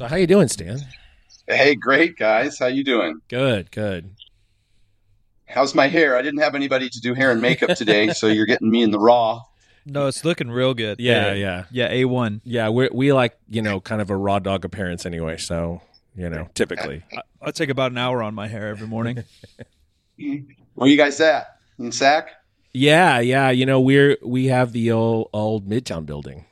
So 0.00 0.06
how 0.06 0.16
you 0.16 0.26
doing, 0.26 0.48
Stan? 0.48 0.80
Hey, 1.46 1.74
great 1.74 2.16
guys. 2.16 2.58
How 2.58 2.68
you 2.68 2.82
doing? 2.82 3.20
Good, 3.28 3.70
good. 3.70 4.14
How's 5.44 5.74
my 5.74 5.88
hair? 5.88 6.16
I 6.16 6.22
didn't 6.22 6.40
have 6.40 6.54
anybody 6.54 6.88
to 6.88 7.00
do 7.00 7.12
hair 7.12 7.30
and 7.32 7.42
makeup 7.42 7.76
today, 7.76 8.08
so 8.14 8.26
you're 8.26 8.46
getting 8.46 8.70
me 8.70 8.82
in 8.82 8.92
the 8.92 8.98
raw. 8.98 9.42
No, 9.84 10.06
it's 10.06 10.24
looking 10.24 10.50
real 10.50 10.72
good. 10.72 11.00
Yeah, 11.00 11.34
yeah, 11.34 11.64
yeah. 11.70 11.88
A 11.90 12.06
one. 12.06 12.40
yeah. 12.44 12.70
We 12.70 12.88
we 12.90 13.12
like 13.12 13.36
you 13.46 13.60
know 13.60 13.78
kind 13.78 14.00
of 14.00 14.08
a 14.08 14.16
raw 14.16 14.38
dog 14.38 14.64
appearance 14.64 15.04
anyway. 15.04 15.36
So 15.36 15.82
you 16.16 16.30
know, 16.30 16.48
typically. 16.54 17.02
I 17.42 17.50
take 17.50 17.68
about 17.68 17.90
an 17.90 17.98
hour 17.98 18.22
on 18.22 18.34
my 18.34 18.48
hair 18.48 18.68
every 18.68 18.86
morning. 18.86 19.24
Where 20.76 20.88
you 20.88 20.96
guys 20.96 21.20
at? 21.20 21.58
In 21.78 21.92
Sac? 21.92 22.30
Yeah, 22.72 23.20
yeah. 23.20 23.50
You 23.50 23.66
know, 23.66 23.82
we're 23.82 24.16
we 24.24 24.46
have 24.46 24.72
the 24.72 24.92
old 24.92 25.28
old 25.34 25.68
Midtown 25.68 26.06
building. 26.06 26.46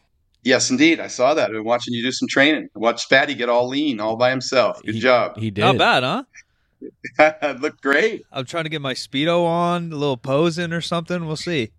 Yes, 0.45 0.71
indeed. 0.71 1.01
I 1.01 1.09
saw 1.09 1.35
that. 1.35 1.47
I've 1.47 1.53
been 1.53 1.65
watching 1.65 1.95
you 1.95 2.03
do 2.03 2.13
some 2.13 2.29
training. 2.29 2.69
I 2.75 2.79
watched 2.79 3.09
Spatty 3.11 3.37
get 3.37 3.49
all 3.49 3.69
lean 3.69 4.01
all 4.01 4.17
by 4.17 4.31
himself. 4.31 4.81
Good 4.85 4.95
He- 4.95 5.01
job. 5.01 5.37
He 5.37 5.51
did. 5.51 5.63
Not 5.63 5.79
bad, 5.79 6.03
huh? 6.05 6.23
Looked 7.61 7.83
great. 7.83 8.25
I'm 8.33 8.45
trying 8.45 8.65
to 8.65 8.71
get 8.71 8.81
my 8.81 8.95
speedo 8.95 9.45
on, 9.45 9.93
a 9.93 9.97
little 9.97 10.17
pose 10.17 10.59
in 10.59 10.73
or 10.73 10.81
something. 10.81 11.27
We'll 11.27 11.37
see. 11.37 11.73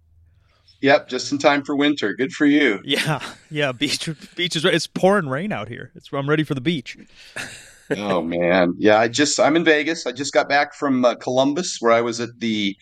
Yep, 0.82 1.10
just 1.10 1.32
in 1.32 1.38
time 1.38 1.64
for 1.64 1.76
winter. 1.76 2.14
Good 2.14 2.32
for 2.34 2.46
you. 2.46 2.80
Yeah, 2.86 3.22
yeah. 3.50 3.72
Beach, 3.72 4.10
beach 4.36 4.56
is. 4.56 4.64
It's 4.66 4.88
pouring 4.88 5.28
rain 5.30 5.52
out 5.52 5.68
here. 5.68 5.92
It's. 5.96 6.10
I'm 6.14 6.30
ready 6.30 6.44
for 6.44 6.54
the 6.56 6.62
beach. 6.62 6.98
oh 7.98 8.22
man, 8.22 8.74
yeah. 8.78 8.98
I 8.98 9.08
just 9.10 9.40
I'm 9.40 9.56
in 9.56 9.64
Vegas. 9.66 10.06
I 10.06 10.12
just 10.14 10.34
got 10.34 10.48
back 10.48 10.74
from 10.74 11.04
uh, 11.04 11.16
Columbus, 11.16 11.78
where 11.82 11.92
I 11.92 12.02
was 12.02 12.20
at 12.22 12.30
the 12.40 12.78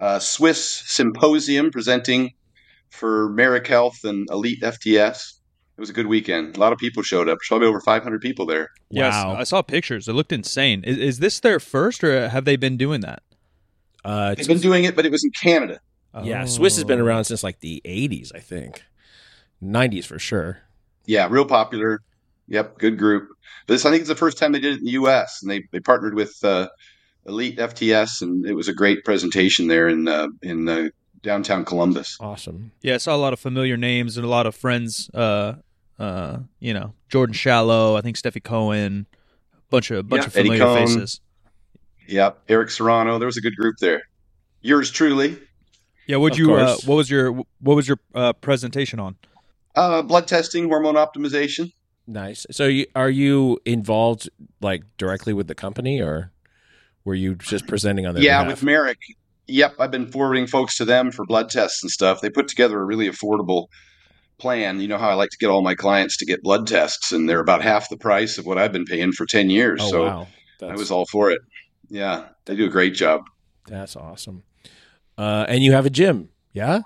uh, 0.00 0.18
SWIS 0.18 0.82
Symposium 0.86 1.70
presenting 1.70 2.32
for 2.92 3.30
Marek 3.30 3.66
Health 3.66 4.04
and 4.04 4.28
Elite 4.30 4.60
FTS. 4.62 5.34
It 5.76 5.80
was 5.80 5.90
a 5.90 5.92
good 5.94 6.06
weekend. 6.06 6.56
A 6.56 6.60
lot 6.60 6.72
of 6.72 6.78
people 6.78 7.02
showed 7.02 7.28
up. 7.28 7.38
Probably 7.48 7.66
over 7.66 7.80
500 7.80 8.20
people 8.20 8.44
there. 8.46 8.68
Yes, 8.90 9.14
Wow. 9.14 9.36
I 9.36 9.44
saw 9.44 9.62
pictures. 9.62 10.06
It 10.06 10.12
looked 10.12 10.32
insane. 10.32 10.84
Is, 10.84 10.98
is 10.98 11.18
this 11.18 11.40
their 11.40 11.58
first, 11.58 12.04
or 12.04 12.28
have 12.28 12.44
they 12.44 12.56
been 12.56 12.76
doing 12.76 13.00
that? 13.00 13.22
Uh, 14.04 14.34
They've 14.34 14.46
been 14.46 14.58
doing 14.58 14.84
it, 14.84 14.94
but 14.94 15.06
it 15.06 15.12
was 15.12 15.24
in 15.24 15.30
Canada. 15.30 15.80
yeah, 16.22 16.44
SWIS 16.44 16.76
has 16.76 16.84
been 16.84 17.00
Oh. 17.00 17.04
around 17.04 17.24
since 17.24 17.42
like 17.42 17.60
the 17.60 17.80
'80s, 17.86 18.32
I 18.34 18.40
think. 18.40 18.82
'90s 19.62 20.04
for 20.04 20.18
sure. 20.18 20.58
Yeah, 21.06 21.26
real 21.30 21.46
popular. 21.46 22.00
Yep, 22.48 22.78
good 22.78 22.98
group. 22.98 23.28
But 23.66 23.74
this, 23.74 23.86
I 23.86 23.90
think, 23.90 24.00
it's 24.00 24.08
the 24.08 24.14
first 24.16 24.36
time 24.38 24.52
they 24.52 24.60
did 24.60 24.74
it 24.74 24.78
in 24.80 24.84
the 24.84 24.90
U.S. 24.92 25.38
and 25.42 25.50
they 25.50 25.62
they 25.70 25.80
partnered 25.80 26.14
with 26.14 26.34
uh, 26.44 26.68
Elite 27.26 27.56
FTS, 27.58 28.20
and 28.20 28.44
it 28.44 28.54
was 28.54 28.68
a 28.68 28.74
great 28.74 29.04
presentation 29.04 29.68
there 29.68 29.88
in 29.88 30.06
uh, 30.08 30.28
in 30.42 30.68
uh, 30.68 30.88
downtown 31.22 31.64
Columbus. 31.64 32.16
Awesome. 32.20 32.72
Yeah, 32.82 32.94
I 32.94 32.98
saw 32.98 33.14
a 33.14 33.18
lot 33.18 33.32
of 33.32 33.40
familiar 33.40 33.76
names 33.76 34.16
and 34.16 34.24
a 34.26 34.28
lot 34.28 34.46
of 34.46 34.54
friends. 34.54 35.10
Uh, 35.14 35.54
uh, 35.98 36.38
you 36.58 36.74
know, 36.74 36.94
Jordan 37.08 37.32
Shallow. 37.34 37.96
I 37.96 38.00
think 38.00 38.16
Stefi 38.16 38.42
Cohen. 38.42 39.06
Bunch 39.70 39.90
of 39.90 40.08
bunch 40.08 40.22
Yeah, 40.22 40.26
of 40.26 40.36
Eddie 40.36 40.48
familiar 40.50 40.64
Coan. 40.64 40.86
faces. 40.86 41.20
Yep, 42.08 42.42
Eric 42.48 42.70
Serrano. 42.70 43.18
There 43.18 43.26
was 43.26 43.36
a 43.36 43.40
good 43.40 43.56
group 43.56 43.76
there. 43.78 44.02
Yours 44.60 44.90
truly. 44.90 45.38
Yeah, 46.06 46.16
would 46.16 46.32
Of 46.32 46.38
you? 46.40 46.54
Uh, 46.54 46.76
what 46.84 46.96
was 46.96 47.08
your 47.10 47.32
What 47.32 47.76
was 47.76 47.88
your 47.88 47.98
uh, 48.14 48.32
presentation 48.34 48.98
on? 49.00 49.16
Uh, 49.74 50.02
blood 50.02 50.26
testing, 50.26 50.68
hormone 50.68 50.96
optimization. 50.96 51.72
Nice. 52.06 52.44
So, 52.50 52.66
you, 52.66 52.86
are 52.96 53.08
you 53.08 53.58
involved 53.64 54.28
like 54.60 54.82
directly 54.98 55.32
with 55.32 55.46
the 55.46 55.54
company, 55.54 56.02
or 56.02 56.32
were 57.04 57.14
you 57.14 57.36
just 57.36 57.66
presenting 57.66 58.04
on 58.06 58.14
their 58.14 58.22
yeah, 58.22 58.42
behalf? 58.42 58.58
with 58.58 58.64
Marek. 58.64 58.98
Yep, 59.48 59.74
I've 59.78 59.90
been 59.90 60.10
forwarding 60.10 60.46
folks 60.46 60.76
to 60.76 60.84
them 60.84 61.10
for 61.10 61.24
blood 61.24 61.50
tests 61.50 61.82
and 61.82 61.90
stuff. 61.90 62.20
They 62.20 62.30
put 62.30 62.48
together 62.48 62.80
a 62.80 62.84
really 62.84 63.08
affordable 63.08 63.66
plan. 64.38 64.80
You 64.80 64.88
know 64.88 64.98
how 64.98 65.10
I 65.10 65.14
like 65.14 65.30
to 65.30 65.38
get 65.38 65.48
all 65.48 65.62
my 65.62 65.74
clients 65.74 66.16
to 66.18 66.26
get 66.26 66.42
blood 66.42 66.66
tests, 66.66 67.12
and 67.12 67.28
they're 67.28 67.40
about 67.40 67.62
half 67.62 67.88
the 67.88 67.96
price 67.96 68.38
of 68.38 68.46
what 68.46 68.58
I've 68.58 68.72
been 68.72 68.84
paying 68.84 69.12
for 69.12 69.26
10 69.26 69.50
years. 69.50 69.80
oh 69.82 69.90
so 69.90 70.04
wow, 70.04 70.26
I 70.62 70.74
was 70.74 70.90
all 70.90 71.06
for 71.06 71.30
it. 71.30 71.40
Yeah, 71.88 72.28
they 72.44 72.56
do 72.56 72.66
a 72.66 72.70
great 72.70 72.94
job. 72.94 73.22
that's 73.66 73.96
awesome. 73.96 74.44
Uh, 75.18 75.44
and 75.48 75.62
you 75.62 75.72
have 75.72 75.86
a 75.86 75.90
gym, 75.90 76.30
yeah? 76.52 76.80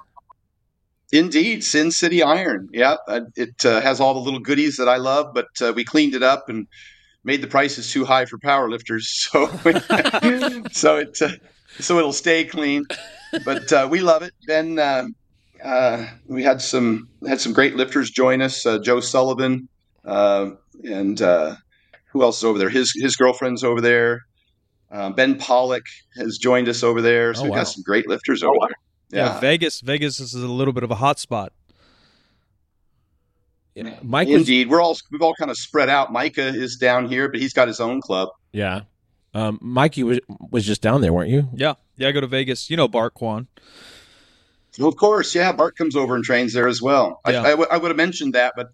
Indeed, 1.13 1.63
Sin 1.63 1.93
City 1.93 2.23
Iron. 2.23 2.69
Yeah, 2.73 2.97
it 3.37 3.65
uh, 3.65 3.81
has 3.81 4.01
all 4.01 4.15
the 4.15 4.21
little 4.21 4.41
goodies 4.41 4.77
that 4.77 4.89
I 4.89 4.97
love, 4.97 5.33
but 5.33 5.47
uh, 5.61 5.73
we 5.75 5.85
cleaned 5.85 6.15
it 6.15 6.23
up 6.23 6.49
and 6.49 6.67
made 7.23 7.43
the 7.43 7.47
prices 7.47 7.91
too 7.91 8.05
high 8.05 8.25
for 8.25 8.39
power 8.39 8.71
lifters. 8.71 9.29
So, 9.33 9.47
so 10.73 10.97
it 10.97 11.23
uh, 11.23 11.29
so 11.81 11.99
it'll 11.99 12.13
stay 12.13 12.45
clean. 12.45 12.85
But 13.45 13.73
uh, 13.73 13.89
we 13.91 14.01
love 14.01 14.23
it. 14.23 14.33
Ben, 14.47 14.79
uh, 14.79 15.09
uh, 15.65 16.07
we 16.27 16.43
had 16.43 16.61
some 16.63 17.09
had 17.29 17.41
some 17.41 17.53
great 17.53 17.77
lifters 17.77 18.11
join 18.11 18.41
us. 18.43 18.65
Uh, 18.65 18.79
Joe 18.79 19.01
Sullivan 19.01 19.69
uh, 20.05 20.51
and 20.85 21.21
uh, 21.21 21.57
who 22.13 22.23
else 22.23 22.39
is 22.39 22.45
over 22.45 22.59
there? 22.59 22.71
His 22.71 22.93
his 22.95 23.17
girlfriend's 23.17 23.65
over 23.65 23.81
there. 23.81 24.23
Uh, 24.91 25.11
ben 25.11 25.37
Pollack 25.37 25.85
has 26.17 26.39
joined 26.39 26.69
us 26.69 26.83
over 26.85 27.03
there. 27.03 27.35
So 27.35 27.41
Oh, 27.41 27.45
we've 27.45 27.51
wow. 27.51 27.57
got 27.59 27.65
some 27.69 27.83
great 27.83 28.09
lifters 28.09 28.43
over 28.43 28.55
there. 28.61 28.77
Yeah. 29.11 29.41
Vegas. 29.41 29.81
Vegas 29.81 30.21
is 30.21 30.33
a 30.35 30.39
little 30.47 30.73
bit 30.73 30.85
of 30.85 30.91
a 30.91 30.95
hot 30.97 31.19
spot. 31.19 31.53
Yeah. 33.75 33.99
Mike 34.03 34.29
was 34.29 34.37
Indeed, 34.39 34.71
we're 34.71 34.81
all 34.81 34.97
we've 35.11 35.21
all 35.23 35.35
kind 35.35 35.51
of 35.51 35.57
spread 35.59 35.89
out. 35.91 36.11
Micah 36.13 36.49
is 36.49 36.77
down 36.77 37.09
here, 37.09 37.29
but 37.29 37.41
he's 37.41 37.53
got 37.53 37.69
his 37.69 37.81
own 37.81 38.01
club. 38.01 38.29
yeah. 38.53 38.83
Um, 39.37 39.59
Mike, 39.61 39.97
you 39.97 40.07
was 40.07 40.21
was 40.51 40.65
just 40.67 40.81
down 40.83 41.01
there, 41.03 41.13
weren't 41.13 41.31
you? 41.31 41.49
Yeah, 41.53 41.75
yeah. 41.97 42.09
I 42.09 42.13
go 42.13 42.21
to 42.21 42.27
Vegas. 42.27 42.71
You 42.71 42.77
know, 42.77 42.89
Bart 42.89 43.15
Kwan. 43.15 43.49
Of 44.81 44.97
course, 44.97 45.35
yeah. 45.35 45.53
Bart 45.53 45.77
comes 45.77 45.97
over 45.97 46.15
and 46.15 46.25
trains 46.25 46.53
there 46.53 46.69
as 46.69 46.81
well. 46.83 47.21
Yeah. 47.27 47.43
I, 47.43 47.47
I, 47.47 47.51
w- 47.51 47.69
I 47.71 47.77
would 47.79 47.89
have 47.89 47.97
mentioned 47.97 48.35
that, 48.35 48.53
but 48.57 48.69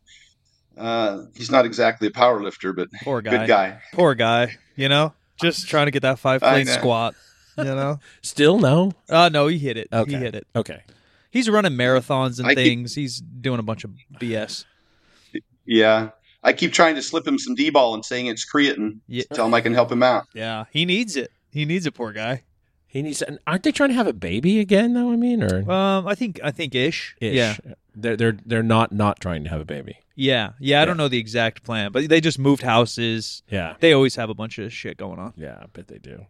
uh, 0.77 1.23
he's 1.37 1.51
not 1.51 1.65
exactly 1.65 2.09
a 2.09 2.11
power 2.11 2.43
lifter, 2.43 2.73
but 2.73 2.89
Poor 3.03 3.23
guy. 3.23 3.31
good 3.39 3.49
guy. 3.49 3.81
Poor 3.93 4.15
guy. 4.15 4.57
You 4.77 4.89
know, 4.89 5.13
just 5.41 5.69
trying 5.69 5.87
to 5.87 5.91
get 5.93 6.03
that 6.03 6.19
five 6.19 6.43
I 6.43 6.53
plate 6.65 6.69
squat. 6.69 7.15
You 7.59 7.65
know. 7.65 7.99
Still 8.23 8.59
no. 8.59 8.93
Uh 9.09 9.29
no, 9.33 9.47
he 9.49 9.59
hit 9.59 9.77
it. 9.77 9.89
Okay. 9.93 10.11
He 10.13 10.17
hit 10.17 10.35
it. 10.35 10.47
Okay. 10.57 10.83
He's 11.31 11.49
running 11.51 11.73
marathons 11.73 12.39
and 12.39 12.47
I 12.47 12.55
keep- 12.55 12.65
things. 12.65 12.95
He's 12.95 13.19
doing 13.21 13.59
a 13.59 13.63
bunch 13.63 13.85
of 13.85 13.91
BS. 14.21 14.65
Yeah, 15.65 16.11
I 16.43 16.53
keep 16.53 16.73
trying 16.73 16.95
to 16.97 17.03
slip 17.03 17.27
him 17.27 17.39
some 17.39 17.55
D-bol 17.55 17.95
and 17.95 18.05
saying 18.05 18.27
it's 18.27 18.45
creatine. 18.51 18.99
Yeah, 19.07 19.25
Tell 19.33 19.47
him 19.47 19.55
I 19.55 19.61
can 19.61 19.75
help 19.75 19.91
him 19.93 20.03
out. 20.03 20.25
yeah. 20.35 20.65
He 20.73 20.85
needs 20.85 21.17
it. 21.17 21.31
He 21.51 21.65
needs 21.65 21.87
it. 21.87 21.93
Poor 21.95 22.13
guy. 22.13 22.43
He 22.87 23.01
needs. 23.03 23.23
and 23.23 23.39
Aren't 23.47 23.63
they 23.63 23.73
trying 23.73 23.91
to 23.91 23.95
have 23.95 24.07
a 24.07 24.13
baby 24.13 24.59
again? 24.59 24.95
Though 24.95 25.13
I 25.13 25.17
mean, 25.17 25.43
or 25.43 25.71
Um, 25.71 26.07
I 26.07 26.15
think 26.15 26.41
I 26.45 26.51
think 26.51 26.75
ish. 26.75 27.15
ish. 27.21 27.35
Yeah, 27.35 27.57
They're 27.95 28.17
they're 28.17 28.37
they're 28.45 28.63
not 28.63 28.93
not 28.93 29.21
trying 29.21 29.45
to 29.45 29.51
have 29.51 29.61
a 29.61 29.65
baby. 29.65 29.97
yeah, 30.15 30.51
yeah. 30.61 30.79
I 30.79 30.81
Yeah. 30.81 30.85
don't 30.87 30.97
know 30.99 31.09
the 31.09 31.19
exact 31.19 31.63
plan, 31.63 31.91
but 31.93 32.09
they 32.09 32.21
just 32.21 32.39
moved 32.39 32.63
houses. 32.63 33.43
Yeah. 33.51 33.77
They 33.81 33.93
always 33.93 34.17
have 34.17 34.29
a 34.31 34.35
bunch 34.35 34.59
of 34.59 34.73
shit 34.73 34.97
going 34.99 35.19
on. 35.19 35.33
Yeah, 35.37 35.59
I 35.63 35.67
bet 35.73 35.89
they 35.89 35.99
do. 35.99 36.27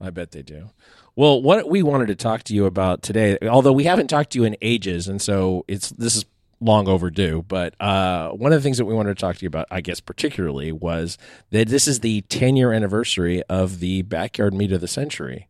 I 0.00 0.10
bet 0.10 0.32
they 0.32 0.42
do. 0.42 0.70
Well, 1.16 1.40
what 1.42 1.68
we 1.68 1.82
wanted 1.82 2.06
to 2.08 2.14
talk 2.16 2.42
to 2.44 2.54
you 2.54 2.64
about 2.66 3.02
today, 3.02 3.38
although 3.42 3.72
we 3.72 3.84
haven't 3.84 4.08
talked 4.08 4.30
to 4.32 4.38
you 4.38 4.44
in 4.44 4.56
ages, 4.62 5.08
and 5.08 5.20
so 5.22 5.64
it's 5.68 5.90
this 5.90 6.16
is 6.16 6.24
long 6.62 6.88
overdue. 6.88 7.44
But 7.46 7.74
uh, 7.80 8.30
one 8.30 8.52
of 8.52 8.58
the 8.58 8.62
things 8.62 8.78
that 8.78 8.84
we 8.84 8.94
wanted 8.94 9.16
to 9.16 9.20
talk 9.20 9.36
to 9.36 9.42
you 9.42 9.48
about, 9.48 9.66
I 9.70 9.80
guess, 9.80 10.00
particularly, 10.00 10.72
was 10.72 11.18
that 11.50 11.68
this 11.68 11.88
is 11.88 12.00
the 12.00 12.22
10 12.22 12.56
year 12.56 12.72
anniversary 12.72 13.42
of 13.44 13.80
the 13.80 14.02
backyard 14.02 14.54
meet 14.54 14.72
of 14.72 14.80
the 14.80 14.88
century, 14.88 15.48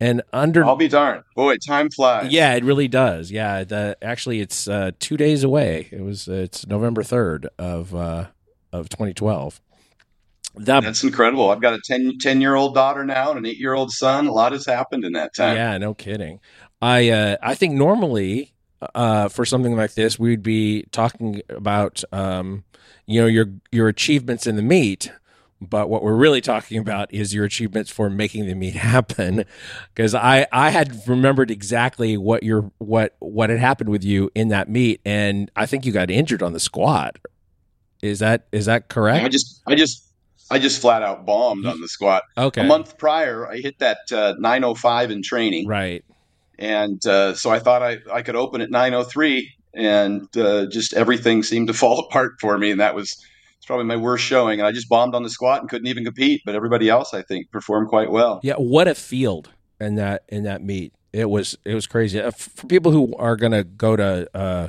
and 0.00 0.22
under 0.32 0.64
I'll 0.64 0.76
be 0.76 0.88
darned. 0.88 1.24
Boy, 1.34 1.56
time 1.56 1.90
flies. 1.90 2.30
yeah, 2.30 2.54
it 2.54 2.64
really 2.64 2.88
does. 2.88 3.30
Yeah, 3.30 3.64
the 3.64 3.96
actually 4.00 4.40
it's 4.40 4.68
uh, 4.68 4.92
two 4.98 5.16
days 5.16 5.42
away. 5.42 5.88
It 5.90 6.02
was 6.02 6.28
it's 6.28 6.66
November 6.66 7.02
third 7.02 7.48
of 7.58 7.94
uh, 7.94 8.26
of 8.72 8.88
2012. 8.88 9.60
That 10.56 10.82
That's 10.82 11.04
incredible. 11.04 11.50
I've 11.50 11.60
got 11.60 11.74
a 11.74 11.80
10, 11.84 12.18
10 12.18 12.40
year 12.40 12.54
old 12.54 12.74
daughter 12.74 13.04
now 13.04 13.30
and 13.30 13.38
an 13.38 13.46
eight 13.46 13.58
year 13.58 13.74
old 13.74 13.90
son. 13.92 14.26
A 14.26 14.32
lot 14.32 14.52
has 14.52 14.66
happened 14.66 15.04
in 15.04 15.12
that 15.12 15.34
time. 15.34 15.56
Yeah, 15.56 15.78
no 15.78 15.94
kidding. 15.94 16.40
I 16.80 17.10
uh, 17.10 17.36
I 17.42 17.54
think 17.54 17.74
normally 17.74 18.52
uh, 18.94 19.28
for 19.28 19.44
something 19.44 19.76
like 19.76 19.94
this, 19.94 20.18
we'd 20.18 20.42
be 20.42 20.84
talking 20.90 21.42
about 21.48 22.02
um, 22.12 22.64
you 23.06 23.20
know 23.20 23.26
your 23.26 23.46
your 23.72 23.88
achievements 23.88 24.46
in 24.46 24.56
the 24.56 24.62
meet. 24.62 25.12
But 25.60 25.90
what 25.90 26.04
we're 26.04 26.14
really 26.14 26.40
talking 26.40 26.78
about 26.78 27.12
is 27.12 27.34
your 27.34 27.44
achievements 27.44 27.90
for 27.90 28.08
making 28.08 28.46
the 28.46 28.54
meet 28.54 28.74
happen, 28.76 29.44
because 29.92 30.14
I, 30.14 30.46
I 30.52 30.70
had 30.70 31.02
remembered 31.08 31.50
exactly 31.50 32.16
what 32.16 32.44
your 32.44 32.70
what 32.78 33.16
what 33.18 33.50
had 33.50 33.58
happened 33.58 33.90
with 33.90 34.04
you 34.04 34.30
in 34.34 34.48
that 34.48 34.68
meet, 34.68 35.00
and 35.04 35.50
I 35.56 35.66
think 35.66 35.84
you 35.84 35.90
got 35.90 36.10
injured 36.10 36.42
on 36.42 36.52
the 36.52 36.60
squat. 36.60 37.16
Is 38.02 38.20
that 38.20 38.46
is 38.52 38.66
that 38.66 38.88
correct? 38.88 39.24
I 39.24 39.28
just, 39.28 39.60
I 39.66 39.74
just, 39.74 40.12
I 40.48 40.60
just 40.60 40.80
flat 40.80 41.02
out 41.02 41.26
bombed 41.26 41.66
on 41.66 41.80
the 41.80 41.88
squat. 41.88 42.22
okay, 42.36 42.60
A 42.60 42.64
month 42.64 42.96
prior, 42.96 43.50
I 43.50 43.56
hit 43.56 43.80
that 43.80 43.98
uh, 44.12 44.34
905 44.38 45.10
in 45.10 45.22
training. 45.22 45.66
right. 45.66 46.04
And 46.58 47.04
uh, 47.06 47.34
so 47.34 47.50
I 47.50 47.58
thought 47.58 47.82
I, 47.82 47.98
I 48.12 48.22
could 48.22 48.36
open 48.36 48.60
at 48.60 48.70
903, 48.70 49.52
and 49.74 50.36
uh, 50.36 50.66
just 50.66 50.94
everything 50.94 51.42
seemed 51.42 51.68
to 51.68 51.74
fall 51.82 52.00
apart 52.00 52.32
for 52.40 52.58
me, 52.58 52.70
and 52.70 52.80
that 52.80 52.94
was 52.94 53.16
probably 53.68 53.84
my 53.84 53.96
worst 53.96 54.24
showing. 54.24 54.58
And 54.58 54.66
I 54.66 54.72
just 54.72 54.88
bombed 54.88 55.14
on 55.14 55.22
the 55.22 55.30
squat 55.30 55.60
and 55.60 55.70
couldn't 55.70 55.86
even 55.86 56.04
compete. 56.04 56.42
But 56.44 56.56
everybody 56.56 56.88
else, 56.88 57.14
I 57.14 57.22
think, 57.22 57.50
performed 57.52 57.88
quite 57.88 58.10
well. 58.10 58.40
Yeah, 58.42 58.54
what 58.54 58.88
a 58.88 58.94
field 58.94 59.50
in 59.78 59.94
that 59.96 60.24
in 60.28 60.42
that 60.44 60.62
meet. 60.62 60.92
It 61.12 61.30
was 61.30 61.56
it 61.64 61.74
was 61.74 61.86
crazy. 61.86 62.20
Uh, 62.20 62.32
For 62.32 62.66
people 62.66 62.90
who 62.90 63.14
are 63.16 63.36
going 63.36 63.52
to 63.52 63.64
go 63.64 63.94
to 63.94 64.28
uh, 64.34 64.68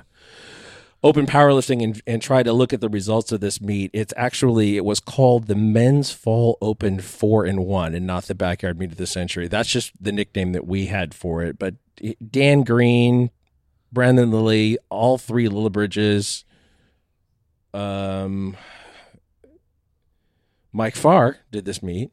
open 1.03 1.25
powerlifting 1.25 1.83
and, 1.83 2.01
and 2.05 2.21
try 2.21 2.43
to 2.43 2.51
look 2.51 2.73
at 2.73 2.81
the 2.81 2.89
results 2.89 3.31
of 3.31 3.39
this 3.39 3.61
meet, 3.61 3.89
it's 3.93 4.13
actually 4.17 4.75
it 4.77 4.83
was 4.85 4.99
called 4.99 5.47
the 5.47 5.55
Men's 5.55 6.11
Fall 6.11 6.57
Open 6.61 6.99
Four 6.99 7.45
and 7.45 7.65
One, 7.65 7.93
and 7.93 8.05
not 8.05 8.25
the 8.25 8.35
Backyard 8.35 8.77
Meet 8.79 8.91
of 8.91 8.97
the 8.97 9.07
Century. 9.07 9.47
That's 9.47 9.69
just 9.69 9.91
the 10.01 10.11
nickname 10.11 10.51
that 10.53 10.67
we 10.67 10.87
had 10.87 11.13
for 11.13 11.41
it. 11.43 11.57
But 11.57 11.75
Dan 12.31 12.63
Green, 12.63 13.29
Brandon 13.91 14.29
Lilly, 14.31 14.77
all 14.89 15.17
three 15.17 15.47
Lillibridges, 15.47 16.43
um, 17.73 18.57
Mike 20.71 20.95
Farr 20.95 21.37
did 21.51 21.65
this 21.65 21.81
meet. 21.81 22.11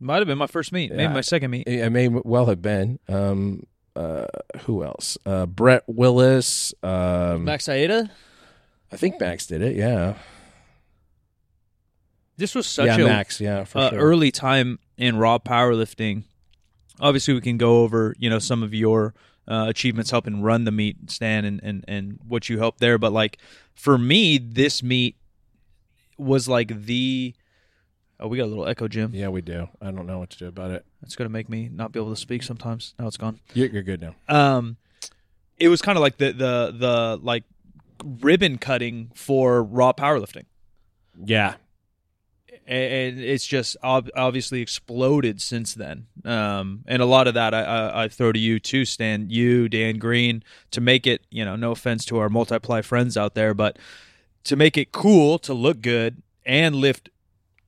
Might 0.00 0.18
have 0.18 0.26
been 0.26 0.38
my 0.38 0.46
first 0.46 0.70
meet, 0.72 0.90
maybe 0.90 1.04
Yeah. 1.04 1.12
my 1.12 1.20
second 1.22 1.50
meet. 1.50 1.66
It 1.66 1.88
may 1.90 2.08
well 2.08 2.46
have 2.46 2.60
been. 2.60 2.98
Um, 3.08 3.64
uh, 3.96 4.26
who 4.60 4.84
else? 4.84 5.16
Uh, 5.24 5.46
Brett 5.46 5.84
Willis. 5.86 6.74
Um, 6.82 7.44
Max 7.44 7.64
Aita. 7.66 8.10
I 8.92 8.96
think 8.96 9.20
Max 9.20 9.46
did 9.46 9.62
it. 9.62 9.76
Yeah. 9.76 10.14
This 12.36 12.54
was 12.54 12.66
such 12.66 12.86
yeah, 12.86 12.96
a 12.96 13.04
Max. 13.04 13.40
Yeah, 13.40 13.64
for 13.64 13.78
uh, 13.78 13.90
sure. 13.90 13.98
early 13.98 14.30
time 14.30 14.78
in 14.96 15.16
raw 15.16 15.38
powerlifting. 15.38 16.24
Obviously, 17.00 17.34
we 17.34 17.40
can 17.40 17.58
go 17.58 17.82
over 17.82 18.14
you 18.18 18.28
know 18.28 18.38
some 18.38 18.62
of 18.62 18.74
your 18.74 19.14
uh, 19.46 19.66
achievements 19.68 20.10
helping 20.10 20.42
run 20.42 20.64
the 20.64 20.72
meet, 20.72 21.10
Stan, 21.10 21.44
and, 21.44 21.60
and 21.62 21.84
and 21.86 22.18
what 22.26 22.48
you 22.48 22.58
helped 22.58 22.80
there. 22.80 22.98
But 22.98 23.12
like 23.12 23.38
for 23.74 23.98
me, 23.98 24.38
this 24.38 24.82
meet 24.82 25.16
was 26.18 26.48
like 26.48 26.84
the. 26.86 27.34
Oh, 28.24 28.28
we 28.28 28.38
got 28.38 28.44
a 28.44 28.46
little 28.46 28.66
echo, 28.66 28.88
Jim. 28.88 29.10
Yeah, 29.12 29.28
we 29.28 29.42
do. 29.42 29.68
I 29.82 29.90
don't 29.90 30.06
know 30.06 30.18
what 30.18 30.30
to 30.30 30.38
do 30.38 30.46
about 30.48 30.70
it. 30.70 30.86
It's 31.02 31.14
gonna 31.14 31.28
make 31.28 31.50
me 31.50 31.68
not 31.70 31.92
be 31.92 32.00
able 32.00 32.08
to 32.14 32.18
speak 32.18 32.42
sometimes. 32.42 32.94
Now 32.98 33.06
it's 33.06 33.18
gone. 33.18 33.38
You're, 33.52 33.68
you're 33.68 33.82
good 33.82 34.00
now. 34.00 34.14
um 34.28 34.78
it 35.58 35.68
was 35.68 35.82
kind 35.82 35.98
of 35.98 36.02
like 36.02 36.16
the 36.16 36.32
the 36.32 36.74
the 36.76 37.20
like 37.22 37.44
ribbon 38.02 38.56
cutting 38.58 39.10
for 39.14 39.62
raw 39.62 39.92
powerlifting 39.92 40.44
Yeah. 41.22 41.54
And 42.66 43.20
it's 43.20 43.46
just 43.46 43.76
ob- 43.84 44.10
obviously 44.16 44.62
exploded 44.62 45.40
since 45.42 45.74
then 45.74 46.06
um 46.24 46.82
and 46.88 47.02
a 47.02 47.04
lot 47.06 47.28
of 47.28 47.34
that 47.34 47.52
I, 47.52 47.62
I 47.62 48.04
i 48.04 48.08
throw 48.08 48.32
to 48.32 48.38
you 48.38 48.58
too 48.58 48.84
stan 48.86 49.28
you 49.28 49.68
dan 49.68 49.98
green 49.98 50.42
to 50.70 50.80
make 50.80 51.06
it 51.06 51.26
you 51.30 51.44
know 51.44 51.56
no 51.56 51.72
offense 51.72 52.04
to 52.06 52.16
our 52.18 52.30
multiply 52.30 52.80
friends 52.80 53.16
out 53.18 53.34
there 53.34 53.52
but 53.52 53.78
to 54.44 54.56
make 54.56 54.78
it 54.78 54.92
cool 54.92 55.38
to 55.40 55.52
look 55.52 55.82
good 55.82 56.22
and 56.46 56.74
lift 56.74 57.10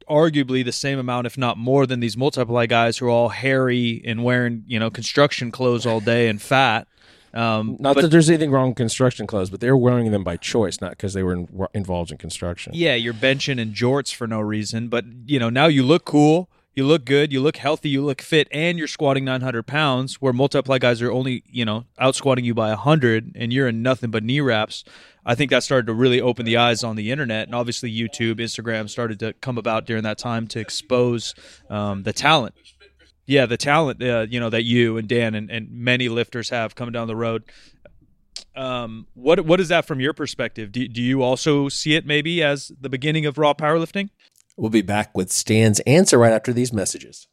arguably 0.08 0.64
the 0.64 0.72
same 0.72 0.98
amount 0.98 1.26
if 1.26 1.36
not 1.36 1.58
more 1.58 1.86
than 1.86 2.00
these 2.00 2.16
multiply 2.16 2.66
guys 2.66 2.98
who 2.98 3.06
are 3.06 3.10
all 3.10 3.28
hairy 3.30 4.02
and 4.04 4.22
wearing 4.24 4.64
you 4.66 4.78
know 4.78 4.90
construction 4.90 5.50
clothes 5.50 5.84
all 5.86 6.00
day 6.00 6.28
and 6.28 6.40
fat 6.40 6.86
um 7.34 7.76
Not 7.80 7.94
but- 7.96 8.02
that 8.02 8.08
there's 8.08 8.30
anything 8.30 8.50
wrong 8.50 8.68
with 8.68 8.76
construction 8.76 9.26
clothes, 9.26 9.50
but 9.50 9.60
they're 9.60 9.76
wearing 9.76 10.10
them 10.10 10.24
by 10.24 10.36
choice, 10.38 10.80
not 10.80 10.90
because 10.90 11.12
they 11.12 11.22
were 11.22 11.34
in, 11.34 11.48
involved 11.74 12.10
in 12.10 12.16
construction. 12.18 12.72
Yeah, 12.74 12.94
you're 12.94 13.12
benching 13.12 13.58
in 13.58 13.72
jorts 13.72 14.14
for 14.14 14.26
no 14.26 14.40
reason, 14.40 14.88
but 14.88 15.04
you 15.26 15.38
know 15.38 15.50
now 15.50 15.66
you 15.66 15.82
look 15.82 16.04
cool, 16.06 16.48
you 16.76 16.84
look 16.86 17.06
good, 17.06 17.32
you 17.32 17.40
look 17.40 17.56
healthy, 17.56 17.88
you 17.88 18.04
look 18.04 18.20
fit, 18.20 18.48
and 18.52 18.78
you're 18.78 18.86
squatting 18.86 19.24
900 19.24 19.66
pounds. 19.66 20.20
Where 20.20 20.34
multiply 20.34 20.76
guys 20.78 21.00
are 21.00 21.10
only 21.10 21.42
you 21.46 21.64
know 21.64 21.86
out 21.98 22.14
squatting 22.14 22.44
you 22.44 22.54
by 22.54 22.68
100, 22.68 23.32
and 23.34 23.52
you're 23.52 23.66
in 23.66 23.82
nothing 23.82 24.10
but 24.10 24.22
knee 24.22 24.40
wraps. 24.40 24.84
I 25.24 25.34
think 25.34 25.50
that 25.50 25.64
started 25.64 25.86
to 25.86 25.94
really 25.94 26.20
open 26.20 26.44
the 26.44 26.58
eyes 26.58 26.84
on 26.84 26.94
the 26.94 27.10
internet, 27.10 27.48
and 27.48 27.54
obviously 27.54 27.90
YouTube, 27.90 28.34
Instagram 28.34 28.90
started 28.90 29.18
to 29.20 29.32
come 29.32 29.56
about 29.56 29.86
during 29.86 30.02
that 30.02 30.18
time 30.18 30.46
to 30.48 30.60
expose 30.60 31.34
um, 31.70 32.02
the 32.02 32.12
talent. 32.12 32.54
Yeah, 33.24 33.46
the 33.46 33.56
talent 33.56 34.02
uh, 34.02 34.26
you 34.28 34.38
know 34.38 34.50
that 34.50 34.64
you 34.64 34.98
and 34.98 35.08
Dan 35.08 35.34
and, 35.34 35.50
and 35.50 35.70
many 35.70 36.10
lifters 36.10 36.50
have 36.50 36.74
coming 36.74 36.92
down 36.92 37.08
the 37.08 37.16
road. 37.16 37.44
Um, 38.54 39.06
what 39.14 39.40
what 39.46 39.60
is 39.60 39.68
that 39.68 39.86
from 39.86 39.98
your 39.98 40.12
perspective? 40.12 40.72
Do, 40.72 40.86
do 40.86 41.00
you 41.00 41.22
also 41.22 41.70
see 41.70 41.94
it 41.94 42.04
maybe 42.04 42.42
as 42.42 42.70
the 42.78 42.90
beginning 42.90 43.24
of 43.24 43.38
raw 43.38 43.54
powerlifting? 43.54 44.10
We'll 44.56 44.70
be 44.70 44.82
back 44.82 45.16
with 45.16 45.30
Stan's 45.30 45.80
answer 45.80 46.18
right 46.18 46.32
after 46.32 46.52
these 46.52 46.72
messages. 46.72 47.28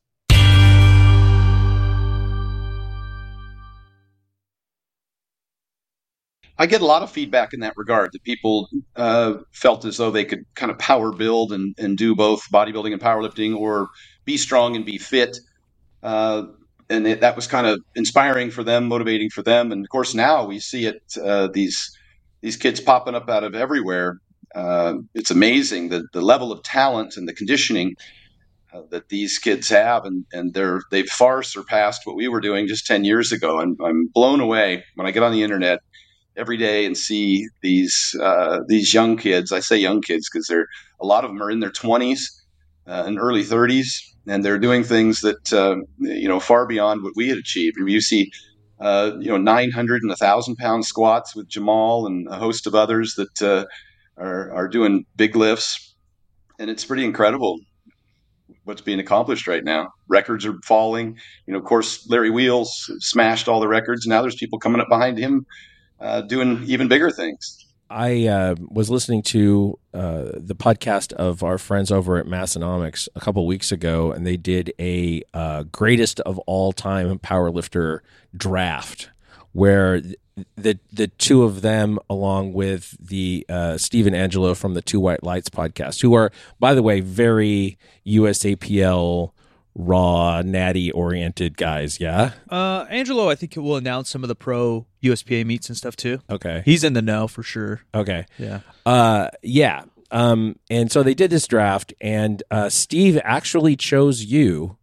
I 6.55 6.67
get 6.67 6.81
a 6.81 6.85
lot 6.85 7.01
of 7.01 7.09
feedback 7.11 7.53
in 7.53 7.61
that 7.61 7.73
regard 7.77 8.11
that 8.13 8.23
people 8.23 8.69
uh, 8.95 9.35
felt 9.51 9.85
as 9.85 9.97
though 9.97 10.11
they 10.11 10.23
could 10.23 10.45
kind 10.53 10.71
of 10.71 10.77
power 10.77 11.11
build 11.11 11.51
and, 11.51 11.73
and 11.79 11.97
do 11.97 12.15
both 12.15 12.43
bodybuilding 12.51 12.93
and 12.93 13.01
powerlifting 13.01 13.55
or 13.55 13.89
be 14.23 14.37
strong 14.37 14.75
and 14.75 14.85
be 14.85 14.97
fit. 14.97 15.37
Uh, 16.03 16.43
and 16.89 17.07
it, 17.07 17.21
that 17.21 17.35
was 17.35 17.47
kind 17.47 17.65
of 17.65 17.79
inspiring 17.95 18.51
for 18.51 18.63
them, 18.63 18.87
motivating 18.87 19.29
for 19.29 19.41
them. 19.41 19.71
And 19.71 19.83
of 19.83 19.89
course, 19.89 20.13
now 20.13 20.45
we 20.45 20.59
see 20.59 20.85
it 20.85 21.01
uh, 21.21 21.47
these 21.47 21.97
these 22.41 22.57
kids 22.57 22.81
popping 22.81 23.15
up 23.15 23.29
out 23.29 23.43
of 23.43 23.55
everywhere. 23.55 24.19
Uh, 24.55 24.95
it's 25.15 25.31
amazing 25.31 25.89
the 25.89 26.05
the 26.13 26.21
level 26.21 26.51
of 26.51 26.61
talent 26.63 27.17
and 27.17 27.27
the 27.27 27.33
conditioning 27.33 27.95
uh, 28.73 28.81
that 28.91 29.09
these 29.09 29.37
kids 29.39 29.69
have, 29.69 30.05
and 30.05 30.25
and 30.31 30.53
they're 30.53 30.81
they've 30.91 31.09
far 31.09 31.43
surpassed 31.43 32.01
what 32.05 32.15
we 32.15 32.27
were 32.27 32.41
doing 32.41 32.67
just 32.67 32.85
ten 32.85 33.03
years 33.03 33.31
ago. 33.31 33.59
And 33.59 33.77
I'm 33.83 34.07
blown 34.13 34.39
away 34.39 34.83
when 34.95 35.07
I 35.07 35.11
get 35.11 35.23
on 35.23 35.31
the 35.31 35.43
internet 35.43 35.79
every 36.35 36.57
day 36.57 36.85
and 36.85 36.97
see 36.97 37.47
these 37.61 38.15
uh, 38.21 38.59
these 38.67 38.93
young 38.93 39.17
kids. 39.17 39.51
I 39.51 39.59
say 39.59 39.77
young 39.77 40.01
kids 40.01 40.29
because 40.31 40.47
they're 40.47 40.67
a 40.99 41.05
lot 41.05 41.23
of 41.23 41.31
them 41.31 41.41
are 41.41 41.51
in 41.51 41.59
their 41.59 41.71
20s 41.71 42.19
uh, 42.87 43.03
and 43.05 43.19
early 43.19 43.43
30s, 43.43 43.87
and 44.27 44.43
they're 44.43 44.59
doing 44.59 44.83
things 44.83 45.21
that 45.21 45.53
uh, 45.53 45.77
you 45.99 46.27
know 46.27 46.39
far 46.39 46.65
beyond 46.65 47.03
what 47.03 47.13
we 47.15 47.29
had 47.29 47.37
achieved. 47.37 47.77
You 47.77 48.01
see, 48.01 48.31
uh, 48.79 49.11
you 49.19 49.29
know, 49.29 49.37
900 49.37 50.01
and 50.01 50.09
1,000 50.09 50.55
pound 50.57 50.85
squats 50.85 51.35
with 51.35 51.47
Jamal 51.47 52.05
and 52.07 52.27
a 52.27 52.35
host 52.35 52.67
of 52.67 52.75
others 52.75 53.15
that 53.15 53.67
are 54.17 54.51
are 54.51 54.67
doing 54.67 55.05
big 55.15 55.35
lifts, 55.35 55.95
and 56.59 56.69
it's 56.69 56.85
pretty 56.85 57.05
incredible 57.05 57.59
what's 58.65 58.81
being 58.81 58.99
accomplished 58.99 59.47
right 59.47 59.63
now. 59.63 59.93
Records 60.07 60.45
are 60.45 60.55
falling. 60.63 61.17
You 61.47 61.53
know, 61.53 61.59
of 61.59 61.65
course, 61.65 62.07
Larry 62.09 62.29
Wheels 62.29 62.91
smashed 62.99 63.47
all 63.47 63.59
the 63.59 63.67
records. 63.67 64.05
Now 64.05 64.21
there's 64.21 64.35
people 64.35 64.59
coming 64.59 64.81
up 64.81 64.89
behind 64.89 65.17
him 65.17 65.45
uh, 65.99 66.21
doing 66.21 66.63
even 66.65 66.87
bigger 66.87 67.09
things. 67.09 67.59
I 67.89 68.25
uh, 68.25 68.55
was 68.71 68.89
listening 68.89 69.21
to 69.23 69.77
uh, 69.93 70.31
the 70.35 70.55
podcast 70.55 71.13
of 71.13 71.43
our 71.43 71.59
friends 71.59 71.91
over 71.91 72.17
at 72.17 72.25
Massenomics 72.25 73.07
a 73.15 73.19
couple 73.19 73.45
weeks 73.45 73.71
ago, 73.71 74.11
and 74.11 74.25
they 74.25 74.37
did 74.37 74.73
a 74.79 75.21
uh, 75.33 75.63
greatest 75.63 76.19
of 76.21 76.39
all 76.39 76.73
time 76.73 77.19
powerlifter 77.19 77.99
draft, 78.35 79.11
where 79.51 80.01
the 80.55 80.79
the 80.91 81.07
two 81.07 81.43
of 81.43 81.61
them, 81.61 81.99
along 82.09 82.53
with 82.53 82.97
the 82.99 83.45
uh, 83.49 83.77
Stephen 83.77 84.15
Angelo 84.15 84.53
from 84.53 84.73
the 84.73 84.81
Two 84.81 84.99
White 84.99 85.23
Lights 85.23 85.49
podcast, 85.49 86.01
who 86.01 86.13
are, 86.13 86.31
by 86.59 86.73
the 86.73 86.83
way, 86.83 87.01
very 87.01 87.77
USAPL 88.05 89.31
raw, 89.75 90.41
natty 90.43 90.91
oriented 90.91 91.57
guys. 91.57 91.99
Yeah. 91.99 92.31
Uh, 92.49 92.85
Angelo, 92.89 93.29
I 93.29 93.35
think 93.35 93.55
will 93.55 93.75
announce 93.75 94.09
some 94.09 94.23
of 94.23 94.27
the 94.27 94.35
pro 94.35 94.85
USPA 95.03 95.45
meets 95.45 95.69
and 95.69 95.77
stuff 95.77 95.95
too. 95.95 96.19
Okay. 96.29 96.61
He's 96.65 96.83
in 96.83 96.93
the 96.93 97.01
know 97.01 97.27
for 97.27 97.43
sure. 97.43 97.81
Okay. 97.93 98.25
Yeah. 98.37 98.59
Uh, 98.85 99.29
yeah. 99.41 99.83
Um, 100.11 100.57
and 100.69 100.91
so 100.91 101.01
they 101.01 101.15
did 101.15 101.31
this 101.31 101.47
draft, 101.47 101.91
and 101.99 102.43
uh, 102.51 102.69
Steve 102.69 103.19
actually 103.23 103.75
chose 103.75 104.23
you 104.23 104.77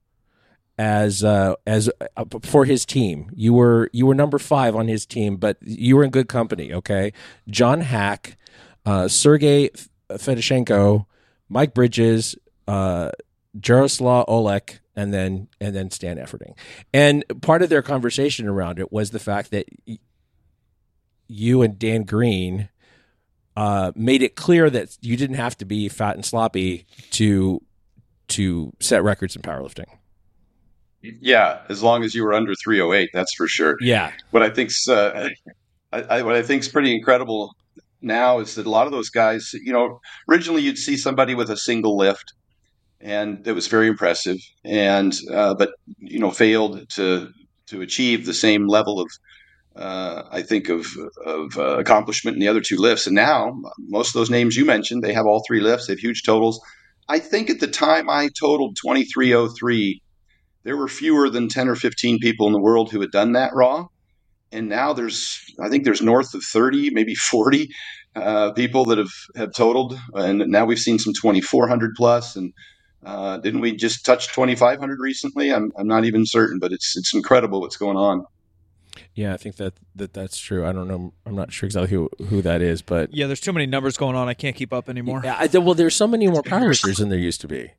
as 0.80 1.22
uh, 1.22 1.56
as 1.66 1.90
uh, 2.16 2.25
for 2.42 2.64
his 2.64 2.87
team. 2.87 3.30
You 3.37 3.52
were 3.52 3.90
you 3.92 4.06
were 4.06 4.14
number 4.14 4.38
five 4.38 4.75
on 4.75 4.88
his 4.88 5.04
team, 5.04 5.37
but 5.37 5.58
you 5.60 5.94
were 5.94 6.04
in 6.04 6.10
good 6.10 6.28
company. 6.28 6.72
Okay, 6.72 7.12
John 7.50 7.82
Haack, 7.82 8.37
uh, 8.87 9.06
Sergey 9.06 9.68
Fedosienko, 10.08 11.04
Mike 11.50 11.75
Bridges, 11.75 12.34
uh, 12.66 13.10
Jaroslav 13.58 14.26
Olech, 14.26 14.78
and 14.96 15.12
then 15.12 15.49
and 15.60 15.76
then 15.76 15.90
Stan 15.90 16.16
Efferding. 16.16 16.56
And 16.94 17.25
part 17.42 17.60
of 17.60 17.68
their 17.68 17.82
conversation 17.82 18.49
around 18.49 18.78
it 18.78 18.90
was 18.90 19.10
the 19.10 19.18
fact 19.18 19.50
that 19.50 19.66
you 21.28 21.60
and 21.60 21.78
Dan 21.78 22.04
Green 22.04 22.70
uh, 23.54 23.92
made 23.94 24.22
it 24.22 24.34
clear 24.34 24.70
that 24.70 24.96
you 25.02 25.18
didn't 25.18 25.37
have 25.37 25.58
to 25.58 25.66
be 25.66 25.90
fat 25.90 26.14
and 26.16 26.25
sloppy 26.25 26.87
to 27.10 27.60
to 28.28 28.72
set 28.80 29.02
records 29.02 29.37
in 29.37 29.42
powerlifting. 29.42 30.00
Yeah, 31.02 31.61
as 31.69 31.83
long 31.83 32.04
as 32.04 32.14
you 32.14 32.25
were 32.25 32.35
under 32.35 32.54
308, 32.54 33.11
that's 33.12 33.35
for 33.35 33.49
sure. 33.49 33.76
Yeah, 33.80 34.12
What 34.30 34.42
I 34.42 34.50
think's 34.50 34.87
uh, 34.88 35.30
I, 35.92 36.02
I, 36.02 36.23
what 36.23 36.37
I 36.37 36.42
think's 36.42 36.69
pretty 36.69 36.95
incredible 36.95 37.54
now 38.02 38.38
is 38.40 38.54
that 38.54 38.66
a 38.66 38.71
lot 38.71 38.87
of 38.87 38.92
those 38.92 39.11
guys, 39.11 39.50
you 39.54 39.73
know, 39.73 40.00
originally 40.28 40.62
you'd 40.62 40.78
see 40.78 40.97
somebody 40.97 41.35
with 41.35 41.50
a 41.50 41.57
single 41.57 41.97
lift, 41.97 42.35
and 43.00 43.47
it 43.47 43.52
was 43.52 43.66
very 43.66 43.88
impressive, 43.88 44.38
and 44.64 45.16
uh, 45.33 45.54
but 45.54 45.71
you 45.99 46.19
know 46.19 46.30
failed 46.30 46.88
to 46.90 47.30
to 47.69 47.80
achieve 47.80 48.26
the 48.26 48.35
same 48.35 48.66
level 48.66 49.00
of 49.00 49.11
uh, 49.76 50.25
I 50.30 50.42
think 50.42 50.69
of 50.69 50.87
of 51.25 51.57
uh, 51.57 51.78
accomplishment 51.78 52.37
in 52.37 52.40
the 52.40 52.49
other 52.49 52.61
two 52.61 52.76
lifts. 52.76 53.07
And 53.07 53.16
now 53.16 53.59
most 53.78 54.09
of 54.09 54.14
those 54.14 54.30
names 54.30 54.57
you 54.57 54.64
mentioned, 54.64 55.02
they 55.02 55.14
have 55.14 55.26
all 55.26 55.42
three 55.47 55.61
lifts, 55.61 55.87
they 55.87 55.95
have 55.95 56.00
huge 56.00 56.23
totals. 56.25 56.61
I 57.09 57.19
think 57.19 57.50
at 57.50 57.61
the 57.61 57.66
time 57.66 58.09
I 58.09 58.28
totaled 58.28 58.76
2303, 58.76 60.02
there 60.62 60.76
were 60.76 60.88
fewer 60.88 61.31
than 61.31 61.49
10 61.49 61.69
or 61.69 61.76
15 61.76 62.19
people 62.19 62.47
in 62.47 62.52
the 62.52 62.61
world 62.61 62.90
who 62.90 63.00
had 63.00 63.11
done 63.11 63.33
that 63.33 63.52
raw. 63.55 63.87
and 64.52 64.69
now 64.69 64.93
there's 64.93 65.38
I 65.61 65.69
think 65.69 65.85
there's 65.85 66.02
north 66.02 66.35
of 66.35 66.43
30, 66.43 66.90
maybe 66.90 67.14
40 67.14 67.69
uh, 68.17 68.52
people 68.52 68.85
that 68.87 68.99
have 68.99 69.12
have 69.37 69.52
totaled, 69.55 69.99
and 70.14 70.38
now 70.49 70.64
we've 70.64 70.79
seen 70.79 70.99
some 70.99 71.12
2,400 71.14 71.93
plus, 71.97 72.35
and 72.37 72.52
uh, 73.05 73.38
didn't 73.38 73.61
we 73.61 73.75
just 73.76 74.05
touch 74.05 74.29
2,500 74.35 74.99
recently? 75.00 75.52
I'm 75.52 75.71
I'm 75.79 75.87
not 75.87 76.05
even 76.05 76.26
certain, 76.26 76.59
but 76.59 76.73
it's 76.73 76.97
it's 76.97 77.14
incredible 77.14 77.61
what's 77.61 77.76
going 77.76 77.97
on. 77.97 78.25
Yeah, 79.14 79.33
I 79.33 79.37
think 79.37 79.57
that, 79.57 79.75
that 79.95 80.12
that's 80.12 80.38
true. 80.38 80.67
I 80.67 80.73
don't 80.73 80.88
know. 80.88 81.12
I'm 81.25 81.37
not 81.37 81.52
sure 81.52 81.67
exactly 81.67 81.90
who, 81.90 82.11
who 82.29 82.43
that 82.43 82.61
is, 82.61 82.83
but 82.83 83.14
Yeah, 83.14 83.29
there's 83.29 83.40
too 83.40 83.52
many 83.52 83.67
numbers 83.67 83.97
going 83.97 84.17
on. 84.17 84.29
I 84.29 84.35
can't 84.35 84.57
keep 84.57 84.73
up 84.73 84.88
anymore. 84.88 85.23
yeah, 85.25 85.37
I, 85.38 85.59
well, 85.59 85.75
there's 85.75 85.95
so 85.95 86.07
many 86.09 86.26
more 86.26 86.43
powerlifters 86.43 86.99
than 86.99 87.09
there 87.09 87.19
used 87.19 87.40
to 87.43 87.49
be. 87.49 87.71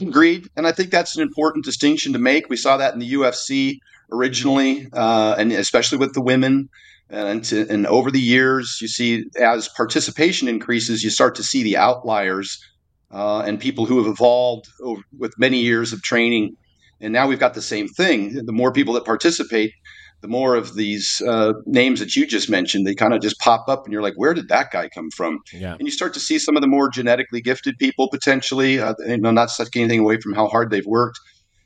Agreed, 0.00 0.48
and 0.56 0.66
I 0.66 0.72
think 0.72 0.90
that's 0.90 1.16
an 1.16 1.22
important 1.22 1.64
distinction 1.64 2.12
to 2.12 2.18
make. 2.18 2.48
We 2.48 2.56
saw 2.56 2.76
that 2.76 2.94
in 2.94 3.00
the 3.00 3.12
UFC 3.14 3.78
originally, 4.12 4.86
uh, 4.92 5.34
and 5.38 5.52
especially 5.52 5.98
with 5.98 6.14
the 6.14 6.20
women. 6.20 6.68
And, 7.10 7.42
to, 7.44 7.66
and 7.70 7.86
over 7.86 8.10
the 8.10 8.20
years, 8.20 8.78
you 8.82 8.88
see 8.88 9.24
as 9.40 9.68
participation 9.68 10.46
increases, 10.46 11.02
you 11.02 11.10
start 11.10 11.34
to 11.36 11.42
see 11.42 11.62
the 11.62 11.76
outliers 11.76 12.62
uh, 13.10 13.40
and 13.40 13.58
people 13.58 13.86
who 13.86 13.98
have 13.98 14.06
evolved 14.06 14.66
over, 14.82 15.02
with 15.18 15.32
many 15.38 15.58
years 15.58 15.92
of 15.92 16.02
training. 16.02 16.56
And 17.00 17.12
now 17.12 17.26
we've 17.26 17.40
got 17.40 17.54
the 17.54 17.62
same 17.62 17.88
thing. 17.88 18.44
The 18.44 18.52
more 18.52 18.72
people 18.72 18.94
that 18.94 19.04
participate, 19.04 19.72
the 20.20 20.28
more 20.28 20.56
of 20.56 20.74
these 20.74 21.22
uh, 21.26 21.52
names 21.64 22.00
that 22.00 22.16
you 22.16 22.26
just 22.26 22.50
mentioned, 22.50 22.86
they 22.86 22.94
kind 22.94 23.14
of 23.14 23.20
just 23.20 23.38
pop 23.38 23.68
up, 23.68 23.84
and 23.84 23.92
you're 23.92 24.02
like, 24.02 24.14
where 24.16 24.34
did 24.34 24.48
that 24.48 24.70
guy 24.70 24.88
come 24.88 25.10
from? 25.10 25.40
Yeah. 25.52 25.74
And 25.74 25.82
you 25.82 25.90
start 25.90 26.14
to 26.14 26.20
see 26.20 26.38
some 26.38 26.56
of 26.56 26.60
the 26.60 26.68
more 26.68 26.90
genetically 26.90 27.40
gifted 27.40 27.78
people 27.78 28.08
potentially, 28.10 28.80
uh, 28.80 28.94
you 29.06 29.18
know, 29.18 29.30
not 29.30 29.50
taking 29.56 29.82
anything 29.82 30.00
away 30.00 30.18
from 30.20 30.34
how 30.34 30.48
hard 30.48 30.70
they've 30.70 30.86
worked. 30.86 31.20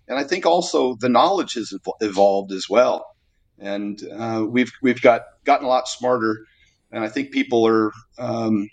And 0.09 0.19
I 0.19 0.25
think 0.25 0.45
also 0.45 0.97
the 1.01 1.09
knowledge 1.09 1.55
has 1.55 1.73
evolved 2.01 2.53
as 2.53 2.67
well. 2.69 3.07
And 3.59 4.03
uh, 4.13 4.45
we've 4.49 4.73
we've 4.83 5.01
got 5.01 5.23
gotten 5.45 5.67
a 5.67 5.69
lot 5.69 5.89
smarter, 5.89 6.45
and 6.91 7.05
I 7.05 7.09
think 7.09 7.31
people 7.31 7.67
are 7.67 7.93
um, 8.19 8.69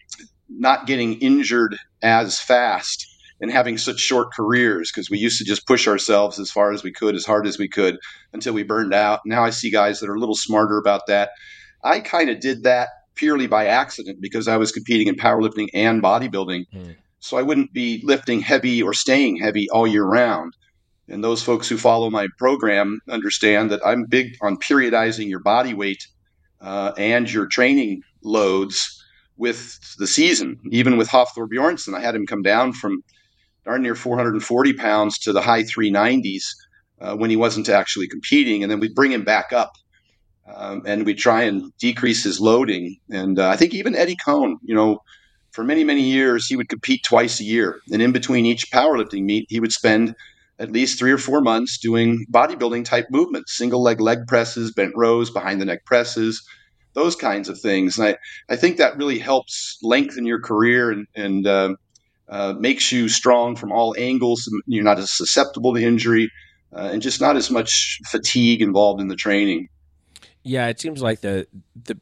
not 0.49 0.87
getting 0.87 1.19
injured 1.19 1.77
as 2.01 2.39
fast 2.39 3.05
and 3.41 3.51
having 3.51 3.77
such 3.77 3.99
short 3.99 4.33
careers 4.33 4.91
because 4.91 5.09
we 5.09 5.17
used 5.17 5.37
to 5.37 5.45
just 5.45 5.65
push 5.65 5.87
ourselves 5.87 6.39
as 6.39 6.51
far 6.51 6.71
as 6.71 6.83
we 6.83 6.91
could, 6.91 7.15
as 7.15 7.25
hard 7.25 7.47
as 7.47 7.57
we 7.57 7.67
could 7.67 7.97
until 8.33 8.53
we 8.53 8.63
burned 8.63 8.93
out. 8.93 9.21
Now 9.25 9.43
I 9.43 9.49
see 9.49 9.71
guys 9.71 9.99
that 9.99 10.09
are 10.09 10.15
a 10.15 10.19
little 10.19 10.35
smarter 10.35 10.77
about 10.77 11.07
that. 11.07 11.31
I 11.83 11.99
kind 11.99 12.29
of 12.29 12.39
did 12.39 12.63
that 12.63 12.89
purely 13.15 13.47
by 13.47 13.67
accident 13.67 14.19
because 14.21 14.47
I 14.47 14.57
was 14.57 14.71
competing 14.71 15.07
in 15.07 15.15
powerlifting 15.15 15.67
and 15.73 16.01
bodybuilding. 16.01 16.65
Mm. 16.73 16.95
So 17.19 17.37
I 17.37 17.41
wouldn't 17.41 17.73
be 17.73 18.01
lifting 18.03 18.41
heavy 18.41 18.81
or 18.81 18.93
staying 18.93 19.37
heavy 19.37 19.69
all 19.69 19.87
year 19.87 20.05
round. 20.05 20.55
And 21.09 21.23
those 21.23 21.41
folks 21.41 21.67
who 21.67 21.77
follow 21.77 22.09
my 22.09 22.27
program 22.37 22.99
understand 23.09 23.71
that 23.71 23.81
I'm 23.85 24.05
big 24.05 24.37
on 24.41 24.57
periodizing 24.57 25.27
your 25.27 25.39
body 25.39 25.73
weight 25.73 26.07
uh, 26.61 26.93
and 26.97 27.31
your 27.31 27.47
training 27.47 28.03
loads 28.23 29.03
with 29.37 29.79
the 29.97 30.07
season. 30.07 30.59
Even 30.71 30.97
with 30.97 31.09
Hafthor 31.09 31.47
Bjornsson, 31.47 31.95
I 31.95 32.01
had 32.01 32.15
him 32.15 32.27
come 32.27 32.43
down 32.43 32.73
from 32.73 33.01
darn 33.69 33.83
near 33.83 33.95
440 33.95 34.73
pounds 34.73 35.19
to 35.19 35.31
the 35.31 35.41
high 35.41 35.61
390s 35.61 36.43
uh, 37.01 37.15
when 37.15 37.29
he 37.29 37.35
wasn't 37.35 37.69
actually 37.69 38.07
competing, 38.07 38.63
and 38.63 38.71
then 38.71 38.79
we'd 38.79 38.95
bring 38.95 39.11
him 39.11 39.23
back 39.23 39.53
up. 39.53 39.73
Um, 40.51 40.81
and 40.87 41.05
we 41.05 41.13
try 41.13 41.43
and 41.43 41.71
decrease 41.77 42.23
his 42.23 42.41
loading. 42.41 42.97
And 43.11 43.37
uh, 43.37 43.49
I 43.49 43.55
think 43.55 43.75
even 43.75 43.95
Eddie 43.95 44.17
Coan, 44.25 44.55
you 44.63 44.73
know, 44.73 44.97
for 45.51 45.63
many, 45.63 45.83
many 45.83 46.01
years, 46.01 46.47
he 46.47 46.55
would 46.55 46.69
compete 46.69 47.03
twice 47.03 47.39
a 47.39 47.43
year. 47.43 47.79
And 47.91 48.01
in 48.01 48.11
between 48.11 48.47
each 48.47 48.71
powerlifting 48.71 49.25
meet, 49.25 49.45
he 49.49 49.59
would 49.59 49.71
spend 49.71 50.15
at 50.57 50.71
least 50.71 50.97
three 50.97 51.11
or 51.11 51.19
four 51.19 51.41
months 51.41 51.77
doing 51.77 52.25
bodybuilding 52.31 52.85
type 52.85 53.05
movements, 53.11 53.55
single 53.55 53.83
leg 53.83 54.01
leg 54.01 54.25
presses, 54.27 54.73
bent 54.73 54.93
rows, 54.95 55.29
behind 55.29 55.61
the 55.61 55.65
neck 55.65 55.85
presses, 55.85 56.41
those 56.93 57.15
kinds 57.15 57.47
of 57.47 57.59
things. 57.59 57.99
And 57.99 58.07
I, 58.07 58.17
I 58.51 58.55
think 58.55 58.77
that 58.77 58.97
really 58.97 59.19
helps 59.19 59.77
lengthen 59.83 60.25
your 60.25 60.41
career 60.41 60.89
and, 60.89 61.05
and 61.15 61.45
uh, 61.45 61.75
uh, 62.29 62.53
makes 62.57 62.91
you 62.91 63.09
strong 63.09 63.55
from 63.55 63.71
all 63.71 63.95
angles. 63.97 64.49
You're 64.65 64.83
not 64.83 64.99
as 64.99 65.15
susceptible 65.15 65.73
to 65.73 65.81
injury, 65.81 66.31
uh, 66.75 66.89
and 66.93 67.01
just 67.01 67.19
not 67.19 67.35
as 67.35 67.49
much 67.49 67.99
fatigue 68.07 68.61
involved 68.61 69.01
in 69.01 69.07
the 69.07 69.15
training. 69.15 69.69
Yeah, 70.43 70.67
it 70.67 70.79
seems 70.79 71.01
like 71.01 71.21
the 71.21 71.47
the 71.85 71.99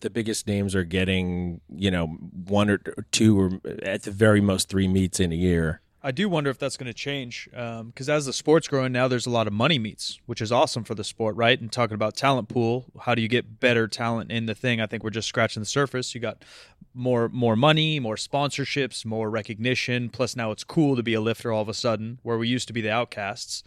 the 0.00 0.10
biggest 0.10 0.46
names 0.46 0.74
are 0.74 0.84
getting 0.84 1.60
you 1.74 1.90
know 1.90 2.06
one 2.06 2.68
or 2.70 2.78
two 3.12 3.38
or 3.38 3.60
at 3.82 4.02
the 4.02 4.10
very 4.10 4.40
most 4.40 4.68
three 4.68 4.88
meets 4.88 5.20
in 5.20 5.32
a 5.32 5.36
year. 5.36 5.80
I 6.04 6.10
do 6.10 6.28
wonder 6.28 6.50
if 6.50 6.58
that's 6.58 6.76
going 6.76 6.88
to 6.88 6.94
change 6.94 7.48
because 7.52 8.08
um, 8.08 8.16
as 8.16 8.26
the 8.26 8.32
sport's 8.32 8.66
growing 8.66 8.90
now, 8.90 9.06
there's 9.06 9.26
a 9.26 9.30
lot 9.30 9.46
of 9.46 9.52
money 9.52 9.78
meets, 9.78 10.18
which 10.26 10.40
is 10.40 10.50
awesome 10.50 10.82
for 10.82 10.96
the 10.96 11.04
sport, 11.04 11.36
right? 11.36 11.60
And 11.60 11.70
talking 11.70 11.94
about 11.94 12.16
talent 12.16 12.48
pool, 12.48 12.86
how 13.02 13.14
do 13.14 13.22
you 13.22 13.28
get 13.28 13.60
better 13.60 13.86
talent 13.86 14.32
in 14.32 14.46
the 14.46 14.54
thing? 14.54 14.80
I 14.80 14.86
think 14.86 15.04
we're 15.04 15.10
just 15.10 15.28
scratching 15.28 15.60
the 15.60 15.66
surface. 15.66 16.12
You 16.12 16.20
got 16.20 16.44
more 16.92 17.28
more 17.28 17.54
money, 17.54 18.00
more 18.00 18.16
sponsorships, 18.16 19.04
more 19.04 19.30
recognition. 19.30 20.08
Plus, 20.08 20.34
now 20.34 20.50
it's 20.50 20.64
cool 20.64 20.96
to 20.96 21.04
be 21.04 21.14
a 21.14 21.20
lifter 21.20 21.52
all 21.52 21.62
of 21.62 21.68
a 21.68 21.74
sudden, 21.74 22.18
where 22.22 22.36
we 22.36 22.48
used 22.48 22.66
to 22.66 22.72
be 22.72 22.80
the 22.80 22.90
outcasts. 22.90 23.62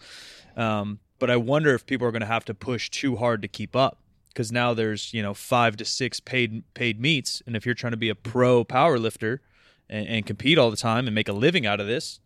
Um, 0.57 0.99
but 1.19 1.29
I 1.29 1.37
wonder 1.37 1.73
if 1.73 1.85
people 1.85 2.05
are 2.05 2.11
going 2.11 2.19
to 2.19 2.27
have 2.27 2.45
to 2.45 2.53
push 2.53 2.89
too 2.89 3.15
hard 3.15 3.41
to 3.43 3.47
keep 3.47 3.77
up 3.77 3.99
because 4.27 4.51
now 4.51 4.73
there's 4.73 5.13
you 5.13 5.23
know 5.23 5.33
five 5.33 5.77
to 5.77 5.85
six 5.85 6.19
paid 6.19 6.63
paid 6.73 6.99
meets, 6.99 7.41
and 7.47 7.55
if 7.55 7.65
you're 7.65 7.75
trying 7.75 7.91
to 7.91 7.97
be 7.97 8.09
a 8.09 8.15
pro 8.15 8.65
power 8.65 8.99
lifter 8.99 9.41
and, 9.89 10.05
and 10.07 10.25
compete 10.25 10.57
all 10.57 10.69
the 10.69 10.77
time 10.77 11.07
and 11.07 11.15
make 11.15 11.29
a 11.29 11.33
living 11.33 11.65
out 11.65 11.79
of 11.79 11.87
this, 11.87 12.19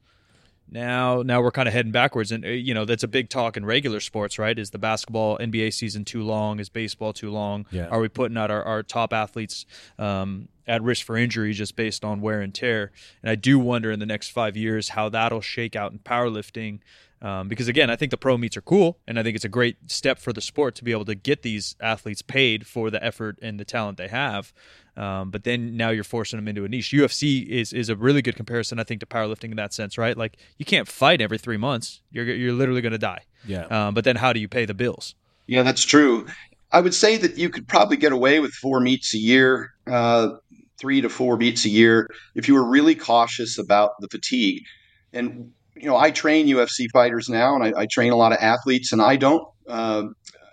now 0.72 1.22
now 1.22 1.42
we're 1.42 1.52
kind 1.52 1.68
of 1.68 1.74
heading 1.74 1.92
backwards 1.92 2.32
and 2.32 2.46
uh, 2.46 2.50
you 2.50 2.74
know 2.74 2.86
that's 2.86 3.04
a 3.04 3.08
big 3.08 3.30
talk 3.30 3.58
in 3.58 3.66
regular 3.66 4.00
sports 4.00 4.40
right? 4.40 4.58
Is 4.58 4.72
the 4.72 4.78
basketball 4.78 5.38
nba 5.38 5.74
season 5.74 6.06
too 6.06 6.24
long? 6.24 6.60
Is 6.60 6.70
baseball 6.70 7.14
too 7.14 7.32
long? 7.32 7.66
Yeah. 7.72 7.88
are 7.88 8.00
we 8.00 8.10
putting 8.10 8.38
out 8.38 8.52
our, 8.52 8.64
our 8.64 8.84
top 8.84 9.14
athletes 9.14 9.66
um, 9.98 10.48
at 10.68 10.84
risk 10.84 11.06
for 11.06 11.18
injury 11.18 11.54
just 11.54 11.76
based 11.76 12.06
on 12.06 12.22
wear 12.22 12.42
and 12.42 12.54
tear? 12.54 12.92
And 13.22 13.30
i 13.30 13.36
do 13.36 13.60
wonder 13.60 13.92
in 13.92 14.00
the 14.00 14.06
next 14.06 14.30
five 14.32 14.56
years 14.56 14.90
how 14.90 15.10
that'll 15.10 15.42
shake 15.42 15.76
out 15.76 15.92
in 15.92 16.00
powerlifting 16.00 16.80
um, 17.22 17.50
because 17.50 17.68
again, 17.68 17.90
I 17.90 17.96
think 17.96 18.12
the 18.12 18.18
pro 18.18 18.38
meets 18.38 18.56
are 18.56 18.62
cool, 18.62 18.98
and 19.08 19.20
I 19.20 19.24
think 19.24 19.36
it's 19.36 19.46
a 19.46 19.50
great 19.50 19.78
step 19.88 20.20
for 20.20 20.32
the 20.32 20.42
sport 20.42 20.76
to 20.76 20.84
be 20.84 20.92
able 20.92 21.06
to 21.06 21.16
get 21.16 21.42
these 21.42 21.76
athletes 21.82 22.22
paid 22.22 22.66
for 22.66 22.90
the 22.90 23.04
effort 23.04 23.38
and 23.42 23.60
the 23.60 23.66
talent 23.66 23.98
they 23.98 24.08
have. 24.08 24.54
Um, 24.96 25.30
but 25.30 25.44
then 25.44 25.76
now 25.76 25.90
you're 25.90 26.04
forcing 26.04 26.38
them 26.38 26.48
into 26.48 26.64
a 26.64 26.70
niche. 26.70 26.92
UFC 26.92 27.46
is 27.46 27.74
is 27.74 27.90
a 27.90 27.96
really 27.96 28.22
good 28.22 28.36
comparison, 28.36 28.80
I 28.80 28.84
think, 28.84 29.02
to 29.02 29.06
powerlifting 29.06 29.52
in 29.52 29.58
that 29.58 29.74
sense, 29.74 29.98
right? 29.98 30.18
Like 30.18 30.38
you 30.58 30.66
can't 30.66 30.88
fight 30.88 31.22
every 31.22 31.38
three 31.38 31.58
months; 31.58 32.02
you're 32.12 32.26
you're 32.26 32.54
literally 32.54 32.82
going 32.82 32.94
to 32.94 32.98
die. 32.98 33.24
Yeah. 33.46 33.66
Um, 33.66 33.94
but 33.94 34.04
then 34.06 34.16
how 34.16 34.32
do 34.32 34.40
you 34.40 34.48
pay 34.48 34.66
the 34.66 34.74
bills? 34.74 35.16
Yeah, 35.48 35.64
that's 35.64 35.84
true. 35.84 36.26
I 36.72 36.82
would 36.82 36.94
say 36.94 37.18
that 37.18 37.38
you 37.38 37.50
could 37.50 37.68
probably 37.68 37.98
get 37.98 38.12
away 38.12 38.40
with 38.40 38.52
four 38.54 38.80
meets 38.80 39.14
a 39.14 39.18
year, 39.18 39.72
uh, 39.88 40.30
three 40.78 41.02
to 41.02 41.10
four 41.10 41.36
meets 41.38 41.66
a 41.66 41.70
year, 41.70 42.10
if 42.36 42.48
you 42.48 42.54
were 42.54 42.64
really 42.64 42.96
cautious 42.96 43.58
about 43.58 44.00
the 44.00 44.08
fatigue. 44.08 44.64
And 45.12 45.52
you 45.80 45.88
know, 45.88 45.98
I 45.98 46.12
train 46.12 46.48
UFC 46.48 46.88
fighters 46.92 47.30
now, 47.30 47.56
and 47.56 47.64
I, 47.64 47.82
I 47.82 47.86
train 47.86 48.12
a 48.12 48.18
lot 48.18 48.32
of 48.32 48.38
athletes, 48.40 48.92
and 48.92 49.02
I 49.02 49.16
don't 49.16 49.44
uh, 49.68 50.04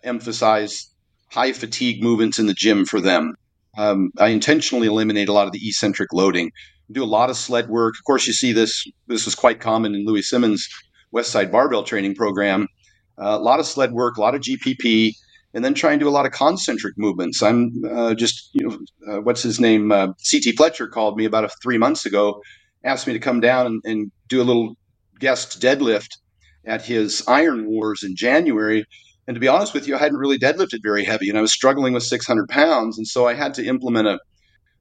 emphasize 0.04 0.88
high 1.30 1.52
fatigue 1.52 2.02
movements 2.02 2.38
in 2.38 2.47
the 2.47 2.54
gym 2.54 2.85
for 2.85 3.00
them. 3.00 3.35
Um, 3.76 4.11
I 4.18 4.28
intentionally 4.28 4.87
eliminate 4.87 5.28
a 5.28 5.33
lot 5.33 5.47
of 5.47 5.52
the 5.52 5.68
eccentric 5.68 6.12
loading. 6.12 6.50
do 6.92 7.02
a 7.02 7.04
lot 7.04 7.28
of 7.28 7.37
sled 7.37 7.68
work. 7.68 7.95
Of 7.99 8.04
course, 8.04 8.26
you 8.26 8.33
see 8.33 8.52
this. 8.52 8.87
This 9.09 9.25
was 9.25 9.35
quite 9.35 9.61
common 9.61 9.95
in 9.95 10.06
Louie 10.06 10.23
Simmons' 10.23 10.68
West 11.11 11.30
Side 11.30 11.50
Barbell 11.50 11.83
Training 11.83 12.14
Program. 12.14 12.68
Uh, 13.18 13.37
a 13.38 13.42
lot 13.42 13.61
of 13.61 13.66
sled 13.66 13.92
work, 13.92 14.16
a 14.16 14.21
lot 14.21 14.35
of 14.35 14.42
GPP, 14.42 15.12
and 15.54 15.64
then 15.64 15.75
try 15.75 15.90
and 15.90 16.00
do 16.00 16.09
a 16.09 16.11
lot 16.11 16.26
of 16.26 16.33
concentric 16.33 16.95
movements. 16.97 17.42
I'm 17.42 17.73
uh, 17.90 18.14
just, 18.14 18.50
you 18.52 18.68
know, 18.68 18.78
uh, 19.11 19.21
what's 19.23 19.42
his 19.42 19.59
name? 19.59 19.90
Uh, 19.90 20.09
CT 20.30 20.54
Fletcher 20.56 20.87
called 20.87 21.16
me 21.16 21.25
about 21.25 21.45
a, 21.45 21.49
three 21.62 21.78
months 21.78 22.06
ago, 22.06 22.40
asked 22.85 23.06
me 23.06 23.14
to 23.14 23.18
come 23.18 23.40
down 23.40 23.66
and, 23.66 23.83
and 23.85 24.12
do 24.28 24.40
a 24.40 24.45
little 24.45 24.76
guest 25.19 25.61
deadlift 25.61 26.19
at 26.65 26.85
his 26.85 27.23
Iron 27.29 27.67
Wars 27.67 28.03
in 28.03 28.17
January. 28.17 28.85
And 29.27 29.35
to 29.35 29.41
be 29.41 29.49
honest 29.49 29.75
with 29.75 29.89
you, 29.89 29.97
I 29.97 29.99
hadn't 29.99 30.19
really 30.19 30.39
deadlifted 30.39 30.83
very 30.83 31.05
heavy, 31.05 31.29
and 31.29 31.39
I 31.39 31.41
was 31.41 31.53
struggling 31.53 31.93
with 31.93 32.03
600 32.05 32.49
pounds, 32.49 32.97
and 32.97 33.07
so 33.07 33.27
I 33.27 33.35
had 33.35 33.55
to 33.55 33.65
implement 33.65 34.09
a 34.09 34.19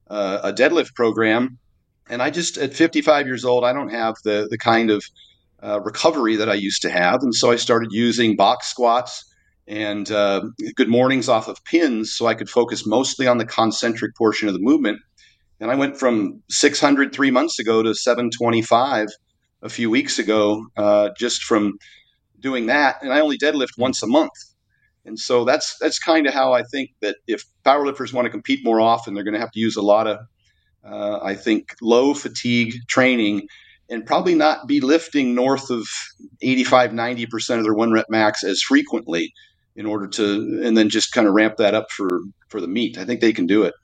uh, 0.08 0.40
a 0.44 0.52
deadlift 0.52 0.94
program. 0.94 1.58
And 2.08 2.22
I 2.22 2.30
just 2.30 2.56
at 2.58 2.72
55 2.72 3.26
years 3.26 3.44
old, 3.44 3.64
I 3.64 3.72
don't 3.72 3.88
have 3.88 4.14
the 4.22 4.46
the 4.48 4.58
kind 4.58 4.90
of 4.90 5.04
uh, 5.62 5.80
recovery 5.80 6.36
that 6.36 6.48
I 6.48 6.54
used 6.54 6.82
to 6.82 6.90
have, 6.90 7.22
and 7.22 7.34
so 7.34 7.50
I 7.50 7.56
started 7.56 7.92
using 7.92 8.36
box 8.36 8.68
squats 8.68 9.24
and 9.68 10.08
uh, 10.12 10.42
good 10.76 10.88
mornings 10.88 11.28
off 11.28 11.48
of 11.48 11.64
pins, 11.64 12.12
so 12.12 12.26
I 12.26 12.34
could 12.34 12.48
focus 12.48 12.86
mostly 12.86 13.26
on 13.26 13.38
the 13.38 13.44
concentric 13.44 14.14
portion 14.14 14.46
of 14.46 14.54
the 14.54 14.60
movement. 14.60 15.00
And 15.58 15.70
I 15.72 15.74
went 15.74 15.98
from 15.98 16.40
600 16.50 17.12
three 17.12 17.32
months 17.32 17.58
ago 17.58 17.82
to 17.82 17.94
725 17.94 19.08
a 19.66 19.68
few 19.68 19.90
weeks 19.90 20.18
ago, 20.18 20.66
uh, 20.76 21.10
just 21.18 21.42
from 21.42 21.78
doing 22.40 22.66
that. 22.66 23.02
And 23.02 23.12
I 23.12 23.20
only 23.20 23.36
deadlift 23.36 23.76
once 23.76 24.02
a 24.02 24.06
month. 24.06 24.32
And 25.04 25.18
so 25.18 25.44
that's 25.44 25.76
that's 25.78 25.98
kind 25.98 26.26
of 26.26 26.34
how 26.34 26.52
I 26.52 26.62
think 26.62 26.90
that 27.00 27.16
if 27.26 27.44
powerlifters 27.64 28.12
want 28.12 28.26
to 28.26 28.30
compete 28.30 28.64
more 28.64 28.80
often, 28.80 29.14
they're 29.14 29.24
going 29.24 29.34
to 29.34 29.40
have 29.40 29.52
to 29.52 29.60
use 29.60 29.76
a 29.76 29.82
lot 29.82 30.06
of, 30.06 30.18
uh, 30.84 31.20
I 31.22 31.34
think, 31.34 31.74
low 31.80 32.14
fatigue 32.14 32.74
training 32.88 33.46
and 33.88 34.04
probably 34.04 34.34
not 34.34 34.66
be 34.66 34.80
lifting 34.80 35.34
north 35.34 35.70
of 35.70 35.86
85, 36.42 36.90
90% 36.90 37.58
of 37.58 37.62
their 37.62 37.74
one 37.74 37.92
rep 37.92 38.06
max 38.08 38.42
as 38.42 38.62
frequently. 38.62 39.32
in 39.76 39.84
order 39.84 40.08
to, 40.08 40.62
and 40.64 40.74
then 40.74 40.88
just 40.88 41.12
kind 41.12 41.26
of 41.28 41.34
ramp 41.34 41.58
that 41.58 41.74
up 41.74 41.90
for 41.90 42.08
for 42.48 42.60
the 42.60 42.66
meet. 42.66 42.96
I 42.96 43.04
think 43.04 43.20
they 43.20 43.32
can 43.32 43.46
do 43.46 43.64
it. 43.64 43.74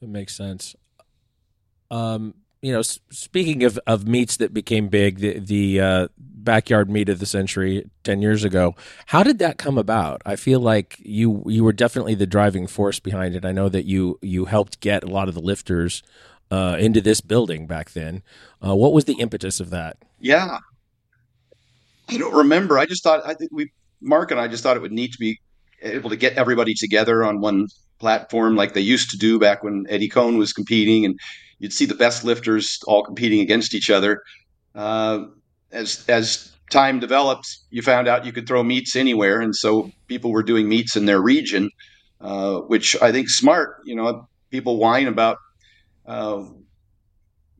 It 0.00 0.08
makes 0.08 0.36
sense. 0.36 0.74
Um, 1.90 2.34
you 2.66 2.72
know, 2.72 2.82
speaking 2.82 3.62
of, 3.62 3.78
of 3.86 4.08
meets 4.08 4.38
that 4.38 4.52
became 4.52 4.88
big, 4.88 5.20
the 5.20 5.38
the 5.38 5.80
uh, 5.80 6.08
backyard 6.18 6.90
meet 6.90 7.08
of 7.08 7.20
the 7.20 7.26
century 7.26 7.88
ten 8.02 8.20
years 8.20 8.42
ago. 8.42 8.74
How 9.06 9.22
did 9.22 9.38
that 9.38 9.56
come 9.56 9.78
about? 9.78 10.20
I 10.26 10.34
feel 10.34 10.58
like 10.58 10.96
you 10.98 11.44
you 11.46 11.62
were 11.62 11.72
definitely 11.72 12.16
the 12.16 12.26
driving 12.26 12.66
force 12.66 12.98
behind 12.98 13.36
it. 13.36 13.44
I 13.44 13.52
know 13.52 13.68
that 13.68 13.84
you 13.84 14.18
you 14.20 14.46
helped 14.46 14.80
get 14.80 15.04
a 15.04 15.06
lot 15.06 15.28
of 15.28 15.34
the 15.34 15.40
lifters 15.40 16.02
uh, 16.50 16.76
into 16.80 17.00
this 17.00 17.20
building 17.20 17.68
back 17.68 17.92
then. 17.92 18.24
Uh, 18.60 18.74
what 18.74 18.92
was 18.92 19.04
the 19.04 19.20
impetus 19.20 19.60
of 19.60 19.70
that? 19.70 19.98
Yeah, 20.18 20.58
I 22.08 22.18
don't 22.18 22.34
remember. 22.34 22.80
I 22.80 22.86
just 22.86 23.04
thought 23.04 23.20
I 23.24 23.34
think 23.34 23.52
we 23.52 23.70
Mark 24.00 24.32
and 24.32 24.40
I 24.40 24.48
just 24.48 24.64
thought 24.64 24.76
it 24.76 24.82
would 24.82 24.90
need 24.90 25.12
to 25.12 25.18
be 25.18 25.38
able 25.82 26.10
to 26.10 26.16
get 26.16 26.32
everybody 26.32 26.74
together 26.74 27.22
on 27.22 27.40
one 27.40 27.68
platform 28.00 28.56
like 28.56 28.74
they 28.74 28.80
used 28.80 29.10
to 29.10 29.16
do 29.16 29.38
back 29.38 29.62
when 29.62 29.86
Eddie 29.88 30.08
Coan 30.08 30.36
was 30.36 30.52
competing, 30.52 31.04
and 31.04 31.16
you'd 31.58 31.72
see 31.72 31.86
the 31.86 31.94
best 31.94 32.24
lifters 32.24 32.80
all 32.86 33.02
competing 33.02 33.40
against 33.40 33.74
each 33.74 33.90
other. 33.90 34.22
Uh, 34.74 35.24
as 35.72 36.04
as 36.08 36.52
time 36.70 37.00
developed, 37.00 37.58
you 37.70 37.82
found 37.82 38.08
out 38.08 38.24
you 38.24 38.32
could 38.32 38.46
throw 38.46 38.62
meets 38.62 38.96
anywhere, 38.96 39.40
and 39.40 39.54
so 39.54 39.90
people 40.08 40.30
were 40.30 40.42
doing 40.42 40.68
meets 40.68 40.96
in 40.96 41.06
their 41.06 41.20
region, 41.20 41.70
uh, 42.20 42.58
which 42.60 43.00
I 43.00 43.12
think 43.12 43.28
smart. 43.28 43.78
You 43.84 43.96
know, 43.96 44.28
people 44.50 44.78
whine 44.78 45.08
about 45.08 45.38
uh, 46.06 46.44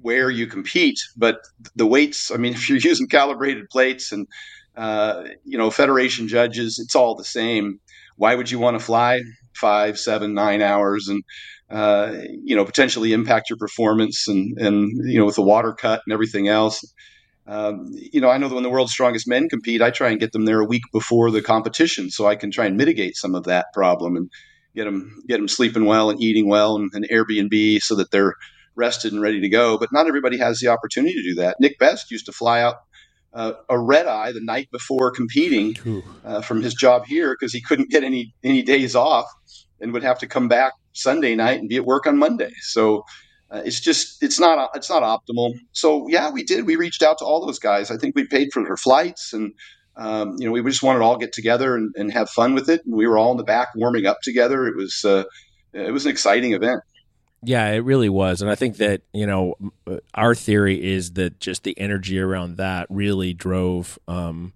where 0.00 0.31
you 0.31 0.47
compete, 0.47 0.99
but 1.17 1.41
the 1.75 1.87
weights. 1.87 2.31
I 2.31 2.37
mean, 2.37 2.53
if 2.55 2.69
you're 2.69 2.79
using 2.79 3.09
calibrated 3.09 3.69
plates 3.71 4.12
and 4.12 4.26
uh, 4.76 5.25
you 5.45 5.59
know 5.59 5.71
federation 5.71 6.29
judges, 6.29 6.79
it's 6.79 6.95
all 6.95 7.15
the 7.15 7.25
same. 7.25 7.81
Why 8.17 8.35
would 8.35 8.50
you 8.50 8.59
want 8.59 8.79
to 8.79 8.85
fly 8.85 9.21
five, 9.55 9.99
seven, 9.99 10.35
nine 10.35 10.62
hours 10.62 11.09
and 11.09 11.23
uh, 11.70 12.14
you 12.44 12.54
know 12.54 12.64
potentially 12.64 13.12
impact 13.12 13.50
your 13.50 13.56
performance 13.56 14.28
and 14.28 14.56
and 14.58 14.90
you 15.11 15.18
know 15.18 15.26
with 15.26 15.37
the 15.37 15.42
water 15.42 15.73
cut 15.73 16.02
and 16.06 16.12
everything 16.12 16.49
else? 16.49 16.85
Um, 17.49 17.90
you 17.92 18.20
know, 18.20 18.28
I 18.28 18.38
know 18.38 18.49
that 18.49 18.54
when 18.54 18.64
the 18.64 18.70
world's 18.70 18.92
strongest 18.92 19.28
men 19.28 19.49
compete, 19.49 19.80
I 19.80 19.90
try 19.90 20.11
and 20.11 20.18
get 20.18 20.32
them 20.32 20.46
there 20.46 20.61
a 20.61 20.64
week 20.64 20.82
before 20.92 21.30
the 21.30 21.42
competition, 21.42 22.11
so 22.11 22.26
I 22.26 22.35
can 22.35 22.50
try 22.50 22.66
and 22.66 22.76
mitigate 22.76 23.16
some 23.16 23.35
of 23.35 23.44
that 23.44 23.66
problem 23.73 24.16
and 24.16 24.30
get 24.75 24.85
them 24.85 25.23
get 25.28 25.37
them 25.38 25.49
sleeping 25.49 25.85
well 25.85 26.11
and 26.11 26.20
eating 26.20 26.49
well 26.49 26.76
and 26.76 26.90
an 26.92 27.04
Airbnb 27.11 27.80
so 27.82 27.94
that 27.96 28.11
they're 28.11 28.35
rested 28.75 29.12
and 29.12 29.23
ready 29.23 29.40
to 29.40 29.49
go. 29.49 29.78
But 29.78 29.92
not 29.92 30.06
everybody 30.06 30.38
has 30.38 30.58
the 30.58 30.68
opportunity 30.68 31.14
to 31.14 31.23
do 31.23 31.35
that. 31.37 31.56
Nick 31.61 31.78
Best 31.78 32.11
used 32.11 32.26
to 32.26 32.32
fly 32.32 32.61
out 32.61 32.76
uh, 33.32 33.52
a 33.68 33.78
red 33.78 34.06
eye 34.06 34.32
the 34.32 34.40
night 34.40 34.68
before 34.73 35.11
competing 35.11 35.75
uh, 36.25 36.40
from 36.40 36.62
his 36.62 36.75
job 36.75 37.06
here 37.06 37.37
because 37.38 37.52
he 37.52 37.61
couldn't 37.61 37.90
get 37.90 38.02
any 38.02 38.35
any 38.42 38.62
days 38.62 38.96
off 38.96 39.26
and 39.80 39.92
would 39.92 40.02
have 40.02 40.18
to 40.18 40.26
come 40.26 40.49
back 40.49 40.73
Sunday 40.97 41.35
night 41.35 41.61
and 41.61 41.69
be 41.69 41.76
at 41.76 41.85
work 41.85 42.07
on 42.07 42.19
Monday. 42.19 42.53
So 42.61 43.05
uh, 43.50 43.62
it's 43.65 43.81
just 43.81 44.23
it's 44.23 44.41
not 44.41 44.71
it's 44.75 44.91
not 44.91 45.03
optimal. 45.03 45.55
So 45.73 46.09
yeah, 46.09 46.31
we 46.31 46.43
did. 46.43 46.67
We 46.67 46.76
reached 46.76 47.03
out 47.03 47.19
to 47.19 47.25
all 47.25 47.45
those 47.45 47.59
guys. 47.59 47.91
I 47.91 47.97
think 47.97 48.17
we 48.17 48.26
paid 48.26 48.49
for 48.53 48.62
their 48.62 48.76
flights 48.76 49.33
and. 49.33 49.53
Um, 49.99 50.37
you 50.38 50.45
know, 50.45 50.53
we 50.53 50.62
just 50.62 50.83
wanted 50.83 50.99
to 50.99 51.07
all 51.07 51.17
get 51.17 51.33
together 51.33 51.75
and, 51.75 51.91
and, 51.97 52.12
have 52.12 52.29
fun 52.29 52.55
with 52.55 52.69
it. 52.69 52.85
And 52.85 52.95
we 52.95 53.07
were 53.07 53.17
all 53.17 53.31
in 53.31 53.38
the 53.38 53.45
back 53.45 53.69
warming 53.75 54.05
up 54.05 54.19
together. 54.23 54.67
It 54.67 54.76
was 54.76 55.07
uh, 55.07 55.25
it 55.73 55.91
was 55.91 56.05
an 56.05 56.11
exciting 56.11 56.53
event. 56.53 56.83
Yeah, 57.43 57.69
it 57.71 57.79
really 57.79 58.09
was, 58.09 58.43
and 58.43 58.50
I 58.50 58.57
think 58.57 58.79
that 58.79 59.03
you 59.12 59.26
know 59.26 59.55
our 60.15 60.35
theory 60.35 60.83
is 60.83 61.12
that 61.12 61.38
just 61.38 61.62
the 61.62 61.79
energy 61.79 62.19
around 62.19 62.57
that 62.57 62.87
really 62.91 63.35
drove 63.35 63.99
um, 64.09 64.53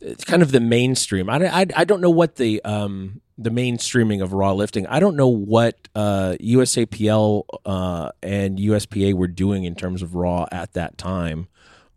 it's 0.00 0.24
kind 0.24 0.42
of 0.42 0.52
the 0.52 0.60
mainstream. 0.60 1.28
I, 1.28 1.46
I, 1.46 1.66
I 1.76 1.84
don't 1.84 2.00
know 2.00 2.10
what 2.10 2.36
the 2.36 2.62
um, 2.64 3.20
the 3.36 3.50
mainstreaming 3.50 4.22
of 4.22 4.32
raw 4.32 4.52
lifting. 4.52 4.86
I 4.86 5.00
don't 5.00 5.16
know 5.16 5.28
what 5.28 5.76
uh, 5.94 6.36
USAPL 6.40 7.44
uh, 7.64 8.10
and 8.22 8.58
USPA 8.58 9.14
were 9.14 9.28
doing 9.28 9.64
in 9.64 9.74
terms 9.74 10.02
of 10.02 10.14
raw 10.14 10.46
at 10.52 10.72
that 10.74 10.98
time. 10.98 11.48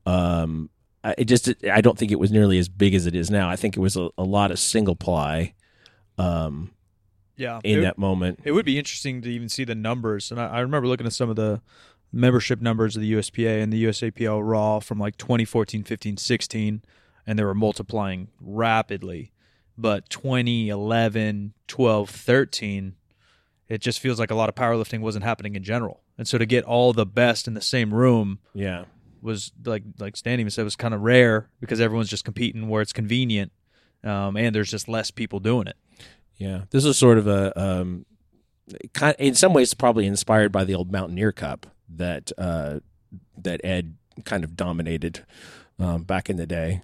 Um, 0.06 0.70
it 1.18 1.26
just 1.26 1.54
I 1.70 1.82
don't 1.82 1.98
think 1.98 2.12
it 2.12 2.20
was 2.20 2.32
nearly 2.32 2.58
as 2.58 2.70
big 2.70 2.94
as 2.94 3.06
it 3.06 3.16
is 3.16 3.30
now. 3.30 3.50
I 3.50 3.56
think 3.56 3.76
it 3.76 3.82
was 3.82 3.98
a, 3.98 4.10
a 4.18 4.24
lot 4.24 4.52
of 4.52 4.60
single 4.60 4.96
ply. 4.96 5.54
Um, 6.18 6.72
yeah, 7.36 7.60
in 7.64 7.82
that 7.82 7.98
moment, 7.98 8.40
it 8.44 8.52
would 8.52 8.66
be 8.66 8.78
interesting 8.78 9.22
to 9.24 9.30
even 9.30 9.50
see 9.50 9.64
the 9.64 9.76
numbers. 9.76 10.32
And 10.32 10.40
I, 10.40 10.48
I 10.48 10.60
remember 10.60 10.88
looking 10.88 11.08
at 11.08 11.14
some 11.14 11.30
of 11.30 11.36
the 11.36 11.62
membership 12.12 12.62
numbers 12.62 12.96
of 12.96 13.02
the 13.02 13.12
USPA 13.12 13.62
and 13.62 13.74
the 13.74 13.84
USAPL 13.86 14.48
Raw 14.48 14.80
from 14.80 15.00
like 15.00 15.18
2014, 15.18 15.84
15, 15.84 16.18
16, 16.18 16.84
and 17.26 17.38
they 17.38 17.44
were 17.44 17.54
multiplying 17.54 18.28
rapidly. 18.40 19.32
But 19.78 20.10
2011, 20.10 21.54
12, 21.68 22.10
13, 22.10 22.96
it 23.68 23.82
just 23.82 24.00
feels 24.00 24.20
like 24.20 24.32
a 24.32 24.36
lot 24.36 24.50
of 24.50 24.56
powerlifting 24.56 25.02
wasn't 25.02 25.24
happening 25.24 25.56
in 25.56 25.64
general. 25.64 26.02
And 26.18 26.28
so 26.28 26.38
to 26.38 26.46
get 26.46 26.64
all 26.64 26.94
the 26.94 27.06
best 27.06 27.48
in 27.48 27.54
the 27.54 27.62
same 27.62 27.94
room, 27.94 28.40
yeah, 28.54 28.86
was 29.22 29.52
like 29.66 29.84
like 29.98 30.16
Stan 30.16 30.40
even 30.40 30.52
said 30.52 30.64
was 30.64 30.76
kind 30.76 30.94
of 30.94 31.02
rare 31.02 31.50
because 31.60 31.82
everyone's 31.82 32.10
just 32.10 32.26
competing 32.26 32.68
where 32.68 32.82
it's 32.82 32.94
convenient, 32.94 33.52
um, 34.04 34.38
and 34.38 34.54
there's 34.54 34.70
just 34.70 34.88
less 34.88 35.10
people 35.10 35.40
doing 35.40 35.66
it. 35.66 35.78
Yeah, 36.36 36.64
this 36.70 36.86
is 36.86 36.98
sort 36.98 37.18
of 37.18 37.26
a 37.28 37.60
um, 37.60 38.06
kind 38.94 39.16
in 39.18 39.34
some 39.34 39.54
ways 39.54 39.74
probably 39.74 40.06
inspired 40.06 40.52
by 40.52 40.66
the 40.66 40.76
old 40.76 40.92
Mountaineer 40.92 41.32
Cup 41.32 41.66
that 41.90 42.32
uh, 42.38 42.80
that 43.38 43.62
Ed 43.64 43.96
kind 44.26 44.44
of 44.44 44.56
dominated 44.56 45.26
um, 45.80 46.04
back 46.04 46.30
in 46.30 46.38
the 46.38 46.46
day, 46.46 46.84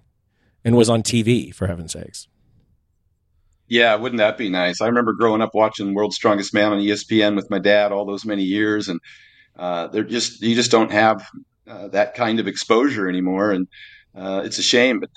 and 0.63 0.75
was 0.75 0.89
on 0.89 1.03
TV 1.03 1.53
for 1.53 1.67
heaven's 1.67 1.93
sakes. 1.93 2.27
Yeah, 3.67 3.95
wouldn't 3.95 4.17
that 4.17 4.37
be 4.37 4.49
nice? 4.49 4.81
I 4.81 4.87
remember 4.87 5.13
growing 5.13 5.41
up 5.41 5.53
watching 5.53 5.93
World's 5.93 6.15
Strongest 6.15 6.53
Man 6.53 6.73
on 6.73 6.79
ESPN 6.79 7.35
with 7.35 7.51
my 7.51 7.59
dad 7.59 7.91
all 7.91 8.05
those 8.05 8.25
many 8.25 8.43
years, 8.43 8.87
and 8.87 8.99
uh, 9.55 9.87
they're 9.87 10.03
just 10.03 10.41
you 10.41 10.55
just 10.55 10.71
don't 10.71 10.91
have 10.91 11.27
uh, 11.67 11.87
that 11.89 12.15
kind 12.15 12.39
of 12.39 12.47
exposure 12.47 13.07
anymore, 13.07 13.51
and 13.51 13.67
uh, 14.15 14.41
it's 14.43 14.57
a 14.57 14.63
shame. 14.63 14.99
But 14.99 15.11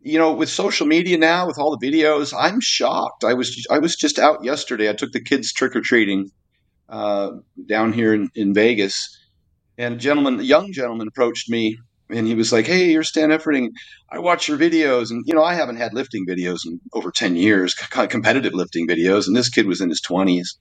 you 0.00 0.18
know, 0.18 0.32
with 0.32 0.48
social 0.48 0.84
media 0.84 1.16
now, 1.16 1.46
with 1.46 1.58
all 1.58 1.76
the 1.76 1.86
videos, 1.86 2.34
I'm 2.36 2.60
shocked. 2.60 3.22
I 3.22 3.34
was 3.34 3.64
I 3.70 3.78
was 3.78 3.94
just 3.94 4.18
out 4.18 4.42
yesterday. 4.42 4.90
I 4.90 4.94
took 4.94 5.12
the 5.12 5.22
kids 5.22 5.52
trick 5.52 5.76
or 5.76 5.80
treating 5.80 6.32
uh, 6.88 7.30
down 7.66 7.92
here 7.92 8.12
in, 8.12 8.30
in 8.34 8.52
Vegas, 8.52 9.16
and 9.78 9.94
a 9.94 9.96
gentleman, 9.96 10.40
a 10.40 10.42
young 10.42 10.72
gentleman, 10.72 11.06
approached 11.06 11.48
me 11.48 11.78
and 12.12 12.26
he 12.26 12.34
was 12.34 12.52
like, 12.52 12.66
"Hey, 12.66 12.90
you're 12.90 13.02
Stan 13.02 13.30
Efferding. 13.30 13.70
I 14.10 14.18
watch 14.18 14.48
your 14.48 14.58
videos, 14.58 15.10
and 15.10 15.24
you 15.26 15.34
know, 15.34 15.44
I 15.44 15.54
haven't 15.54 15.76
had 15.76 15.94
lifting 15.94 16.26
videos 16.26 16.60
in 16.66 16.80
over 16.92 17.10
ten 17.10 17.36
years, 17.36 17.74
competitive 17.74 18.54
lifting 18.54 18.86
videos, 18.86 19.26
and 19.26 19.36
this 19.36 19.48
kid 19.48 19.66
was 19.66 19.80
in 19.80 19.88
his 19.88 20.00
twenties." 20.00 20.58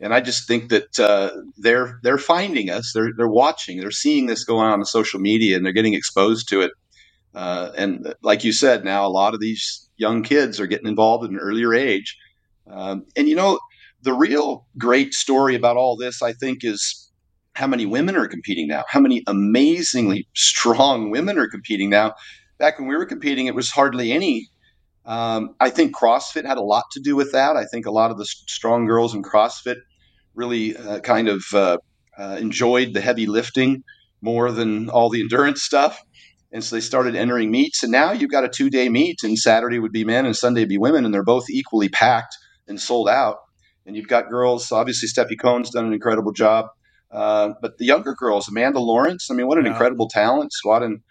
And 0.00 0.12
I 0.12 0.20
just 0.20 0.48
think 0.48 0.70
that 0.70 0.98
uh, 0.98 1.30
they're 1.58 2.00
they're 2.02 2.18
finding 2.18 2.70
us, 2.70 2.92
they're 2.92 3.10
they're 3.16 3.28
watching, 3.28 3.80
they're 3.80 3.90
seeing 3.90 4.26
this 4.26 4.44
going 4.44 4.66
on 4.66 4.80
on 4.80 4.84
social 4.84 5.20
media, 5.20 5.56
and 5.56 5.64
they're 5.64 5.72
getting 5.72 5.94
exposed 5.94 6.48
to 6.48 6.62
it. 6.62 6.72
Uh, 7.34 7.70
and 7.76 8.14
like 8.22 8.44
you 8.44 8.52
said, 8.52 8.84
now 8.84 9.06
a 9.06 9.08
lot 9.08 9.34
of 9.34 9.40
these 9.40 9.88
young 9.96 10.22
kids 10.22 10.60
are 10.60 10.66
getting 10.66 10.88
involved 10.88 11.24
at 11.24 11.30
an 11.30 11.38
earlier 11.38 11.72
age. 11.72 12.18
Um, 12.70 13.06
and 13.16 13.28
you 13.28 13.36
know, 13.36 13.58
the 14.02 14.12
real 14.12 14.66
great 14.76 15.14
story 15.14 15.54
about 15.54 15.76
all 15.76 15.96
this, 15.96 16.22
I 16.22 16.32
think, 16.32 16.64
is 16.64 17.01
how 17.54 17.66
many 17.66 17.86
women 17.86 18.16
are 18.16 18.28
competing 18.28 18.68
now. 18.68 18.84
How 18.88 19.00
many 19.00 19.22
amazingly 19.26 20.26
strong 20.34 21.10
women 21.10 21.38
are 21.38 21.48
competing 21.48 21.90
now. 21.90 22.14
Back 22.58 22.78
when 22.78 22.88
we 22.88 22.96
were 22.96 23.06
competing, 23.06 23.46
it 23.46 23.54
was 23.54 23.70
hardly 23.70 24.12
any. 24.12 24.48
Um, 25.04 25.54
I 25.60 25.70
think 25.70 25.96
CrossFit 25.96 26.46
had 26.46 26.58
a 26.58 26.62
lot 26.62 26.84
to 26.92 27.00
do 27.00 27.16
with 27.16 27.32
that. 27.32 27.56
I 27.56 27.64
think 27.64 27.86
a 27.86 27.90
lot 27.90 28.10
of 28.10 28.18
the 28.18 28.24
strong 28.24 28.86
girls 28.86 29.14
in 29.14 29.22
CrossFit 29.22 29.76
really 30.34 30.76
uh, 30.76 31.00
kind 31.00 31.28
of 31.28 31.42
uh, 31.52 31.78
uh, 32.16 32.36
enjoyed 32.40 32.94
the 32.94 33.00
heavy 33.00 33.26
lifting 33.26 33.82
more 34.20 34.52
than 34.52 34.88
all 34.88 35.10
the 35.10 35.20
endurance 35.20 35.62
stuff. 35.62 36.00
And 36.52 36.62
so 36.62 36.76
they 36.76 36.80
started 36.80 37.16
entering 37.16 37.50
meets. 37.50 37.82
And 37.82 37.90
now 37.90 38.12
you've 38.12 38.30
got 38.30 38.44
a 38.44 38.48
two 38.48 38.70
day 38.70 38.88
meet, 38.88 39.22
and 39.22 39.38
Saturday 39.38 39.78
would 39.78 39.92
be 39.92 40.04
men 40.04 40.26
and 40.26 40.36
Sunday 40.36 40.62
would 40.62 40.68
be 40.68 40.78
women, 40.78 41.04
and 41.04 41.12
they're 41.12 41.24
both 41.24 41.50
equally 41.50 41.88
packed 41.88 42.36
and 42.68 42.80
sold 42.80 43.08
out. 43.08 43.38
And 43.84 43.96
you've 43.96 44.08
got 44.08 44.30
girls, 44.30 44.70
obviously, 44.70 45.08
Stefi 45.08 45.38
Cohen's 45.40 45.70
done 45.70 45.86
an 45.86 45.92
incredible 45.92 46.32
job. 46.32 46.66
Uh, 47.12 47.52
but 47.60 47.78
the 47.78 47.84
younger 47.84 48.14
girls, 48.14 48.48
Amanda 48.48 48.80
Lawrence, 48.80 49.30
I 49.30 49.34
mean, 49.34 49.46
what 49.46 49.58
an 49.58 49.66
yeah. 49.66 49.72
incredible 49.72 50.08
talent, 50.08 50.52
squatting, 50.52 51.02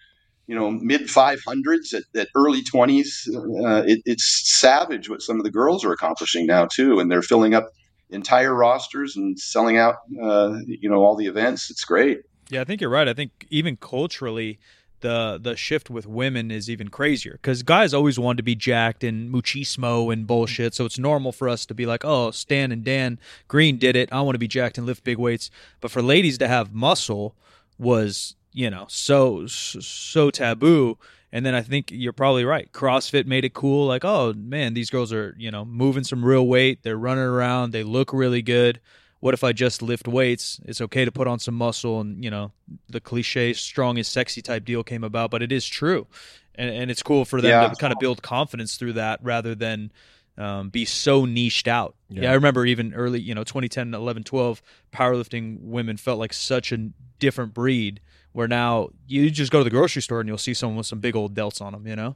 you 0.47 0.55
know, 0.55 0.71
mid 0.71 1.01
500s 1.01 1.93
at, 1.93 2.03
at 2.15 2.27
early 2.35 2.63
20s. 2.63 3.27
Uh, 3.63 3.83
it, 3.85 4.01
it's 4.05 4.59
savage 4.59 5.09
what 5.09 5.21
some 5.21 5.37
of 5.37 5.43
the 5.43 5.51
girls 5.51 5.85
are 5.85 5.91
accomplishing 5.91 6.47
now, 6.47 6.65
too. 6.65 6.99
And 6.99 7.11
they're 7.11 7.21
filling 7.21 7.53
up 7.53 7.69
entire 8.09 8.53
rosters 8.53 9.15
and 9.15 9.39
selling 9.39 9.77
out, 9.77 9.95
uh, 10.21 10.57
you 10.65 10.89
know, 10.89 11.03
all 11.03 11.15
the 11.15 11.27
events. 11.27 11.69
It's 11.69 11.85
great. 11.85 12.21
Yeah, 12.49 12.61
I 12.61 12.63
think 12.65 12.81
you're 12.81 12.89
right. 12.89 13.07
I 13.07 13.13
think 13.13 13.47
even 13.49 13.77
culturally, 13.77 14.59
the 15.01 15.39
the 15.41 15.55
shift 15.55 15.89
with 15.89 16.07
women 16.07 16.49
is 16.51 16.69
even 16.69 16.89
crazier 16.89 17.33
because 17.33 17.63
guys 17.63 17.93
always 17.93 18.17
wanted 18.17 18.37
to 18.37 18.43
be 18.43 18.55
jacked 18.55 19.03
and 19.03 19.33
machismo 19.33 20.11
and 20.11 20.25
bullshit. 20.25 20.73
So 20.73 20.85
it's 20.85 20.97
normal 20.97 21.31
for 21.31 21.49
us 21.49 21.65
to 21.67 21.73
be 21.73 21.85
like, 21.85 22.05
oh, 22.05 22.31
Stan 22.31 22.71
and 22.71 22.83
Dan 22.83 23.19
Green 23.47 23.77
did 23.77 23.95
it. 23.95 24.11
I 24.11 24.21
want 24.21 24.35
to 24.35 24.39
be 24.39 24.47
jacked 24.47 24.77
and 24.77 24.87
lift 24.87 25.03
big 25.03 25.17
weights. 25.17 25.51
But 25.79 25.91
for 25.91 26.01
ladies 26.01 26.37
to 26.39 26.47
have 26.47 26.73
muscle 26.73 27.35
was 27.77 28.35
you 28.53 28.69
know 28.69 28.85
so 28.89 29.47
so 29.47 30.31
taboo. 30.31 30.97
And 31.33 31.45
then 31.45 31.55
I 31.55 31.61
think 31.61 31.91
you're 31.91 32.11
probably 32.11 32.43
right. 32.43 32.69
CrossFit 32.73 33.25
made 33.25 33.45
it 33.45 33.53
cool. 33.53 33.87
Like, 33.87 34.03
oh 34.03 34.33
man, 34.33 34.73
these 34.73 34.89
girls 34.89 35.13
are 35.13 35.35
you 35.37 35.51
know 35.51 35.65
moving 35.65 36.03
some 36.03 36.23
real 36.25 36.47
weight. 36.47 36.83
They're 36.83 36.97
running 36.97 37.23
around. 37.23 37.71
They 37.71 37.83
look 37.83 38.13
really 38.13 38.41
good. 38.41 38.79
What 39.21 39.34
if 39.34 39.43
I 39.43 39.53
just 39.53 39.81
lift 39.81 40.07
weights? 40.07 40.60
It's 40.65 40.81
okay 40.81 41.05
to 41.05 41.12
put 41.12 41.27
on 41.27 41.39
some 41.39 41.55
muscle, 41.55 42.01
and 42.01 42.21
you 42.23 42.29
know 42.29 42.51
the 42.89 42.99
cliche 42.99 43.53
"strong 43.53 43.97
is 43.97 44.07
sexy" 44.07 44.41
type 44.41 44.65
deal 44.65 44.84
came 44.84 45.03
about, 45.03 45.31
but 45.31 45.41
it 45.41 45.51
is 45.51 45.65
true, 45.65 46.07
and, 46.55 46.69
and 46.69 46.91
it's 46.91 47.01
cool 47.03 47.23
for 47.23 47.39
them 47.39 47.51
Yeah. 47.51 47.69
to 47.69 47.75
kind 47.75 47.93
of 47.93 47.99
build 47.99 48.21
confidence 48.23 48.75
through 48.77 48.93
that 48.93 49.19
rather 49.23 49.55
than 49.55 49.91
um, 50.38 50.69
be 50.69 50.86
so 50.86 51.25
niched 51.25 51.67
out. 51.67 51.95
Yeah. 52.10 52.23
Yeah. 52.23 52.31
I 52.31 52.34
remember 52.34 52.65
even 52.65 52.93
early, 52.95 53.19
you 53.21 53.36
know, 53.36 53.43
2010, 53.43 53.93
11, 53.93 54.23
12, 54.23 54.62
powerlifting 54.91 55.60
women 55.62 55.97
felt 55.97 56.17
like 56.19 56.34
such 56.34 56.71
a 56.71 56.89
different 57.19 57.53
breed 57.53 57.99
where 58.31 58.47
now 58.47 58.89
you 59.07 59.29
just 59.29 59.51
go 59.51 59.60
to 59.60 59.63
the 59.63 59.69
grocery 59.69 60.01
store 60.01 60.19
and 60.21 60.27
you'll 60.29 60.38
see 60.38 60.53
someone 60.53 60.77
with 60.77 60.86
some 60.88 60.99
big 60.99 61.15
old 61.15 61.36
delts 61.36 61.62
on 61.62 61.73
them, 61.73 61.86
you 61.86 61.95
know? 61.95 62.15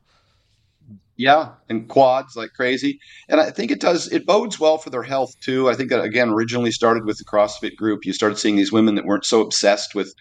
Yeah, 1.17 1.54
and 1.69 1.88
quads 1.88 2.36
like 2.36 2.51
crazy. 2.54 2.99
And 3.30 3.39
I 3.39 3.49
think 3.49 3.71
it 3.71 3.80
does, 3.80 4.12
it 4.12 4.25
bodes 4.25 4.60
well 4.60 4.78
for 4.78 4.89
their 4.89 5.04
health 5.04 5.32
too. 5.39 5.69
I 5.69 5.73
think 5.73 5.89
that, 5.89 6.04
again, 6.04 6.30
originally 6.30 6.71
started 6.71 7.06
with 7.06 7.17
the 7.17 7.23
CrossFit 7.23 7.75
group. 7.78 8.06
You 8.06 8.12
started 8.12 8.38
seeing 8.38 8.58
these 8.58 8.71
women 8.71 8.95
that 8.95 9.06
weren't 9.06 9.25
so 9.25 9.41
obsessed 9.41 9.95
with 9.95 10.13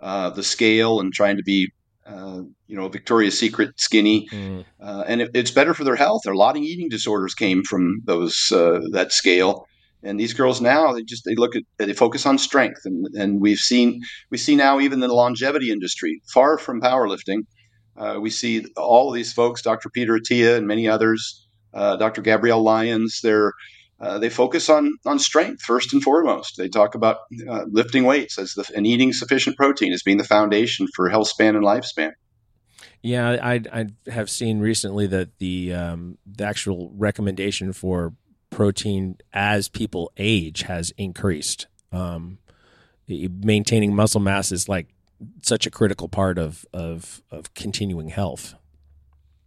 uh, 0.00 0.30
the 0.30 0.42
scale 0.42 1.00
and 1.00 1.12
trying 1.12 1.38
to 1.38 1.42
be, 1.42 1.72
uh, 2.04 2.42
you 2.66 2.76
know, 2.76 2.88
Victoria's 2.88 3.38
Secret 3.38 3.80
skinny. 3.80 4.28
Mm. 4.30 4.64
Uh, 4.78 5.04
and 5.06 5.22
it, 5.22 5.30
it's 5.32 5.50
better 5.50 5.72
for 5.72 5.84
their 5.84 5.96
health. 5.96 6.26
A 6.26 6.34
lot 6.34 6.56
of 6.56 6.62
eating 6.62 6.90
disorders 6.90 7.34
came 7.34 7.62
from 7.62 8.02
those 8.04 8.52
uh, 8.52 8.80
that 8.90 9.12
scale. 9.12 9.66
And 10.04 10.18
these 10.18 10.34
girls 10.34 10.60
now, 10.60 10.92
they 10.92 11.04
just 11.04 11.24
they 11.24 11.36
look 11.36 11.54
at 11.54 11.62
they 11.78 11.92
focus 11.92 12.26
on 12.26 12.36
strength, 12.36 12.80
and 12.84 13.06
and 13.14 13.40
we've 13.40 13.58
seen 13.58 14.02
we 14.30 14.36
see 14.36 14.56
now 14.56 14.80
even 14.80 15.00
in 15.00 15.08
the 15.08 15.14
longevity 15.14 15.70
industry, 15.70 16.20
far 16.34 16.58
from 16.58 16.80
powerlifting, 16.80 17.46
uh, 17.96 18.18
we 18.20 18.30
see 18.30 18.64
all 18.76 19.08
of 19.08 19.14
these 19.14 19.32
folks, 19.32 19.62
Dr. 19.62 19.90
Peter 19.90 20.14
Attia 20.14 20.56
and 20.56 20.66
many 20.66 20.88
others, 20.88 21.46
uh, 21.74 21.96
Dr. 21.96 22.22
Gabrielle 22.22 22.62
Lyons. 22.62 23.20
They're 23.22 23.52
uh, 24.00 24.18
they 24.18 24.28
focus 24.28 24.68
on 24.68 24.98
on 25.06 25.18
strength 25.18 25.62
first 25.62 25.92
and 25.92 26.02
foremost. 26.02 26.56
They 26.56 26.68
talk 26.68 26.94
about 26.94 27.18
uh, 27.48 27.64
lifting 27.70 28.04
weights 28.04 28.38
as 28.38 28.54
the, 28.54 28.68
and 28.74 28.86
eating 28.86 29.12
sufficient 29.12 29.56
protein 29.56 29.92
as 29.92 30.02
being 30.02 30.18
the 30.18 30.24
foundation 30.24 30.88
for 30.94 31.08
health 31.08 31.28
span 31.28 31.54
and 31.54 31.64
lifespan. 31.64 32.12
Yeah, 33.02 33.36
I 33.40 33.60
I 33.72 33.86
have 34.10 34.28
seen 34.28 34.58
recently 34.58 35.06
that 35.08 35.38
the 35.38 35.72
um, 35.74 36.18
the 36.26 36.44
actual 36.44 36.92
recommendation 36.96 37.72
for 37.72 38.14
protein 38.50 39.18
as 39.32 39.68
people 39.68 40.12
age 40.16 40.62
has 40.62 40.92
increased. 40.96 41.66
Um, 41.92 42.38
maintaining 43.08 43.94
muscle 43.94 44.20
mass 44.20 44.52
is 44.52 44.68
like 44.68 44.88
such 45.42 45.66
a 45.66 45.70
critical 45.70 46.08
part 46.08 46.38
of 46.38 46.64
of 46.72 47.22
of 47.30 47.54
continuing 47.54 48.08
health. 48.08 48.54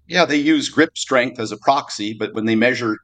Yeah, 0.08 0.26
they 0.26 0.38
use 0.38 0.70
grip 0.70 0.98
strength 0.98 1.40
as 1.40 1.52
a 1.52 1.58
proxy, 1.58 2.14
but 2.18 2.34
when 2.34 2.46
they 2.46 2.56
measure 2.56 2.98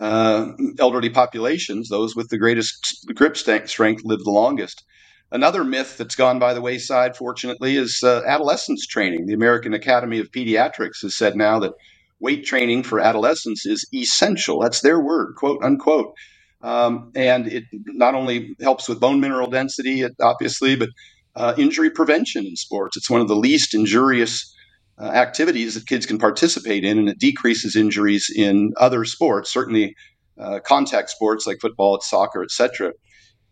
uh, 0.00 0.52
elderly 0.78 1.10
populations, 1.10 1.88
those 1.88 2.16
with 2.16 2.28
the 2.28 2.38
greatest 2.38 3.06
grip 3.14 3.36
st- 3.36 3.68
strength 3.68 4.02
live 4.04 4.20
the 4.24 4.30
longest. 4.30 4.84
Another 5.30 5.62
myth 5.62 5.98
that's 5.98 6.16
gone 6.16 6.38
by 6.38 6.54
the 6.54 6.60
wayside, 6.62 7.16
fortunately, 7.16 7.76
is 7.76 8.00
uh, 8.02 8.22
adolescence 8.26 8.86
training. 8.86 9.26
The 9.26 9.34
American 9.34 9.74
Academy 9.74 10.18
of 10.18 10.30
Pediatrics 10.30 11.02
has 11.02 11.16
said 11.16 11.36
now 11.36 11.58
that 11.58 11.74
weight 12.18 12.46
training 12.46 12.82
for 12.82 12.98
adolescents 12.98 13.66
is 13.66 13.86
essential. 13.94 14.60
That's 14.60 14.80
their 14.80 15.00
word, 15.00 15.34
quote 15.36 15.62
unquote. 15.62 16.14
Um, 16.62 17.12
and 17.14 17.46
it 17.46 17.64
not 17.72 18.14
only 18.14 18.56
helps 18.60 18.88
with 18.88 19.00
bone 19.00 19.20
mineral 19.20 19.48
density, 19.48 20.02
it- 20.02 20.16
obviously, 20.20 20.76
but 20.76 20.88
uh, 21.38 21.54
injury 21.56 21.88
prevention 21.88 22.44
in 22.44 22.56
sports. 22.56 22.96
It's 22.96 23.08
one 23.08 23.20
of 23.20 23.28
the 23.28 23.36
least 23.36 23.72
injurious 23.74 24.52
uh, 25.00 25.04
activities 25.04 25.74
that 25.74 25.86
kids 25.86 26.04
can 26.04 26.18
participate 26.18 26.84
in, 26.84 26.98
and 26.98 27.08
it 27.08 27.18
decreases 27.18 27.76
injuries 27.76 28.30
in 28.34 28.72
other 28.76 29.04
sports, 29.04 29.52
certainly 29.52 29.94
uh, 30.38 30.58
contact 30.66 31.10
sports 31.10 31.46
like 31.46 31.58
football, 31.60 32.00
soccer, 32.00 32.42
etc. 32.42 32.92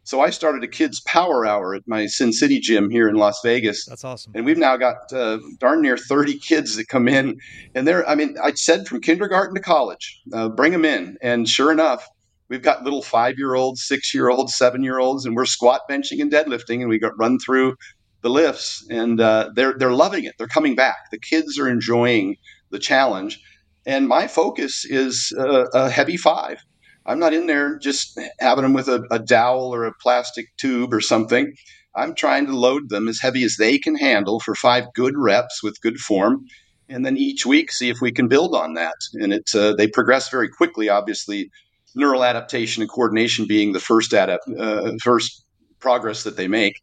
So 0.02 0.20
I 0.20 0.30
started 0.30 0.62
a 0.64 0.68
kids' 0.68 1.00
power 1.00 1.46
hour 1.46 1.74
at 1.74 1.82
my 1.86 2.06
Sin 2.06 2.32
City 2.32 2.60
gym 2.60 2.90
here 2.90 3.08
in 3.08 3.16
Las 3.16 3.40
Vegas, 3.44 3.86
That's 3.86 4.04
awesome. 4.04 4.32
and 4.34 4.44
we've 4.44 4.58
now 4.58 4.76
got 4.76 5.12
uh, 5.12 5.38
darn 5.58 5.80
near 5.82 5.96
30 5.96 6.38
kids 6.38 6.76
that 6.76 6.88
come 6.88 7.06
in, 7.08 7.38
and 7.74 7.86
they're 7.86 8.08
I 8.08 8.16
mean 8.16 8.36
I 8.42 8.52
said 8.52 8.88
from 8.88 9.00
kindergarten 9.00 9.54
to 9.54 9.60
college, 9.60 10.20
uh, 10.32 10.48
bring 10.48 10.72
them 10.72 10.84
in, 10.84 11.16
and 11.22 11.48
sure 11.48 11.70
enough. 11.70 12.06
We've 12.48 12.62
got 12.62 12.84
little 12.84 13.02
five-year-olds, 13.02 13.86
six-year-olds, 13.86 14.56
seven-year-olds, 14.56 15.26
and 15.26 15.34
we're 15.34 15.46
squat 15.46 15.80
benching 15.90 16.20
and 16.20 16.30
deadlifting, 16.30 16.80
and 16.80 16.88
we 16.88 16.98
got 16.98 17.18
run 17.18 17.38
through 17.38 17.76
the 18.22 18.30
lifts, 18.30 18.86
and 18.90 19.20
uh, 19.20 19.50
they're 19.54 19.74
they're 19.78 19.92
loving 19.92 20.24
it. 20.24 20.34
They're 20.38 20.48
coming 20.48 20.74
back. 20.74 21.10
The 21.10 21.18
kids 21.18 21.58
are 21.58 21.68
enjoying 21.68 22.36
the 22.70 22.78
challenge, 22.78 23.40
and 23.84 24.08
my 24.08 24.26
focus 24.26 24.84
is 24.84 25.32
uh, 25.38 25.66
a 25.74 25.90
heavy 25.90 26.16
five. 26.16 26.58
I'm 27.04 27.18
not 27.20 27.34
in 27.34 27.46
there 27.46 27.78
just 27.78 28.18
having 28.40 28.62
them 28.62 28.72
with 28.72 28.88
a, 28.88 29.04
a 29.10 29.18
dowel 29.18 29.72
or 29.72 29.84
a 29.84 29.94
plastic 30.02 30.46
tube 30.56 30.92
or 30.92 31.00
something. 31.00 31.54
I'm 31.94 32.14
trying 32.14 32.46
to 32.46 32.56
load 32.56 32.88
them 32.88 33.06
as 33.06 33.20
heavy 33.20 33.44
as 33.44 33.56
they 33.58 33.78
can 33.78 33.96
handle 33.96 34.40
for 34.40 34.54
five 34.54 34.84
good 34.94 35.14
reps 35.16 35.62
with 35.62 35.80
good 35.80 35.98
form, 35.98 36.44
and 36.88 37.06
then 37.06 37.16
each 37.16 37.46
week 37.46 37.70
see 37.70 37.90
if 37.90 37.98
we 38.00 38.12
can 38.12 38.28
build 38.28 38.54
on 38.54 38.74
that. 38.74 38.96
And 39.14 39.32
it 39.32 39.50
uh, 39.54 39.74
they 39.74 39.88
progress 39.88 40.30
very 40.30 40.48
quickly. 40.48 40.88
Obviously, 40.88 41.50
neural 41.96 42.24
adaptation 42.24 42.82
and 42.82 42.90
coordination 42.90 43.46
being 43.46 43.72
the 43.72 43.80
first 43.80 44.12
adapt 44.12 44.48
uh, 44.58 44.92
first 45.02 45.44
progress 45.80 46.22
that 46.22 46.36
they 46.36 46.48
make. 46.48 46.74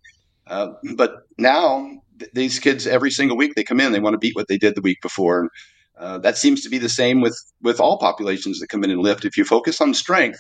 Uh, 0.48 0.70
but 0.96 1.24
now 1.38 1.90
th- 2.20 2.32
these 2.34 2.60
kids 2.60 2.86
every 2.86 3.12
single 3.12 3.38
week 3.38 3.54
they 3.56 3.64
come 3.64 3.80
in 3.80 3.92
they 3.92 4.00
want 4.00 4.14
to 4.14 4.18
beat 4.18 4.36
what 4.36 4.48
they 4.48 4.58
did 4.58 4.76
the 4.76 4.82
week 4.82 5.02
before. 5.02 5.42
And 5.42 5.50
uh, 5.98 6.18
that 6.20 6.38
seems 6.38 6.62
to 6.64 6.70
be 6.70 6.80
the 6.80 6.90
same 6.90 7.22
with 7.22 7.38
with 7.62 7.80
all 7.80 7.98
populations 7.98 8.60
that 8.60 8.68
come 8.68 8.84
in 8.84 8.92
and 8.92 9.02
lift. 9.02 9.24
If 9.26 9.38
you 9.38 9.46
focus 9.46 9.80
on 9.80 9.94
strength 9.94 10.40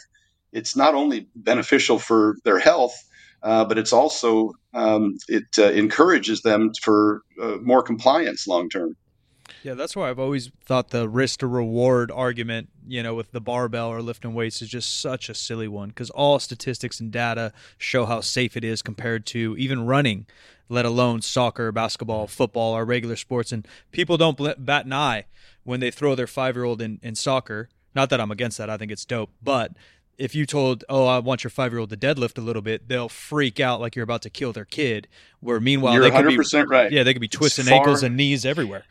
it's 0.51 0.75
not 0.75 0.93
only 0.93 1.27
beneficial 1.36 1.99
for 1.99 2.36
their 2.43 2.59
health 2.59 2.95
uh, 3.43 3.65
but 3.65 3.77
it's 3.77 3.93
also 3.93 4.51
um, 4.73 5.17
it 5.27 5.43
uh, 5.57 5.71
encourages 5.71 6.41
them 6.41 6.71
for 6.81 7.21
uh, 7.41 7.57
more 7.62 7.83
compliance 7.83 8.47
long 8.47 8.69
term 8.69 8.95
Yeah, 9.63 9.76
that's 9.76 9.95
why 9.95 10.10
I've 10.10 10.19
always 10.19 10.52
thought 10.65 10.89
the 10.89 11.08
risk 11.08 11.39
to 11.39 11.47
reward 11.47 12.12
argument, 12.12 12.69
you 12.86 13.02
know, 13.02 13.15
with 13.15 13.32
the 13.32 13.39
barbell 13.39 13.88
or 13.89 14.02
lifting 14.02 14.34
weights 14.34 14.62
is 14.62 14.69
just 14.69 14.99
such 14.99 15.30
a 15.30 15.34
silly 15.34 15.69
one 15.69 15.89
because 15.89 16.10
all 16.10 16.38
statistics 16.39 16.99
and 16.99 17.12
data 17.12 17.54
show 17.78 18.06
how 18.06 18.19
safe 18.19 18.58
it 18.58 18.63
is 18.65 18.82
compared 18.82 19.26
to 19.28 19.56
even 19.58 19.86
running, 19.86 20.26
let 20.67 20.86
alone 20.86 21.21
soccer, 21.21 21.71
basketball, 21.71 22.28
football, 22.28 22.73
or 22.73 22.84
regular 22.84 23.15
sports. 23.15 23.54
And 23.54 23.65
people 23.91 24.17
don't 24.17 24.38
bat 24.38 24.86
an 24.86 24.93
eye 24.93 25.26
when 25.63 25.80
they 25.80 25.91
throw 25.91 26.13
their 26.13 26.28
five 26.28 26.56
year 26.56 26.65
old 26.65 26.82
in, 26.82 26.99
in 27.02 27.15
soccer. 27.15 27.69
Not 27.95 28.10
that 28.10 28.19
I'm 28.19 28.32
against 28.32 28.58
that, 28.58 28.69
I 28.69 28.78
think 28.78 28.91
it's 28.91 29.06
dope. 29.06 29.30
But 29.41 29.71
if 30.17 30.36
you 30.36 30.45
told, 30.45 30.84
oh, 30.89 31.06
I 31.06 31.19
want 31.19 31.43
your 31.43 31.52
five 31.52 31.71
year 31.71 31.80
old 31.80 31.89
to 31.91 31.97
deadlift 31.97 32.38
a 32.38 32.41
little 32.41 32.62
bit, 32.62 32.89
they'll 32.89 33.10
freak 33.10 33.60
out 33.62 33.80
like 33.80 33.95
you're 33.95 34.04
about 34.04 34.23
to 34.23 34.30
kill 34.30 34.52
their 34.52 34.65
kid. 34.65 35.08
Where 35.39 35.60
meanwhile, 35.60 35.93
you're 35.93 36.04
they 36.04 36.12
could 36.12 36.28
be 36.28 36.38
100% 36.38 36.67
right 36.67 36.91
yeah, 36.91 37.04
they 37.04 37.13
could 37.13 37.21
be 37.21 37.28
twisting 37.30 37.65
far- 37.65 37.76
ankles 37.76 38.04
and 38.04 38.17
knees 38.17 38.45
everywhere. 38.45 38.84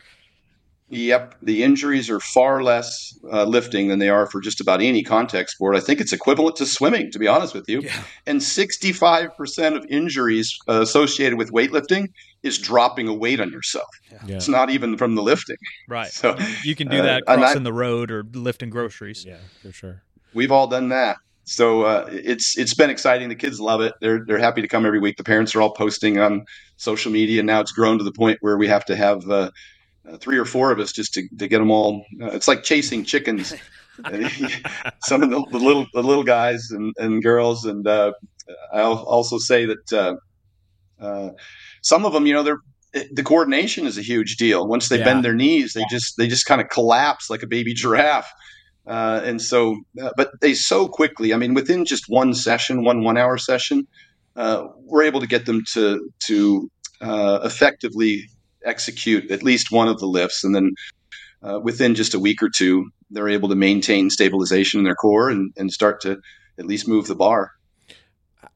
Yep, 0.95 1.37
the 1.43 1.63
injuries 1.63 2.11
are 2.11 2.21
far 2.21 2.63
less 2.63 3.19
uh, 3.33 3.45
lifting 3.45 3.89
than 3.89 3.99
they 3.99 4.11
are 4.11 4.27
for 4.31 4.43
just 4.43 4.61
about 4.61 4.83
any 4.83 5.03
contact 5.03 5.49
sport. 5.49 5.75
I 5.75 5.81
think 5.81 6.03
it's 6.03 6.13
equivalent 6.13 6.57
to 6.57 6.67
swimming, 6.67 7.11
to 7.13 7.19
be 7.19 7.27
honest 7.27 7.55
with 7.55 7.67
you. 7.67 7.81
Yeah. 7.81 8.03
And 8.27 8.41
65% 8.41 9.75
of 9.77 9.87
injuries 9.89 10.55
uh, 10.69 10.83
associated 10.83 11.39
with 11.39 11.51
weightlifting 11.51 12.09
is 12.43 12.59
dropping 12.59 13.09
a 13.09 13.15
weight 13.15 13.41
on 13.41 13.51
yourself. 13.51 13.89
Yeah, 14.27 14.37
It's 14.37 14.49
not 14.49 14.69
even 14.69 14.99
from 14.99 15.15
the 15.15 15.23
lifting. 15.23 15.57
Right. 15.89 16.11
So, 16.11 16.37
You 16.63 16.75
can 16.75 16.89
do 16.89 16.99
uh, 16.99 17.03
that 17.03 17.23
I- 17.27 17.37
crossing 17.37 17.63
the 17.63 17.73
road 17.73 18.11
or 18.11 18.25
lifting 18.35 18.69
groceries. 18.69 19.25
yeah, 19.25 19.39
for 19.63 19.73
sure. 19.73 20.03
We've 20.35 20.53
all 20.53 20.67
done 20.67 20.91
that. 20.91 21.17
So 21.45 21.83
uh, 21.83 22.07
it's 22.13 22.57
it's 22.57 22.73
been 22.73 22.89
exciting. 22.89 23.29
The 23.29 23.35
kids 23.35 23.59
love 23.61 23.81
it. 23.81 23.95
They're 24.01 24.25
they're 24.25 24.39
happy 24.39 24.63
to 24.63 24.69
come 24.69 24.87
every 24.87 25.01
week. 25.01 25.17
The 25.17 25.25
parents 25.25 25.57
are 25.57 25.61
all 25.61 25.73
posting 25.75 26.21
on 26.21 26.45
social 26.77 27.11
media, 27.11 27.41
and 27.41 27.49
now 27.49 27.59
it's 27.61 27.73
grown 27.73 27.99
to 27.99 28.05
the 28.05 28.13
point 28.13 28.39
where 28.43 28.57
we 28.57 28.69
have 28.69 28.85
to 28.85 28.95
have 28.95 29.29
uh, 29.29 29.51
uh, 30.09 30.17
three 30.19 30.39
or 30.39 30.45
four 30.45 30.71
of 30.73 30.81
us 30.81 30.93
just 30.93 31.15
to, 31.15 31.23
to 31.39 31.49
get 31.49 31.59
them 31.59 31.71
all. 31.71 32.05
Uh, 32.21 32.27
it's 32.27 32.49
like 32.49 32.63
chasing 32.63 33.05
chickens. 33.05 33.55
Some 35.05 35.23
of 35.23 35.31
the, 35.31 35.45
the 35.53 35.59
little 35.59 35.87
the 35.93 36.03
little 36.03 36.25
guys 36.25 36.69
and, 36.71 36.95
and 36.99 37.23
girls, 37.23 37.65
and 37.65 37.87
uh, 37.87 38.13
I'll 38.73 38.99
also 39.05 39.39
say 39.39 39.67
that 39.67 39.93
uh, 39.93 40.15
uh, 41.01 41.31
some 41.83 42.05
of 42.05 42.13
them, 42.13 42.27
you 42.27 42.35
know, 42.35 42.43
they're 42.43 42.59
the 43.13 43.23
coordination 43.23 43.87
is 43.87 43.97
a 43.99 44.03
huge 44.03 44.37
deal. 44.37 44.67
Once 44.69 44.89
they 44.89 44.99
Yeah. 44.99 45.05
bend 45.05 45.25
their 45.25 45.35
knees, 45.35 45.73
they 45.75 45.85
just 45.91 46.17
they 46.19 46.29
just 46.29 46.47
kind 46.47 46.61
of 46.61 46.69
collapse 46.69 47.31
like 47.31 47.43
a 47.43 47.47
baby 47.47 47.75
giraffe. 47.75 48.31
Uh, 48.87 49.21
and 49.25 49.41
so, 49.41 49.77
uh, 50.03 50.11
but 50.17 50.31
they 50.41 50.55
so 50.55 50.89
quickly. 50.89 51.33
I 51.33 51.37
mean, 51.37 51.55
within 51.55 51.85
just 51.85 52.05
one 52.09 52.35
session, 52.35 52.85
one 52.85 53.05
one-hour 53.05 53.39
session, 53.39 53.87
uh, 54.37 54.67
we're 54.87 55.05
able 55.05 55.21
to 55.21 55.27
get 55.27 55.47
them 55.47 55.63
to 55.75 56.09
to 56.27 56.71
uh, 57.01 57.41
effectively 57.45 58.25
execute 58.65 59.31
at 59.31 59.43
least 59.43 59.71
one 59.71 59.89
of 59.89 59.99
the 59.99 60.07
lifts, 60.07 60.45
and 60.45 60.55
then 60.55 60.73
uh, 61.43 61.61
within 61.61 61.95
just 61.95 62.15
a 62.15 62.19
week 62.19 62.43
or 62.43 62.49
two, 62.49 62.91
they're 63.11 63.29
able 63.29 63.49
to 63.49 63.55
maintain 63.55 64.11
stabilization 64.11 64.79
in 64.79 64.85
their 64.85 64.95
core 64.95 65.29
and, 65.29 65.53
and 65.57 65.73
start 65.73 66.01
to 66.03 66.19
at 66.59 66.67
least 66.67 66.89
move 66.89 67.07
the 67.07 67.15
bar. 67.15 67.53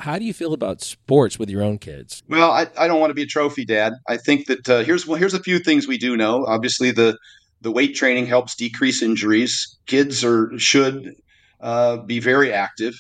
how 0.01 0.19
do 0.19 0.25
you 0.25 0.33
feel 0.33 0.53
about 0.53 0.83
sports 0.83 1.39
with 1.39 1.51
your 1.51 1.63
own 1.63 1.79
kids? 1.79 2.23
Well, 2.29 2.51
I, 2.51 2.67
I 2.79 2.87
don't 2.87 3.01
want 3.01 3.11
to 3.11 3.15
be 3.15 3.23
a 3.23 3.27
trophy 3.27 3.65
dad. 3.65 3.95
I 4.09 4.17
think 4.17 4.47
that 4.47 4.69
uh, 4.69 4.85
here's 4.85 5.07
well, 5.07 5.19
here's 5.19 5.35
a 5.35 5.43
few 5.43 5.59
things 5.59 5.87
we 5.87 5.99
do 5.99 6.17
know. 6.17 6.45
Obviously, 6.47 6.91
the 6.91 7.19
the 7.61 7.71
weight 7.71 7.95
training 7.95 8.27
helps 8.27 8.55
decrease 8.55 9.03
injuries. 9.03 9.79
Kids 9.87 10.25
are 10.25 10.51
should 10.59 11.15
uh, 11.61 11.99
be 11.99 12.21
very 12.21 12.53
active, 12.53 12.95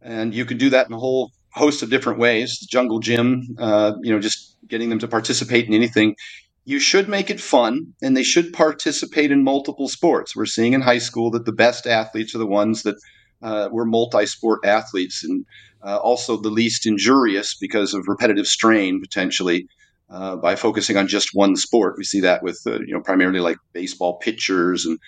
and 0.00 0.34
you 0.34 0.44
can 0.44 0.58
do 0.58 0.70
that 0.70 0.86
in 0.86 0.92
a 0.92 0.98
whole 0.98 1.32
host 1.52 1.82
of 1.82 1.90
different 1.90 2.18
ways. 2.18 2.58
Jungle 2.58 3.00
gym, 3.00 3.42
uh, 3.58 3.92
you 4.02 4.12
know, 4.12 4.20
just 4.20 4.47
getting 4.66 4.88
them 4.88 4.98
to 5.00 5.08
participate 5.08 5.66
in 5.66 5.74
anything. 5.74 6.16
You 6.64 6.78
should 6.78 7.08
make 7.08 7.30
it 7.30 7.40
fun, 7.40 7.94
and 8.02 8.16
they 8.16 8.22
should 8.22 8.52
participate 8.52 9.30
in 9.30 9.42
multiple 9.42 9.88
sports. 9.88 10.36
We're 10.36 10.46
seeing 10.46 10.74
in 10.74 10.82
high 10.82 10.98
school 10.98 11.30
that 11.30 11.46
the 11.46 11.52
best 11.52 11.86
athletes 11.86 12.34
are 12.34 12.38
the 12.38 12.46
ones 12.46 12.82
that 12.82 12.96
uh, 13.40 13.68
were 13.72 13.86
multi-sport 13.86 14.60
athletes, 14.64 15.24
and 15.24 15.46
uh, 15.82 15.96
also 15.96 16.36
the 16.36 16.50
least 16.50 16.86
injurious 16.86 17.56
because 17.56 17.94
of 17.94 18.08
repetitive 18.08 18.46
strain 18.46 19.00
potentially. 19.00 19.68
Uh, 20.10 20.36
by 20.36 20.56
focusing 20.56 20.96
on 20.96 21.06
just 21.06 21.34
one 21.34 21.54
sport, 21.54 21.94
we 21.98 22.04
see 22.04 22.20
that 22.20 22.42
with 22.42 22.58
uh, 22.66 22.80
you 22.80 22.94
know 22.94 23.00
primarily 23.00 23.40
like 23.40 23.58
baseball 23.74 24.16
pitchers 24.16 24.86
and 24.86 24.98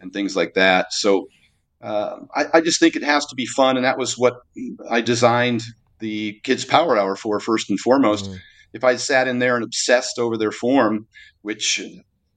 and 0.00 0.12
things 0.12 0.34
like 0.36 0.54
that. 0.54 0.92
So 0.92 1.28
uh, 1.80 2.16
I, 2.34 2.46
I, 2.54 2.60
just 2.60 2.80
think 2.80 2.96
it 2.96 3.04
has 3.04 3.24
to 3.26 3.36
be 3.36 3.46
fun, 3.46 3.76
and 3.76 3.84
that 3.84 3.98
was 3.98 4.18
what 4.18 4.40
I 4.90 5.00
designed 5.00 5.62
the 6.00 6.40
kids' 6.42 6.64
power 6.64 6.98
hour 6.98 7.14
for 7.14 7.38
first 7.38 7.70
and 7.70 7.78
foremost. 7.78 8.30
Mm. 8.30 8.38
If 8.72 8.84
I 8.84 8.96
sat 8.96 9.28
in 9.28 9.38
there 9.38 9.56
and 9.56 9.64
obsessed 9.64 10.18
over 10.18 10.36
their 10.36 10.52
form, 10.52 11.06
which 11.42 11.78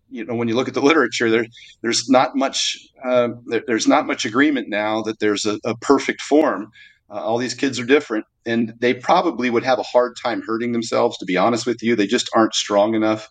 you 0.10 0.26
know 0.26 0.36
when 0.36 0.48
you 0.48 0.56
look 0.56 0.68
at 0.68 0.74
the 0.74 0.82
literature, 0.82 1.30
there 1.30 1.46
there's 1.82 2.10
not 2.10 2.36
much 2.36 2.78
uh, 3.04 3.30
there, 3.48 3.64
there's 3.68 3.88
not 3.88 4.08
much 4.08 4.26
agreement 4.26 4.70
now 4.70 5.02
that 5.04 5.20
there's 5.20 5.46
a, 5.46 5.60
a 5.66 5.76
perfect 5.78 6.22
form. 6.22 6.70
Uh, 7.10 7.16
all 7.16 7.38
these 7.38 7.54
kids 7.56 7.80
are 7.80 7.86
different, 7.86 8.26
and 8.46 8.74
they 8.80 8.94
probably 8.94 9.50
would 9.50 9.64
have 9.64 9.80
a 9.80 9.84
hard 9.84 10.14
time 10.22 10.42
hurting 10.46 10.72
themselves. 10.72 11.18
To 11.18 11.26
be 11.26 11.38
honest 11.38 11.66
with 11.68 11.84
you, 11.84 11.96
they 11.96 12.08
just 12.08 12.30
aren't 12.36 12.56
strong 12.56 12.96
enough. 12.96 13.28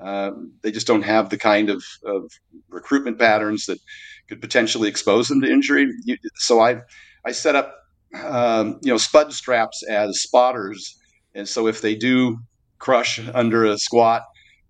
Um, 0.00 0.52
they 0.62 0.70
just 0.72 0.86
don't 0.86 1.02
have 1.02 1.30
the 1.30 1.38
kind 1.38 1.70
of, 1.70 1.84
of 2.04 2.30
recruitment 2.68 3.18
patterns 3.18 3.66
that 3.66 3.78
could 4.28 4.40
potentially 4.40 4.88
expose 4.88 5.28
them 5.28 5.40
to 5.42 5.50
injury. 5.50 5.88
You, 6.04 6.16
so 6.36 6.60
I 6.60 6.82
I 7.26 7.32
set 7.32 7.56
up 7.56 7.74
um, 8.24 8.78
you 8.82 8.92
know 8.92 8.98
spud 8.98 9.32
straps 9.32 9.82
as 9.88 10.22
spotters, 10.22 10.97
and 11.38 11.48
so 11.48 11.66
if 11.66 11.80
they 11.80 11.94
do 11.94 12.38
crush 12.78 13.20
under 13.34 13.64
a 13.64 13.78
squat, 13.78 14.22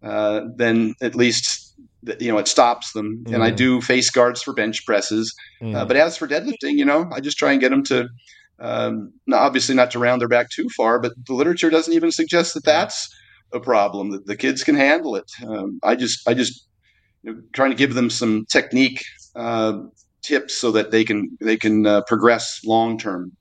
uh, 0.03 0.43
then 0.57 0.95
at 1.03 1.15
least 1.15 1.75
you 2.21 2.31
know 2.31 2.39
it 2.39 2.49
stops 2.49 2.93
them. 2.93 3.25
Mm. 3.25 3.35
And 3.35 3.43
I 3.43 3.51
mm. 3.51 3.57
do 3.57 3.81
face 3.81 4.11
guards 4.11 4.43
for 4.43 4.55
bench 4.55 4.87
presses. 4.87 5.35
Mm. 5.63 5.75
Uh, 5.75 5.85
but 5.85 5.97
as 5.97 6.17
for 6.17 6.29
deadlifting, 6.29 6.77
you 6.77 6.85
know, 6.85 7.11
I 7.13 7.21
just 7.21 7.39
try 7.39 7.53
and 7.53 7.61
get 7.61 7.71
them 7.71 7.85
to 7.85 8.09
um, 8.61 9.13
obviously 9.33 9.75
not 9.75 9.91
to 9.93 9.99
round 9.99 10.21
their 10.21 10.29
back 10.29 10.51
too 10.51 10.69
far, 10.77 10.99
but 10.99 11.13
the 11.27 11.35
literature 11.35 11.71
doesn't 11.71 11.95
even 11.95 12.11
suggest 12.11 12.55
that 12.55 12.65
that's 12.65 13.09
a 13.53 13.61
problem. 13.61 14.11
That 14.11 14.27
the 14.27 14.37
kids 14.37 14.65
can 14.65 14.75
handle 14.75 15.17
it. 15.17 15.31
Um, 15.47 15.79
I 15.83 15.95
just, 15.95 16.29
I 16.29 16.35
just 16.35 16.67
you 17.23 17.33
know, 17.33 17.41
trying 17.53 17.71
to 17.71 17.77
give 17.77 17.95
them 17.95 18.11
some 18.11 18.47
technique 18.51 19.03
uh, 19.37 19.79
tips 20.23 20.55
so 20.55 20.73
that 20.73 20.91
they 20.91 21.05
can 21.05 21.37
they 21.41 21.57
can 21.57 21.87
uh, 21.87 22.03
progress 22.07 22.61
long 22.65 22.99
term. 22.99 23.33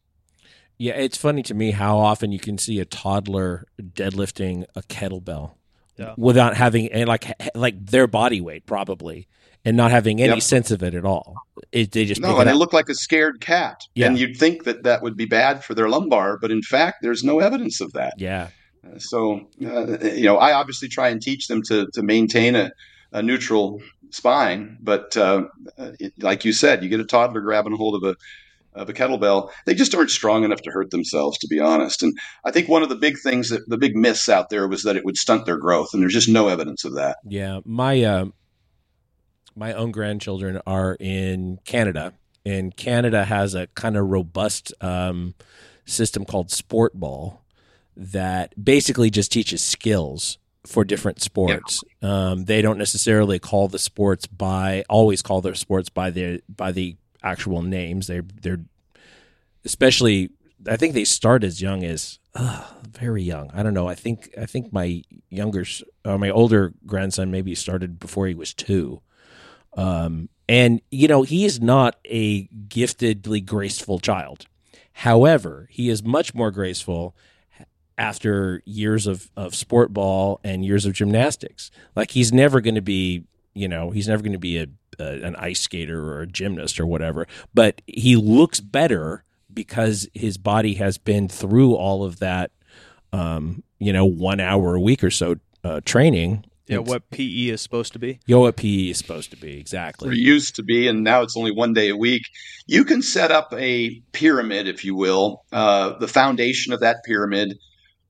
Yeah, 0.77 0.93
it's 0.93 1.17
funny 1.17 1.43
to 1.43 1.53
me 1.53 1.71
how 1.71 1.97
often 1.97 2.31
you 2.31 2.39
can 2.39 2.57
see 2.57 2.79
a 2.79 2.85
toddler 2.85 3.65
deadlifting 3.81 4.65
a 4.75 4.83
kettlebell 4.83 5.53
yeah. 5.97 6.13
without 6.17 6.55
having 6.55 6.91
and 6.91 7.07
like 7.07 7.31
like 7.55 7.83
their 7.83 8.07
body 8.07 8.41
weight 8.41 8.65
probably 8.65 9.27
and 9.65 9.75
not 9.75 9.91
having 9.91 10.21
any 10.21 10.35
yep. 10.35 10.41
sense 10.41 10.71
of 10.71 10.83
it 10.83 10.93
at 10.93 11.03
all. 11.03 11.35
It, 11.71 11.91
they 11.91 12.05
just 12.05 12.21
no, 12.21 12.39
and 12.39 12.49
it 12.49 12.55
looked 12.55 12.73
like 12.73 12.89
a 12.89 12.95
scared 12.95 13.41
cat. 13.41 13.81
Yeah. 13.95 14.07
and 14.07 14.17
you'd 14.17 14.37
think 14.37 14.63
that 14.63 14.83
that 14.83 15.01
would 15.01 15.17
be 15.17 15.25
bad 15.25 15.63
for 15.63 15.73
their 15.73 15.89
lumbar, 15.89 16.37
but 16.39 16.51
in 16.51 16.61
fact, 16.61 16.97
there's 17.01 17.23
no 17.23 17.39
evidence 17.39 17.81
of 17.81 17.91
that. 17.93 18.13
Yeah. 18.17 18.49
Uh, 18.85 18.99
so, 18.99 19.47
uh, 19.65 19.97
you 20.03 20.23
know, 20.23 20.37
I 20.37 20.53
obviously 20.53 20.87
try 20.87 21.09
and 21.09 21.21
teach 21.21 21.47
them 21.47 21.61
to 21.63 21.87
to 21.93 22.03
maintain 22.03 22.55
a, 22.55 22.71
a 23.11 23.21
neutral 23.21 23.81
spine, 24.11 24.77
but 24.79 25.17
uh, 25.17 25.43
it, 25.77 26.13
like 26.21 26.45
you 26.45 26.53
said, 26.53 26.83
you 26.83 26.89
get 26.89 26.99
a 26.99 27.05
toddler 27.05 27.41
grabbing 27.41 27.73
a 27.73 27.77
hold 27.77 28.01
of 28.01 28.09
a 28.09 28.15
of 28.77 28.89
a 28.89 28.93
kettlebell, 28.93 29.49
they 29.65 29.73
just 29.73 29.93
aren't 29.95 30.09
strong 30.09 30.43
enough 30.43 30.61
to 30.63 30.71
hurt 30.71 30.91
themselves, 30.91 31.37
to 31.39 31.47
be 31.47 31.59
honest. 31.59 32.03
And 32.03 32.17
I 32.43 32.51
think 32.51 32.69
one 32.69 32.83
of 32.83 32.89
the 32.89 32.95
big 32.95 33.17
things 33.19 33.49
that 33.49 33.67
the 33.67 33.77
big 33.77 33.95
myths 33.95 34.29
out 34.29 34.49
there 34.49 34.67
was 34.67 34.83
that 34.83 34.95
it 34.95 35.05
would 35.05 35.17
stunt 35.17 35.45
their 35.45 35.57
growth, 35.57 35.89
and 35.93 36.01
there's 36.01 36.13
just 36.13 36.29
no 36.29 36.47
evidence 36.47 36.85
of 36.85 36.95
that. 36.95 37.17
Yeah, 37.23 37.59
my 37.65 38.03
uh, 38.03 38.25
my 39.55 39.73
own 39.73 39.91
grandchildren 39.91 40.61
are 40.65 40.95
in 40.99 41.59
Canada, 41.65 42.13
and 42.45 42.75
Canada 42.75 43.25
has 43.25 43.55
a 43.55 43.67
kind 43.67 43.97
of 43.97 44.07
robust 44.07 44.73
um, 44.81 45.33
system 45.85 46.25
called 46.25 46.51
Sport 46.51 46.93
Ball 46.93 47.43
that 47.95 48.53
basically 48.63 49.09
just 49.09 49.31
teaches 49.31 49.63
skills 49.63 50.37
for 50.67 50.83
different 50.83 51.21
sports. 51.21 51.83
Yeah. 52.01 52.29
Um, 52.29 52.45
they 52.45 52.61
don't 52.61 52.77
necessarily 52.77 53.39
call 53.39 53.67
the 53.67 53.79
sports 53.79 54.27
by 54.27 54.83
always 54.89 55.21
call 55.21 55.41
their 55.41 55.55
sports 55.55 55.89
by 55.89 56.11
the 56.11 56.41
by 56.47 56.71
the 56.71 56.97
actual 57.23 57.61
names. 57.61 58.07
They're 58.07 58.25
they're 58.41 58.61
especially. 59.65 60.29
I 60.67 60.75
think 60.75 60.93
they 60.93 61.05
start 61.05 61.43
as 61.43 61.61
young 61.61 61.83
as 61.83 62.19
uh, 62.33 62.65
very 62.89 63.21
young. 63.23 63.51
I 63.53 63.63
don't 63.63 63.73
know. 63.73 63.87
I 63.87 63.95
think 63.95 64.29
I 64.41 64.45
think 64.45 64.73
my 64.73 65.03
younger, 65.29 65.65
uh, 66.03 66.17
my 66.17 66.29
older 66.29 66.73
grandson 66.85 67.31
maybe 67.31 67.55
started 67.55 67.99
before 67.99 68.27
he 68.27 68.33
was 68.33 68.53
two. 68.53 69.01
Um, 69.77 70.29
and, 70.49 70.81
you 70.89 71.07
know, 71.07 71.21
he 71.21 71.45
is 71.45 71.61
not 71.61 71.97
a 72.05 72.47
giftedly 72.47 73.45
graceful 73.45 73.99
child. 73.99 74.45
However, 74.93 75.67
he 75.69 75.89
is 75.89 76.03
much 76.03 76.33
more 76.33 76.51
graceful 76.51 77.15
after 77.97 78.61
years 78.65 79.07
of, 79.07 79.29
of 79.37 79.53
sport 79.53 79.93
ball 79.93 80.39
and 80.43 80.65
years 80.65 80.85
of 80.85 80.93
gymnastics. 80.93 81.69
Like 81.95 82.11
he's 82.11 82.33
never 82.33 82.61
going 82.61 82.75
to 82.75 82.81
be, 82.81 83.25
you 83.57 83.67
know, 83.67 83.91
he's 83.91 84.07
never 84.07 84.21
going 84.21 84.33
to 84.33 84.39
be 84.39 84.57
a, 84.57 84.67
a, 84.99 85.21
an 85.23 85.35
ice 85.35 85.61
skater 85.61 86.11
or 86.11 86.21
a 86.21 86.27
gymnast 86.27 86.79
or 86.79 86.85
whatever, 86.85 87.27
but 87.53 87.81
he 87.87 88.15
looks 88.15 88.59
better 88.59 89.23
because 89.53 90.07
his 90.13 90.37
body 90.37 90.75
has 90.75 90.97
been 90.97 91.27
through 91.27 91.73
all 91.73 92.03
of 92.03 92.19
that, 92.19 92.51
um, 93.11 93.63
you 93.79 93.91
know, 93.91 94.05
one 94.05 94.39
hour 94.39 94.75
a 94.75 94.81
week 94.81 95.03
or 95.03 95.11
so 95.11 95.35
uh, 95.63 95.81
training 95.85 96.43
yeah, 96.67 96.79
what 96.79 97.09
PE 97.11 97.47
is 97.47 97.61
supposed 97.61 97.93
to 97.93 97.99
be. 97.99 98.19
Yo, 98.25 98.41
what 98.41 98.57
PE 98.57 98.89
is 98.89 98.97
supposed 98.97 99.31
to 99.31 99.37
be 99.37 99.57
exactly. 99.57 100.09
It 100.09 100.17
used 100.17 100.55
to 100.57 100.63
be, 100.63 100.87
and 100.87 101.03
now 101.03 101.21
it's 101.21 101.37
only 101.37 101.51
one 101.51 101.73
day 101.73 101.89
a 101.89 101.95
week. 101.95 102.23
You 102.65 102.83
can 102.83 103.01
set 103.01 103.31
up 103.31 103.53
a 103.53 104.01
pyramid, 104.11 104.67
if 104.67 104.83
you 104.83 104.93
will. 104.93 105.45
Uh, 105.51 105.97
the 105.99 106.09
foundation 106.09 106.73
of 106.73 106.81
that 106.81 106.97
pyramid 107.05 107.57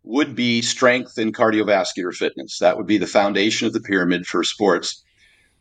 would 0.04 0.36
be 0.36 0.62
strength 0.62 1.18
and 1.18 1.36
cardiovascular 1.36 2.14
fitness. 2.14 2.58
That 2.60 2.78
would 2.78 2.88
be 2.88 2.98
the 2.98 3.06
foundation 3.06 3.68
of 3.68 3.74
the 3.74 3.82
pyramid 3.82 4.26
for 4.26 4.44
sports. 4.44 5.04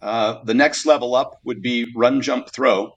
Uh, 0.00 0.42
the 0.44 0.54
next 0.54 0.86
level 0.86 1.14
up 1.14 1.32
would 1.44 1.62
be 1.62 1.86
run, 1.96 2.20
jump, 2.20 2.50
throw. 2.50 2.92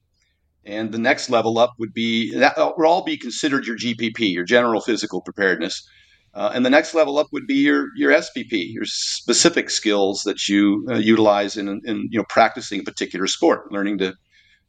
And 0.65 0.91
the 0.91 0.99
next 0.99 1.29
level 1.29 1.57
up 1.57 1.73
would 1.79 1.93
be 1.93 2.35
that 2.37 2.57
would 2.57 2.85
all 2.85 3.03
be 3.03 3.17
considered 3.17 3.65
your 3.65 3.77
GPP, 3.77 4.33
your 4.33 4.43
general 4.43 4.81
physical 4.81 5.21
preparedness. 5.21 5.87
Uh, 6.33 6.51
and 6.53 6.65
the 6.65 6.69
next 6.69 6.93
level 6.93 7.17
up 7.17 7.27
would 7.31 7.47
be 7.47 7.55
your 7.55 7.87
your 7.95 8.11
SPP, 8.11 8.71
your 8.71 8.85
specific 8.85 9.69
skills 9.69 10.21
that 10.25 10.47
you 10.47 10.85
uh, 10.89 10.95
utilize 10.95 11.57
in, 11.57 11.81
in 11.85 12.07
you 12.11 12.19
know 12.19 12.25
practicing 12.29 12.81
a 12.81 12.83
particular 12.83 13.25
sport, 13.25 13.71
learning 13.71 13.97
to 13.97 14.13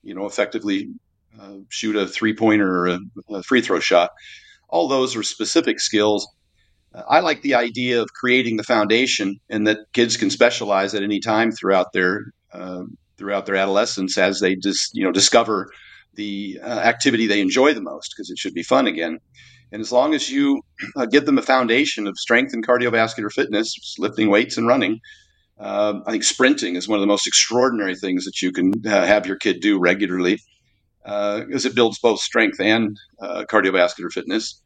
you 0.02 0.14
know 0.14 0.24
effectively 0.24 0.88
uh, 1.38 1.56
shoot 1.68 1.96
a 1.96 2.06
three 2.06 2.34
pointer 2.34 2.68
or 2.68 2.86
a, 2.86 2.98
a, 3.30 3.42
free 3.42 3.60
throw 3.60 3.78
shot. 3.78 4.10
All 4.68 4.88
those 4.88 5.14
are 5.16 5.22
specific 5.22 5.80
skills. 5.80 6.26
I 6.94 7.20
like 7.20 7.42
the 7.42 7.54
idea 7.54 8.02
of 8.02 8.12
creating 8.12 8.56
the 8.56 8.64
foundation, 8.64 9.38
and 9.48 9.66
that 9.66 9.78
kids 9.92 10.16
can 10.16 10.30
specialize 10.30 10.94
at 10.94 11.02
any 11.02 11.20
time 11.20 11.52
throughout 11.52 11.92
their 11.92 12.32
um, 12.52 12.96
throughout 13.16 13.46
their 13.46 13.56
adolescence 13.56 14.18
as 14.18 14.40
they 14.40 14.56
just 14.56 14.90
you 14.94 15.04
know 15.04 15.12
discover 15.12 15.70
the 16.14 16.58
uh, 16.62 16.66
activity 16.66 17.26
they 17.26 17.40
enjoy 17.40 17.72
the 17.72 17.82
most 17.82 18.12
because 18.14 18.30
it 18.30 18.38
should 18.38 18.54
be 18.54 18.62
fun 18.62 18.86
again. 18.86 19.18
And 19.72 19.80
as 19.80 19.92
long 19.92 20.14
as 20.14 20.30
you 20.30 20.62
uh, 20.96 21.06
give 21.06 21.26
them 21.26 21.38
a 21.38 21.42
foundation 21.42 22.08
of 22.08 22.16
strength 22.18 22.52
and 22.52 22.66
cardiovascular 22.66 23.30
fitness, 23.30 23.72
lifting 23.98 24.28
weights 24.28 24.56
and 24.56 24.66
running, 24.66 24.98
uh, 25.60 26.00
I 26.06 26.10
think 26.10 26.24
sprinting 26.24 26.74
is 26.74 26.88
one 26.88 26.98
of 26.98 27.02
the 27.02 27.06
most 27.06 27.26
extraordinary 27.26 27.94
things 27.94 28.24
that 28.24 28.42
you 28.42 28.50
can 28.50 28.72
uh, 28.84 29.06
have 29.06 29.26
your 29.26 29.36
kid 29.36 29.60
do 29.60 29.78
regularly 29.78 30.38
because 31.04 31.66
uh, 31.66 31.68
it 31.68 31.74
builds 31.74 31.98
both 31.98 32.20
strength 32.20 32.60
and 32.60 32.96
uh, 33.20 33.44
cardiovascular 33.48 34.10
fitness. 34.10 34.60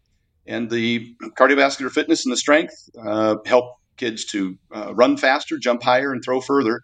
And 0.47 0.71
the 0.71 1.15
cardiovascular 1.39 1.91
fitness 1.91 2.25
and 2.25 2.33
the 2.33 2.37
strength 2.37 2.75
uh, 3.03 3.37
help 3.47 3.77
kids 3.97 4.25
to 4.27 4.59
run 4.71 5.17
faster, 5.17 5.59
jump 5.59 5.83
higher, 5.83 6.13
and 6.13 6.23
throw 6.23 6.41
further. 6.41 6.83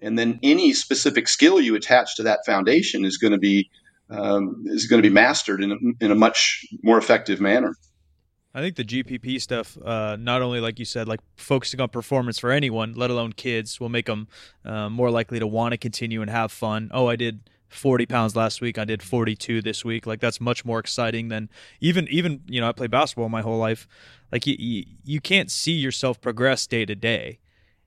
And 0.00 0.18
then 0.18 0.38
any 0.42 0.72
specific 0.72 1.28
skill 1.28 1.60
you 1.60 1.74
attach 1.74 2.16
to 2.16 2.22
that 2.24 2.40
foundation 2.46 3.04
is 3.04 3.16
going 3.16 3.32
to 3.32 3.38
be 3.38 3.70
um, 4.10 4.64
is 4.66 4.86
going 4.86 5.02
to 5.02 5.08
be 5.08 5.12
mastered 5.12 5.62
in 5.62 5.72
a, 5.72 6.04
in 6.04 6.10
a 6.10 6.14
much 6.14 6.66
more 6.82 6.98
effective 6.98 7.40
manner. 7.40 7.74
I 8.56 8.60
think 8.60 8.76
the 8.76 8.84
GPP 8.84 9.40
stuff, 9.40 9.76
uh, 9.84 10.16
not 10.18 10.40
only 10.40 10.60
like 10.60 10.78
you 10.78 10.84
said, 10.84 11.08
like 11.08 11.20
focusing 11.36 11.80
on 11.80 11.88
performance 11.88 12.38
for 12.38 12.52
anyone, 12.52 12.92
let 12.92 13.10
alone 13.10 13.32
kids, 13.32 13.80
will 13.80 13.88
make 13.88 14.06
them 14.06 14.28
uh, 14.64 14.88
more 14.88 15.10
likely 15.10 15.40
to 15.40 15.46
want 15.46 15.72
to 15.72 15.78
continue 15.78 16.22
and 16.22 16.30
have 16.30 16.52
fun. 16.52 16.90
Oh, 16.94 17.08
I 17.08 17.16
did 17.16 17.50
40 17.74 18.06
pounds 18.06 18.36
last 18.36 18.60
week. 18.60 18.78
I 18.78 18.84
did 18.84 19.02
42 19.02 19.62
this 19.62 19.84
week. 19.84 20.06
Like 20.06 20.20
that's 20.20 20.40
much 20.40 20.64
more 20.64 20.78
exciting 20.78 21.28
than 21.28 21.48
even 21.80 22.06
even 22.08 22.42
you 22.46 22.60
know 22.60 22.68
I 22.68 22.72
played 22.72 22.90
basketball 22.90 23.28
my 23.28 23.42
whole 23.42 23.58
life. 23.58 23.86
Like 24.32 24.46
you 24.46 24.56
you, 24.58 24.84
you 25.04 25.20
can't 25.20 25.50
see 25.50 25.72
yourself 25.72 26.20
progress 26.20 26.66
day 26.66 26.84
to 26.84 26.94
day. 26.94 27.38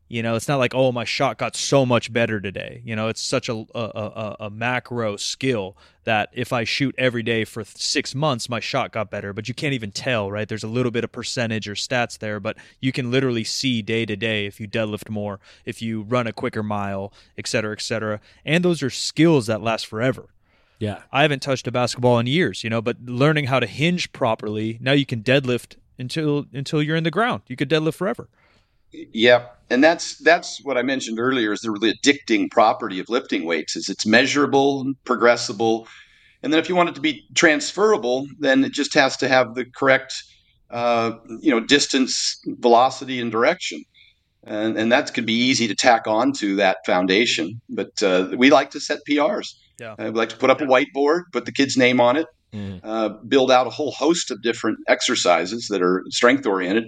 You 0.10 0.24
know, 0.24 0.36
it's 0.36 0.48
not 0.48 0.58
like 0.58 0.74
oh 0.74 0.92
my 0.92 1.04
shot 1.04 1.38
got 1.38 1.56
so 1.56 1.86
much 1.86 2.14
better 2.14 2.40
today. 2.40 2.82
You 2.86 2.96
know, 2.96 3.10
it's 3.10 3.22
such 3.22 3.50
a 3.50 3.66
a, 3.76 3.80
a, 3.80 4.36
a 4.42 4.50
macro 4.50 5.18
skill 5.18 5.76
that 6.06 6.30
if 6.32 6.54
I 6.54 6.64
shoot 6.64 6.96
every 6.98 7.24
day 7.24 7.44
for 7.44 7.66
six 7.66 8.16
months, 8.16 8.48
my 8.48 8.62
shot 8.62 8.94
got 8.94 9.12
better. 9.12 9.34
But 9.34 9.50
you 9.50 9.54
can't 9.54 9.74
even 9.74 9.92
tell, 9.92 10.32
right? 10.32 10.48
There's 10.48 10.64
a 10.64 10.70
little 10.70 10.92
bit 10.92 11.04
of 11.04 11.12
percentage 11.12 11.68
or 11.68 11.76
stats 11.76 12.18
there, 12.18 12.40
but 12.40 12.58
you 12.80 12.94
can 12.94 13.12
literally 13.12 13.44
see 13.44 13.82
day 13.82 14.06
to 14.06 14.16
day 14.16 14.46
if 14.46 14.62
you 14.62 14.68
deadlift 14.68 15.10
more, 15.10 15.42
if 15.66 15.82
you 15.82 16.04
run 16.04 16.26
a 16.26 16.32
quicker 16.32 16.64
mile, 16.64 17.12
et 17.38 17.48
cetera, 17.48 17.74
et 17.74 17.82
cetera. 17.82 18.22
And 18.46 18.64
those 18.64 18.82
are 18.82 18.90
skills 18.90 19.48
that 19.48 19.62
last 19.62 19.86
forever. 19.86 20.30
Yeah. 20.80 21.02
I 21.12 21.24
haven't 21.24 21.42
touched 21.42 21.68
a 21.68 21.72
basketball 21.72 22.20
in 22.20 22.28
years, 22.28 22.64
you 22.64 22.70
know, 22.70 22.82
but 22.82 22.98
learning 23.04 23.48
how 23.48 23.60
to 23.60 23.68
hinge 23.68 24.14
properly, 24.14 24.78
now 24.80 24.94
you 24.94 25.06
can 25.06 25.24
deadlift 25.24 25.76
until 26.00 26.46
until 26.54 26.82
you're 26.82 26.96
in 26.96 27.04
the 27.04 27.12
ground. 27.12 27.42
You 27.48 27.56
could 27.56 27.70
deadlift 27.70 27.96
forever. 27.96 28.30
Yeah, 28.92 29.48
and 29.70 29.84
that's 29.84 30.18
that's 30.20 30.64
what 30.64 30.78
I 30.78 30.82
mentioned 30.82 31.20
earlier 31.20 31.52
is 31.52 31.62
the 31.62 31.72
really 31.72 31.94
addicting 31.94 32.50
property 32.50 33.00
of 33.00 33.10
lifting 33.10 33.46
weights 33.46 33.76
is 33.76 33.90
it's 33.90 34.06
measurable, 34.06 34.82
and 34.82 34.96
progressible, 35.04 35.88
and 36.42 36.54
then 36.54 36.60
if 36.60 36.70
you 36.70 36.76
want 36.76 36.90
it 36.90 36.96
to 36.96 37.02
be 37.02 37.26
transferable, 37.36 38.28
then 38.40 38.64
it 38.64 38.72
just 38.72 38.94
has 38.94 39.18
to 39.18 39.28
have 39.28 39.56
the 39.56 39.66
correct 39.66 40.24
uh, 40.70 41.12
you 41.42 41.52
know 41.52 41.60
distance, 41.60 42.40
velocity, 42.46 43.20
and 43.20 43.32
direction. 43.32 43.84
And, 44.44 44.78
and 44.78 44.90
that 44.94 45.14
could 45.14 45.26
be 45.26 45.34
easy 45.34 45.68
to 45.68 45.76
tack 45.76 46.08
on 46.08 46.32
to 46.34 46.56
that 46.56 46.78
foundation. 46.86 47.60
But 47.70 48.02
uh, 48.02 48.30
we 48.38 48.50
like 48.50 48.72
to 48.72 48.80
set 48.80 49.00
PRs. 49.10 49.50
Yeah. 49.78 49.96
Uh, 50.00 50.06
we 50.06 50.12
like 50.12 50.30
to 50.30 50.38
put 50.38 50.50
up 50.50 50.62
a 50.62 50.64
whiteboard, 50.64 51.24
put 51.34 51.46
the 51.46 51.52
kid's 51.52 51.76
name 51.76 52.00
on 52.00 52.16
it, 52.16 52.28
Mm. 52.54 52.80
uh, 52.82 53.10
build 53.28 53.52
out 53.52 53.68
a 53.68 53.70
whole 53.70 53.92
host 53.92 54.32
of 54.32 54.42
different 54.42 54.78
exercises 54.88 55.68
that 55.68 55.82
are 55.82 56.02
strength 56.10 56.46
oriented, 56.46 56.86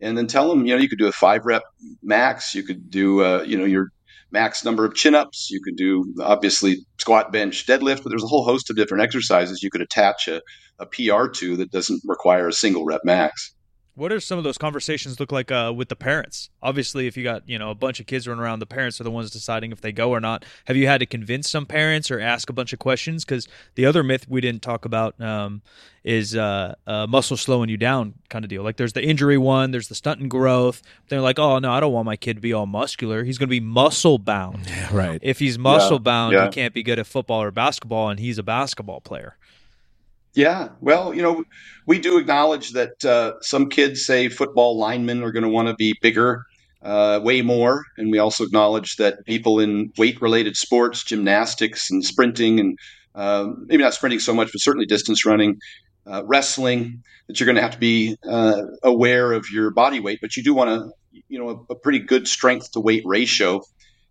and 0.00 0.16
then 0.16 0.26
tell 0.26 0.48
them, 0.48 0.66
you 0.66 0.74
know, 0.74 0.80
you 0.80 0.88
could 0.88 0.98
do 0.98 1.06
a 1.06 1.12
five 1.12 1.44
rep 1.44 1.62
max, 2.02 2.54
you 2.54 2.62
could 2.62 2.90
do, 2.90 3.22
uh, 3.22 3.42
you 3.46 3.56
know, 3.56 3.64
your 3.64 3.88
max 4.30 4.64
number 4.64 4.84
of 4.84 4.94
chin 4.94 5.14
ups, 5.14 5.50
you 5.50 5.60
could 5.62 5.76
do 5.76 6.14
obviously 6.20 6.78
squat, 6.98 7.32
bench, 7.32 7.66
deadlift, 7.66 8.02
but 8.02 8.10
there's 8.10 8.22
a 8.22 8.28
whole 8.28 8.44
host 8.44 8.70
of 8.70 8.76
different 8.76 9.02
exercises 9.02 9.62
you 9.62 9.70
could 9.70 9.80
attach 9.80 10.28
a, 10.28 10.40
a 10.78 10.86
PR 10.86 11.26
to 11.28 11.56
that 11.56 11.70
doesn't 11.70 12.00
require 12.04 12.48
a 12.48 12.52
single 12.52 12.84
rep 12.84 13.02
max. 13.04 13.54
What 14.00 14.12
are 14.12 14.20
some 14.20 14.38
of 14.38 14.44
those 14.44 14.56
conversations 14.56 15.20
look 15.20 15.30
like 15.30 15.52
uh, 15.52 15.74
with 15.76 15.90
the 15.90 15.94
parents? 15.94 16.48
Obviously, 16.62 17.06
if 17.06 17.18
you 17.18 17.22
got 17.22 17.46
you 17.46 17.58
know 17.58 17.70
a 17.70 17.74
bunch 17.74 18.00
of 18.00 18.06
kids 18.06 18.26
running 18.26 18.42
around, 18.42 18.60
the 18.60 18.64
parents 18.66 18.98
are 18.98 19.04
the 19.04 19.10
ones 19.10 19.30
deciding 19.30 19.72
if 19.72 19.82
they 19.82 19.92
go 19.92 20.08
or 20.08 20.20
not. 20.20 20.46
Have 20.64 20.78
you 20.78 20.86
had 20.86 21.00
to 21.00 21.06
convince 21.06 21.50
some 21.50 21.66
parents 21.66 22.10
or 22.10 22.18
ask 22.18 22.48
a 22.48 22.54
bunch 22.54 22.72
of 22.72 22.78
questions? 22.78 23.26
Because 23.26 23.46
the 23.74 23.84
other 23.84 24.02
myth 24.02 24.26
we 24.26 24.40
didn't 24.40 24.62
talk 24.62 24.86
about 24.86 25.20
um, 25.20 25.60
is 26.02 26.34
uh, 26.34 26.76
uh, 26.86 27.08
muscle 27.08 27.36
slowing 27.36 27.68
you 27.68 27.76
down 27.76 28.14
kind 28.30 28.42
of 28.42 28.48
deal. 28.48 28.62
Like 28.62 28.78
there's 28.78 28.94
the 28.94 29.04
injury 29.04 29.36
one, 29.36 29.70
there's 29.70 29.88
the 29.88 29.94
stunting 29.94 30.30
growth. 30.30 30.80
They're 31.10 31.20
like, 31.20 31.38
oh 31.38 31.58
no, 31.58 31.70
I 31.70 31.78
don't 31.80 31.92
want 31.92 32.06
my 32.06 32.16
kid 32.16 32.36
to 32.36 32.40
be 32.40 32.54
all 32.54 32.64
muscular. 32.64 33.22
He's 33.22 33.36
going 33.36 33.48
to 33.48 33.50
be 33.50 33.60
muscle 33.60 34.16
bound. 34.16 34.66
Right. 34.90 35.20
If 35.22 35.38
he's 35.38 35.58
muscle 35.58 35.98
bound, 35.98 36.32
yeah. 36.32 36.46
he 36.46 36.50
can't 36.50 36.72
be 36.72 36.82
good 36.82 36.98
at 36.98 37.06
football 37.06 37.42
or 37.42 37.50
basketball, 37.50 38.08
and 38.08 38.18
he's 38.18 38.38
a 38.38 38.42
basketball 38.42 39.02
player. 39.02 39.36
Yeah, 40.34 40.68
well, 40.80 41.12
you 41.12 41.22
know, 41.22 41.44
we 41.86 41.98
do 41.98 42.16
acknowledge 42.16 42.70
that 42.70 43.04
uh, 43.04 43.32
some 43.40 43.68
kids 43.68 44.04
say 44.04 44.28
football 44.28 44.78
linemen 44.78 45.24
are 45.24 45.32
going 45.32 45.42
to 45.42 45.48
want 45.48 45.68
to 45.68 45.74
be 45.74 45.94
bigger, 46.00 46.44
uh, 46.82 47.18
way 47.22 47.42
more, 47.42 47.84
and 47.98 48.12
we 48.12 48.18
also 48.18 48.44
acknowledge 48.44 48.96
that 48.96 49.24
people 49.26 49.58
in 49.58 49.92
weight-related 49.98 50.56
sports, 50.56 51.02
gymnastics 51.02 51.90
and 51.90 52.04
sprinting, 52.04 52.60
and 52.60 52.78
uh, 53.16 53.48
maybe 53.66 53.82
not 53.82 53.92
sprinting 53.92 54.20
so 54.20 54.32
much, 54.32 54.50
but 54.52 54.60
certainly 54.60 54.86
distance 54.86 55.26
running, 55.26 55.56
uh, 56.06 56.22
wrestling, 56.24 57.02
that 57.26 57.40
you're 57.40 57.46
going 57.46 57.56
to 57.56 57.62
have 57.62 57.72
to 57.72 57.78
be 57.78 58.16
uh, 58.28 58.62
aware 58.84 59.32
of 59.32 59.50
your 59.52 59.72
body 59.72 59.98
weight, 59.98 60.20
but 60.22 60.36
you 60.36 60.44
do 60.44 60.54
want 60.54 60.70
to, 60.70 61.20
you 61.28 61.40
know, 61.40 61.66
a, 61.68 61.72
a 61.72 61.76
pretty 61.76 61.98
good 61.98 62.28
strength 62.28 62.70
to 62.70 62.80
weight 62.80 63.02
ratio, 63.04 63.60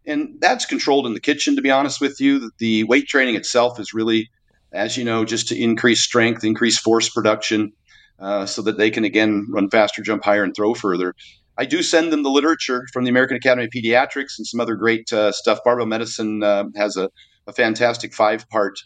and 0.06 0.36
that's 0.42 0.66
controlled 0.66 1.08
in 1.08 1.14
the 1.14 1.22
kitchen. 1.22 1.56
To 1.56 1.62
be 1.62 1.72
honest 1.72 2.02
with 2.02 2.20
you, 2.20 2.52
the 2.58 2.84
weight 2.84 3.08
training 3.08 3.36
itself 3.36 3.80
is 3.80 3.94
really 3.94 4.30
as 4.72 4.98
you 4.98 5.04
know, 5.04 5.26
just 5.26 5.48
to 5.50 5.62
increase 5.62 6.02
strength, 6.02 6.44
increase 6.44 6.78
force 6.78 7.10
production, 7.10 7.72
uh, 8.20 8.46
so 8.46 8.62
that 8.62 8.78
they 8.78 8.92
can 8.92 9.04
again 9.04 9.48
run 9.50 9.70
faster, 9.70 10.02
jump 10.02 10.24
higher, 10.24 10.44
and 10.44 10.56
throw 10.56 10.74
further. 10.74 11.14
I 11.58 11.66
do 11.66 11.84
send 11.84 12.14
them 12.14 12.24
the 12.24 12.30
literature 12.30 12.86
from 12.94 13.04
the 13.04 13.10
American 13.10 13.36
Academy 13.38 13.66
of 13.66 13.72
Pediatrics 13.72 14.38
and 14.38 14.48
some 14.48 14.62
other 14.62 14.76
great 14.76 15.12
uh, 15.12 15.32
stuff. 15.32 15.60
Barbell 15.66 15.86
Medicine 15.86 16.42
uh, 16.42 16.66
has 16.76 16.96
a, 16.96 17.10
a 17.48 17.54
fantastic 17.54 18.14
five 18.14 18.48
part. 18.50 18.80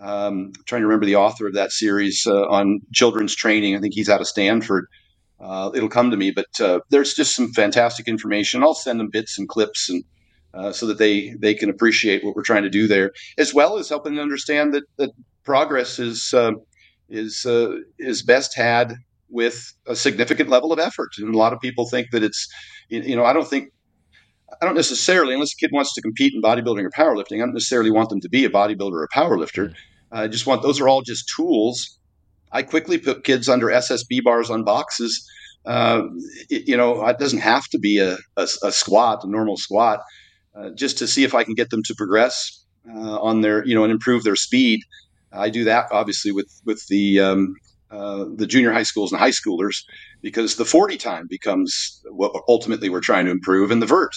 Um, 0.00 0.52
trying 0.66 0.82
to 0.82 0.86
remember 0.86 1.06
the 1.06 1.16
author 1.16 1.46
of 1.46 1.54
that 1.54 1.70
series 1.70 2.26
uh, 2.26 2.46
on 2.48 2.80
children's 2.92 3.34
training. 3.34 3.76
I 3.76 3.80
think 3.80 3.94
he's 3.94 4.08
out 4.08 4.20
of 4.20 4.26
Stanford. 4.26 4.86
Uh, 5.38 5.70
it'll 5.74 5.88
come 5.88 6.10
to 6.10 6.16
me, 6.16 6.30
but 6.30 6.60
uh, 6.60 6.80
there's 6.90 7.14
just 7.14 7.36
some 7.36 7.52
fantastic 7.52 8.08
information. 8.08 8.62
I'll 8.62 8.74
send 8.74 8.98
them 8.98 9.10
bits 9.10 9.38
and 9.38 9.48
clips 9.48 9.90
and 9.90 10.02
uh, 10.54 10.72
so 10.72 10.86
that 10.86 10.98
they 10.98 11.30
they 11.38 11.54
can 11.54 11.68
appreciate 11.68 12.24
what 12.24 12.36
we're 12.36 12.42
trying 12.42 12.62
to 12.62 12.70
do 12.70 12.86
there, 12.86 13.12
as 13.38 13.52
well 13.52 13.78
as 13.78 13.88
helping 13.88 14.14
them 14.14 14.22
understand 14.22 14.72
that 14.74 14.84
that 14.96 15.10
progress 15.44 15.98
is 15.98 16.32
uh, 16.34 16.52
is 17.08 17.44
uh, 17.46 17.76
is 17.98 18.22
best 18.22 18.56
had 18.56 18.94
with 19.28 19.74
a 19.86 19.96
significant 19.96 20.48
level 20.48 20.72
of 20.72 20.78
effort. 20.78 21.10
And 21.18 21.34
a 21.34 21.38
lot 21.38 21.52
of 21.52 21.60
people 21.60 21.88
think 21.88 22.10
that 22.12 22.22
it's 22.22 22.48
you, 22.88 23.16
know 23.16 23.24
I 23.24 23.32
don't 23.32 23.48
think 23.48 23.70
I 24.60 24.64
don't 24.64 24.76
necessarily 24.76 25.34
unless 25.34 25.52
a 25.52 25.56
kid 25.56 25.70
wants 25.72 25.94
to 25.94 26.02
compete 26.02 26.34
in 26.34 26.42
bodybuilding 26.42 26.84
or 26.84 26.90
powerlifting, 26.90 27.36
I 27.36 27.46
don't 27.46 27.54
necessarily 27.54 27.90
want 27.90 28.10
them 28.10 28.20
to 28.20 28.28
be 28.28 28.44
a 28.44 28.50
bodybuilder 28.50 28.92
or 28.92 29.04
a 29.04 29.08
powerlifter. 29.08 29.74
I 30.12 30.28
just 30.28 30.46
want 30.46 30.62
those 30.62 30.80
are 30.80 30.88
all 30.88 31.02
just 31.02 31.28
tools. 31.34 31.98
I 32.52 32.62
quickly 32.62 32.98
put 32.98 33.24
kids 33.24 33.48
under 33.48 33.66
SSB 33.66 34.22
bars 34.22 34.48
on 34.48 34.62
boxes. 34.62 35.28
Uh, 35.66 36.02
you 36.50 36.76
know, 36.76 37.04
it 37.06 37.18
doesn't 37.18 37.40
have 37.40 37.66
to 37.68 37.78
be 37.78 37.98
a, 37.98 38.16
a, 38.36 38.46
a 38.62 38.70
squat, 38.70 39.24
a 39.24 39.28
normal 39.28 39.56
squat 39.56 40.00
uh, 40.54 40.70
just 40.70 40.98
to 40.98 41.06
see 41.06 41.24
if 41.24 41.34
I 41.34 41.44
can 41.44 41.54
get 41.54 41.70
them 41.70 41.82
to 41.84 41.94
progress 41.94 42.64
uh, 42.88 43.18
on 43.20 43.40
their, 43.40 43.64
you 43.66 43.74
know, 43.74 43.84
and 43.84 43.92
improve 43.92 44.24
their 44.24 44.36
speed. 44.36 44.80
I 45.32 45.50
do 45.50 45.64
that 45.64 45.88
obviously 45.90 46.30
with 46.32 46.48
with 46.64 46.86
the 46.88 47.20
um, 47.20 47.56
uh, 47.90 48.24
the 48.36 48.46
junior 48.46 48.72
high 48.72 48.82
schools 48.82 49.12
and 49.12 49.20
high 49.20 49.30
schoolers 49.30 49.84
because 50.22 50.56
the 50.56 50.64
40 50.64 50.96
time 50.96 51.26
becomes 51.28 52.02
what 52.10 52.32
ultimately 52.48 52.88
we're 52.88 53.00
trying 53.00 53.24
to 53.26 53.30
improve 53.30 53.70
in 53.70 53.80
the 53.80 53.86
vert. 53.86 54.14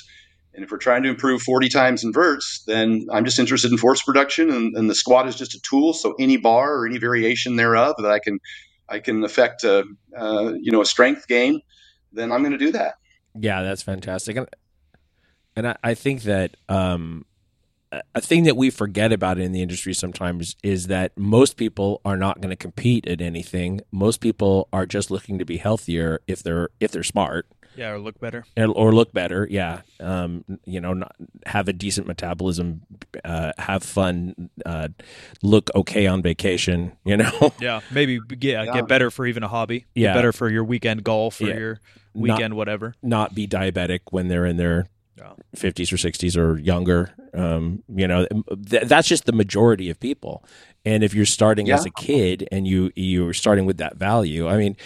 And 0.54 0.63
if 0.63 0.71
we're 0.71 0.80
trying 0.80 1.04
to 1.04 1.10
improve 1.10 1.43
40 1.43 1.69
times 1.69 2.04
in 2.04 2.12
verts, 2.12 2.63
then 2.65 3.06
I'm 3.12 3.26
just 3.26 3.38
interested 3.38 3.71
in 3.71 3.78
force 3.78 4.02
production, 4.02 4.50
and, 4.50 4.76
and 4.76 4.89
the 4.89 4.95
squat 4.95 5.28
is 5.28 5.36
just 5.36 5.54
a 5.54 5.60
tool. 5.62 5.93
So 5.93 6.15
any 6.19 6.38
bar 6.38 6.76
or 6.76 6.88
any 6.88 6.97
variation 6.97 7.58
thereof 7.58 7.95
that 8.00 8.10
I 8.10 8.17
can 8.17 8.39
I 8.89 9.00
can 9.00 9.23
affect 9.23 9.63
a 9.63 9.86
you 10.60 10.71
know 10.71 10.82
a 10.82 10.86
strength 10.86 11.28
gain, 11.28 11.62
then 12.12 12.32
I'm 12.32 12.41
going 12.41 12.54
to 12.54 12.58
do 12.58 12.71
that. 12.71 12.95
Yeah, 13.39 13.62
that's 13.62 13.84
fantastic. 13.84 14.38
And 14.38 14.47
and 15.58 15.67
I, 15.67 15.76
I 15.84 15.93
think 15.93 16.24
that 16.24 16.56
um, 16.70 17.26
a 18.13 18.22
thing 18.22 18.43
that 18.43 18.56
we 18.58 18.70
forget 18.70 19.12
about 19.13 19.38
in 19.39 19.52
the 19.52 19.62
industry 19.62 19.93
sometimes 19.93 20.56
is 20.63 20.88
that 20.88 21.17
most 21.17 21.58
people 21.58 22.02
are 22.06 22.17
not 22.17 22.39
going 22.41 22.50
to 22.50 22.56
compete 22.56 23.08
at 23.08 23.22
anything. 23.22 23.82
Most 23.91 24.20
people 24.22 24.67
are 24.74 24.86
just 24.86 25.10
looking 25.12 25.39
to 25.39 25.46
be 25.46 25.58
healthier 25.58 26.20
if 26.28 26.43
they're 26.43 26.70
if 26.80 26.91
they're 26.91 27.04
smart 27.04 27.48
Yeah, 27.78 27.91
or 27.91 28.00
look 28.00 28.20
better. 28.20 28.43
and- 28.58 28.74
or 28.76 28.93
look 28.93 29.13
better. 29.13 29.48
Yeah, 29.50 29.82
um, 30.02 30.43
you 30.65 30.82
know, 30.82 30.93
not, 30.93 31.15
have 31.46 31.67
a 31.70 31.74
decent 31.74 32.08
metabolism, 32.08 32.82
uh, 33.24 33.54
have 33.58 33.84
fun, 33.84 34.50
uh, 34.65 34.89
look 35.41 35.70
okay 35.74 36.08
on 36.08 36.22
vacation. 36.22 36.91
You 37.06 37.17
know, 37.17 37.54
Yeah, 37.62 37.80
maybe 37.91 38.20
get 38.20 38.65
Yeah. 38.65 38.74
get 38.74 38.88
better 38.89 39.10
for 39.10 39.26
even 39.26 39.43
a 39.43 39.48
hobby. 39.48 39.86
Yeah. 39.96 40.10
get 40.10 40.15
better 40.15 40.34
for 40.34 40.50
your 40.50 40.65
weekend 40.65 41.04
golf 41.06 41.39
or 41.39 41.46
Yeah. 41.48 41.58
your 41.58 41.72
Not- 42.13 42.22
weekend 42.36 42.54
whatever. 42.56 42.96
not 43.02 43.34
be 43.34 43.48
diabetic 43.48 44.00
when 44.12 44.28
they're 44.28 44.46
in 44.46 44.58
their 44.58 44.78
Yeah. 44.78 44.84
50s 45.56 45.92
or 45.92 45.98
60s 45.98 46.38
or 46.38 46.58
younger. 46.58 47.14
Um, 47.34 47.84
you 47.94 48.08
know, 48.08 48.26
th- 48.70 48.84
that's 48.84 49.08
just 49.08 49.26
the 49.26 49.32
majority 49.32 49.90
of 49.90 50.00
people. 50.00 50.44
And 50.86 51.04
if 51.04 51.14
you're 51.14 51.26
starting 51.26 51.70
as 51.70 51.86
a 51.86 51.90
kid 51.90 52.48
and 52.50 52.66
you 52.66 52.92
you're 52.96 53.34
starting 53.34 53.66
with 53.66 53.78
that 53.78 53.98
value, 53.98 54.48
I 54.48 54.56
mean, 54.56 54.78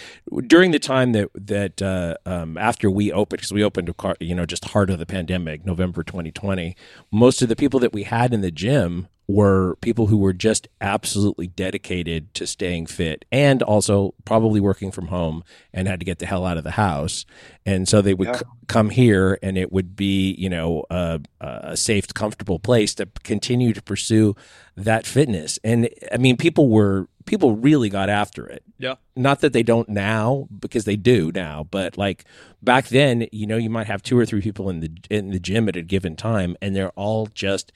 during 0.48 0.72
the 0.72 0.80
time 0.80 1.12
that 1.12 1.28
that 1.34 1.80
uh, 1.80 2.16
um, 2.26 2.58
after 2.58 2.90
we 2.90 3.12
opened, 3.12 3.38
because 3.38 3.52
we 3.52 3.62
opened, 3.62 3.88
a 3.88 3.94
car, 3.94 4.16
you 4.18 4.34
know, 4.34 4.44
just 4.44 4.64
heart 4.64 4.90
of 4.90 4.98
the 4.98 5.06
pandemic, 5.06 5.64
November 5.64 6.02
2020, 6.02 6.74
most 7.12 7.40
of 7.40 7.48
the 7.48 7.54
people 7.54 7.78
that 7.78 7.92
we 7.92 8.02
had 8.02 8.34
in 8.34 8.40
the 8.40 8.50
gym 8.50 9.06
were 9.32 9.76
people 9.80 10.06
who 10.08 10.16
were 10.18 10.32
just 10.32 10.68
absolutely 10.80 11.46
dedicated 11.46 12.32
to 12.34 12.46
staying 12.46 12.86
fit 12.86 13.24
and 13.32 13.62
also 13.62 14.14
probably 14.24 14.60
working 14.60 14.90
from 14.90 15.06
home 15.08 15.42
and 15.72 15.88
had 15.88 16.00
to 16.00 16.06
get 16.06 16.18
the 16.18 16.26
hell 16.26 16.44
out 16.44 16.56
of 16.58 16.64
the 16.64 16.72
house. 16.72 17.24
And 17.64 17.88
so 17.88 18.02
they 18.02 18.14
would 18.14 18.28
Yeah. 18.28 18.38
c- 18.38 18.44
come 18.66 18.90
here 18.90 19.38
and 19.42 19.56
it 19.58 19.72
would 19.72 19.96
be, 19.96 20.32
you 20.38 20.48
know, 20.48 20.84
a, 20.90 21.20
a 21.40 21.76
safe, 21.76 22.12
comfortable 22.14 22.58
place 22.58 22.94
to 22.96 23.06
continue 23.22 23.72
to 23.72 23.82
pursue 23.82 24.34
that 24.76 25.06
fitness. 25.06 25.58
And 25.62 25.88
I 26.10 26.16
mean, 26.16 26.36
people 26.36 26.68
were, 26.68 27.08
people 27.24 27.54
really 27.56 27.88
got 27.88 28.08
after 28.08 28.46
it. 28.46 28.62
Yeah. 28.78 28.94
Not 29.14 29.40
that 29.40 29.52
they 29.52 29.62
don't 29.62 29.88
now, 29.88 30.48
because 30.58 30.84
they 30.84 30.96
do 30.96 31.30
now, 31.34 31.66
but 31.70 31.96
like 31.96 32.24
back 32.62 32.88
then, 32.88 33.26
you 33.30 33.46
know, 33.46 33.56
you 33.56 33.70
might 33.70 33.86
have 33.86 34.02
two 34.02 34.18
or 34.18 34.26
three 34.26 34.40
people 34.40 34.68
in 34.70 34.80
the 34.80 34.90
in 35.10 35.30
the 35.30 35.38
gym 35.38 35.68
at 35.68 35.76
a 35.76 35.82
given 35.82 36.16
time, 36.16 36.56
and 36.62 36.74
they're 36.74 36.90
all 36.90 37.26
just 37.26 37.70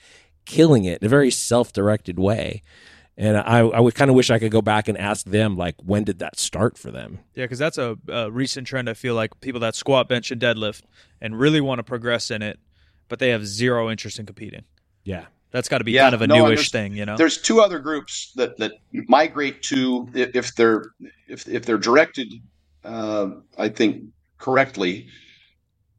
killing 0.47 0.85
it 0.85 1.03
in 1.03 1.07
a 1.07 1.09
very 1.11 1.31
self-directed 1.31 2.19
way. 2.19 2.63
And 3.19 3.37
I, 3.37 3.59
I 3.61 3.81
would 3.81 3.95
kind 3.95 4.11
of 4.11 4.15
wish 4.15 4.31
I 4.31 4.39
could 4.39 4.53
go 4.53 4.63
back 4.63 4.89
and 4.89 4.99
ask 4.99 5.27
them, 5.27 5.57
like, 5.57 5.75
when 5.83 6.05
did 6.05 6.19
that 6.19 6.39
start 6.39 6.77
for 6.77 6.91
them? 6.91 7.19
Yeah, 7.35 7.45
because 7.45 7.59
that's 7.59 7.79
a, 7.79 7.97
a 8.09 8.31
recent 8.31 8.67
trend. 8.67 8.91
I 8.91 8.95
feel 8.95 9.15
like 9.15 9.41
people 9.41 9.61
that 9.61 9.75
squat, 9.75 10.09
bench, 10.09 10.31
and 10.31 10.41
deadlift 10.41 10.83
and 11.21 11.39
really 11.39 11.61
want 11.61 11.79
to 11.79 11.83
progress 11.83 12.31
in 12.31 12.43
it, 12.43 12.59
but 13.09 13.19
they 13.19 13.31
have 13.31 13.47
zero 13.47 13.91
interest 13.91 14.19
in 14.19 14.27
competing. 14.27 14.65
Yeah. 15.05 15.27
That's 15.53 15.69
got 15.71 15.79
to 15.79 15.85
be 15.85 15.93
Yeah, 15.93 16.03
kind 16.03 16.15
of 16.15 16.23
a 16.23 16.27
no, 16.27 16.35
and 16.35 16.45
newish 16.45 16.71
thing, 16.71 16.95
you 16.95 17.07
know. 17.07 17.17
There's 17.17 17.41
two 17.41 17.61
other 17.61 17.79
groups 17.79 18.33
that, 18.37 18.59
that 18.59 18.73
migrate 18.93 19.63
to 19.63 20.07
if 20.13 20.35
if 20.37 20.55
they're 20.55 20.91
if 21.29 21.49
if 21.49 21.65
they're 21.65 21.79
directed, 21.79 22.31
uh, 22.85 23.29
I 23.57 23.71
think 23.71 24.03
correctly, 24.37 25.07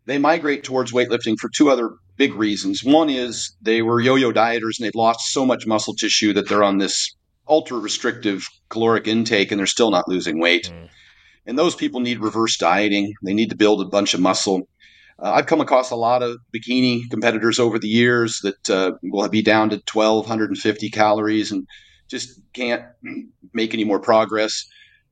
they 0.05 0.19
migrate 0.19 0.63
towards 0.63 0.91
weightlifting 0.91 1.39
for 1.39 1.49
two 1.49 1.71
other 1.71 1.95
big 2.17 2.33
reasons. 2.33 2.83
One 2.83 3.09
is 3.09 3.55
they 3.61 3.81
were 3.81 4.01
yo-yo 4.01 4.31
dieters 4.31 4.79
and 4.79 4.85
they've 4.85 4.95
lost 4.95 5.31
so 5.31 5.45
much 5.45 5.67
muscle 5.67 5.93
tissue 5.93 6.33
that 6.33 6.49
they're 6.49 6.63
on 6.63 6.79
this 6.79 7.15
ultra 7.47 7.77
restrictive 7.77 8.47
caloric 8.69 9.07
intake 9.07 9.51
and 9.51 9.59
they're 9.59 9.67
still 9.67 9.91
not 9.91 10.07
losing 10.07 10.39
weight. 10.39 10.71
Mm. 10.73 10.89
And 11.45 11.57
those 11.57 11.75
people 11.75 12.01
need 12.01 12.19
reverse 12.19 12.57
dieting. 12.57 13.13
They 13.23 13.33
need 13.33 13.49
to 13.51 13.55
build 13.55 13.81
a 13.81 13.85
bunch 13.85 14.13
of 14.13 14.19
muscle. 14.19 14.67
Uh, 15.19 15.31
I've 15.31 15.45
come 15.45 15.61
across 15.61 15.91
a 15.91 15.95
lot 15.95 16.21
of 16.21 16.37
bikini 16.53 17.09
competitors 17.09 17.59
over 17.59 17.79
the 17.79 17.87
years 17.87 18.41
that 18.43 18.69
uh, 18.69 18.91
will 19.01 19.27
be 19.29 19.41
down 19.41 19.69
to 19.69 19.81
1,250 19.91 20.89
calories 20.89 21.51
and 21.51 21.65
just 22.09 22.39
can't 22.53 22.83
make 23.53 23.73
any 23.73 23.83
more 23.83 23.99
progress. 23.99 24.65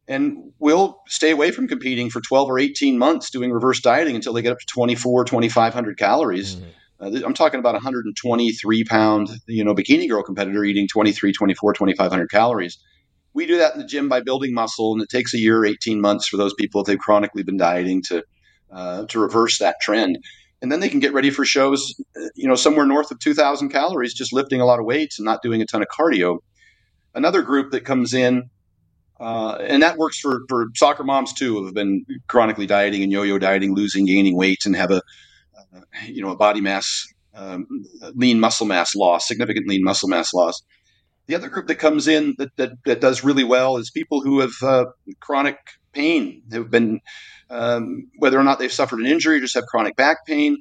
And 0.07 0.51
will 0.59 1.01
stay 1.07 1.31
away 1.31 1.49
from 1.49 1.67
competing 1.67 2.11
for 2.11 2.21
12 2.21 2.49
or 2.49 2.59
18 2.59 2.99
months 2.99 3.31
doing 3.31 3.51
reverse 3.51 3.79
dieting 3.79 4.15
until 4.15 4.33
they 4.33 4.43
get 4.43 4.51
up 4.51 4.59
to 4.59 4.65
24, 4.67 5.25
2,500 5.25 5.97
calories. 5.97 6.57
Mhm. 6.57 6.65
Uh, 6.99 7.11
I'm 7.25 7.33
talking 7.33 7.59
about 7.59 7.75
a 7.75 7.83
123 7.83 8.83
pound, 8.85 9.29
you 9.47 9.63
know, 9.63 9.75
bikini 9.75 10.09
girl 10.09 10.23
competitor 10.23 10.63
eating 10.63 10.87
23, 10.87 11.33
24, 11.33 11.73
2,500 11.73 12.31
calories. 12.31 12.77
We 13.33 13.45
do 13.45 13.57
that 13.57 13.73
in 13.73 13.79
the 13.79 13.85
gym 13.85 14.07
by 14.07 14.21
building 14.21 14.53
muscle, 14.53 14.93
and 14.93 15.01
it 15.01 15.09
takes 15.09 15.33
a 15.33 15.37
year, 15.37 15.65
18 15.65 15.99
months 15.99 16.27
for 16.27 16.37
those 16.37 16.53
people 16.53 16.81
if 16.81 16.87
they've 16.87 16.97
chronically 16.97 17.43
been 17.43 17.57
dieting 17.57 18.01
to 18.03 18.23
uh, 18.71 19.05
to 19.07 19.19
reverse 19.19 19.59
that 19.59 19.75
trend. 19.81 20.17
And 20.61 20.71
then 20.71 20.79
they 20.79 20.89
can 20.89 20.99
get 20.99 21.13
ready 21.13 21.29
for 21.29 21.45
shows, 21.45 21.93
uh, 22.17 22.27
you 22.35 22.47
know, 22.47 22.55
somewhere 22.55 22.85
north 22.85 23.11
of 23.11 23.19
2,000 23.19 23.69
calories, 23.69 24.13
just 24.13 24.33
lifting 24.33 24.61
a 24.61 24.65
lot 24.65 24.79
of 24.79 24.85
weights 24.85 25.19
and 25.19 25.25
not 25.25 25.41
doing 25.41 25.61
a 25.61 25.65
ton 25.65 25.81
of 25.81 25.87
cardio. 25.87 26.39
Another 27.13 27.41
group 27.41 27.71
that 27.71 27.85
comes 27.85 28.13
in, 28.13 28.49
uh, 29.19 29.57
and 29.59 29.83
that 29.83 29.97
works 29.97 30.19
for, 30.19 30.41
for 30.49 30.67
soccer 30.75 31.03
moms 31.03 31.33
too, 31.33 31.57
who 31.57 31.65
have 31.65 31.73
been 31.73 32.05
chronically 32.27 32.65
dieting 32.65 33.03
and 33.03 33.11
yo-yo 33.11 33.37
dieting, 33.37 33.75
losing, 33.75 34.05
gaining 34.05 34.35
weight, 34.35 34.65
and 34.65 34.75
have 34.75 34.91
a, 34.91 35.01
you 36.07 36.21
know, 36.21 36.29
a 36.29 36.35
body 36.35 36.61
mass, 36.61 37.05
um, 37.33 37.67
lean 38.13 38.39
muscle 38.39 38.65
mass 38.65 38.95
loss, 38.95 39.27
significant 39.27 39.67
lean 39.67 39.83
muscle 39.83 40.09
mass 40.09 40.33
loss. 40.33 40.61
The 41.27 41.35
other 41.35 41.49
group 41.49 41.67
that 41.67 41.75
comes 41.75 42.07
in 42.07 42.35
that, 42.37 42.55
that, 42.57 42.71
that 42.85 43.01
does 43.01 43.23
really 43.23 43.43
well 43.43 43.77
is 43.77 43.89
people 43.89 44.21
who 44.21 44.41
have 44.41 44.53
uh, 44.61 44.85
chronic 45.19 45.57
pain, 45.91 46.43
have 46.51 46.69
been, 46.69 47.01
um, 47.49 48.07
whether 48.17 48.39
or 48.39 48.43
not 48.43 48.59
they've 48.59 48.71
suffered 48.71 48.99
an 48.99 49.07
injury, 49.07 49.39
just 49.39 49.55
have 49.55 49.65
chronic 49.65 49.95
back 49.95 50.25
pain, 50.27 50.57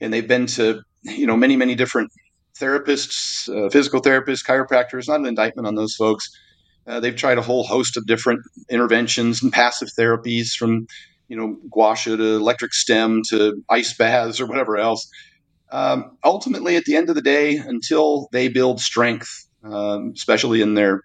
and 0.00 0.12
they've 0.12 0.28
been 0.28 0.46
to, 0.46 0.82
you 1.04 1.26
know, 1.26 1.36
many, 1.36 1.56
many 1.56 1.74
different 1.74 2.10
therapists, 2.58 3.48
uh, 3.48 3.70
physical 3.70 4.02
therapists, 4.02 4.44
chiropractors, 4.44 5.08
not 5.08 5.20
an 5.20 5.26
indictment 5.26 5.66
on 5.66 5.74
those 5.74 5.94
folks. 5.94 6.28
Uh, 6.86 7.00
they've 7.00 7.16
tried 7.16 7.38
a 7.38 7.42
whole 7.42 7.64
host 7.64 7.96
of 7.96 8.06
different 8.06 8.40
interventions 8.68 9.42
and 9.42 9.52
passive 9.52 9.88
therapies 9.98 10.52
from, 10.52 10.86
you 11.28 11.36
know, 11.36 11.56
guasha 11.70 12.16
to 12.16 12.36
electric 12.36 12.74
stim 12.74 13.22
to 13.30 13.62
ice 13.68 13.96
baths 13.96 14.40
or 14.40 14.46
whatever 14.46 14.76
else. 14.76 15.08
Um, 15.72 16.16
ultimately, 16.22 16.76
at 16.76 16.84
the 16.84 16.96
end 16.96 17.08
of 17.08 17.14
the 17.14 17.22
day, 17.22 17.56
until 17.56 18.28
they 18.32 18.48
build 18.48 18.80
strength, 18.80 19.28
um, 19.64 20.12
especially 20.14 20.60
in 20.60 20.74
their 20.74 21.02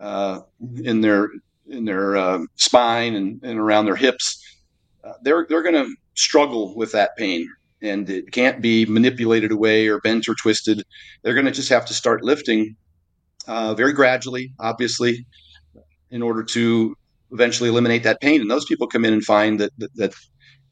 uh, 0.00 0.40
in 0.82 1.00
their 1.00 1.28
in 1.68 1.84
their 1.84 2.16
um 2.16 2.48
spine 2.56 3.14
and, 3.14 3.40
and 3.42 3.58
around 3.58 3.86
their 3.86 3.96
hips, 3.96 4.42
uh, 5.04 5.12
they're 5.22 5.46
they're 5.48 5.62
going 5.62 5.74
to 5.74 5.94
struggle 6.14 6.76
with 6.76 6.92
that 6.92 7.16
pain, 7.16 7.48
and 7.80 8.10
it 8.10 8.32
can't 8.32 8.60
be 8.60 8.84
manipulated 8.86 9.52
away 9.52 9.86
or 9.88 10.00
bent 10.00 10.28
or 10.28 10.34
twisted. 10.34 10.82
They're 11.22 11.34
going 11.34 11.46
to 11.46 11.52
just 11.52 11.70
have 11.70 11.86
to 11.86 11.94
start 11.94 12.22
lifting 12.22 12.76
uh, 13.46 13.74
very 13.74 13.92
gradually, 13.92 14.52
obviously, 14.60 15.26
in 16.10 16.22
order 16.22 16.42
to 16.44 16.96
eventually 17.32 17.68
eliminate 17.68 18.02
that 18.04 18.20
pain. 18.20 18.40
And 18.40 18.50
those 18.50 18.64
people 18.64 18.86
come 18.86 19.04
in 19.04 19.12
and 19.12 19.24
find 19.24 19.58
that 19.60 19.72
that, 19.78 19.94
that 19.96 20.14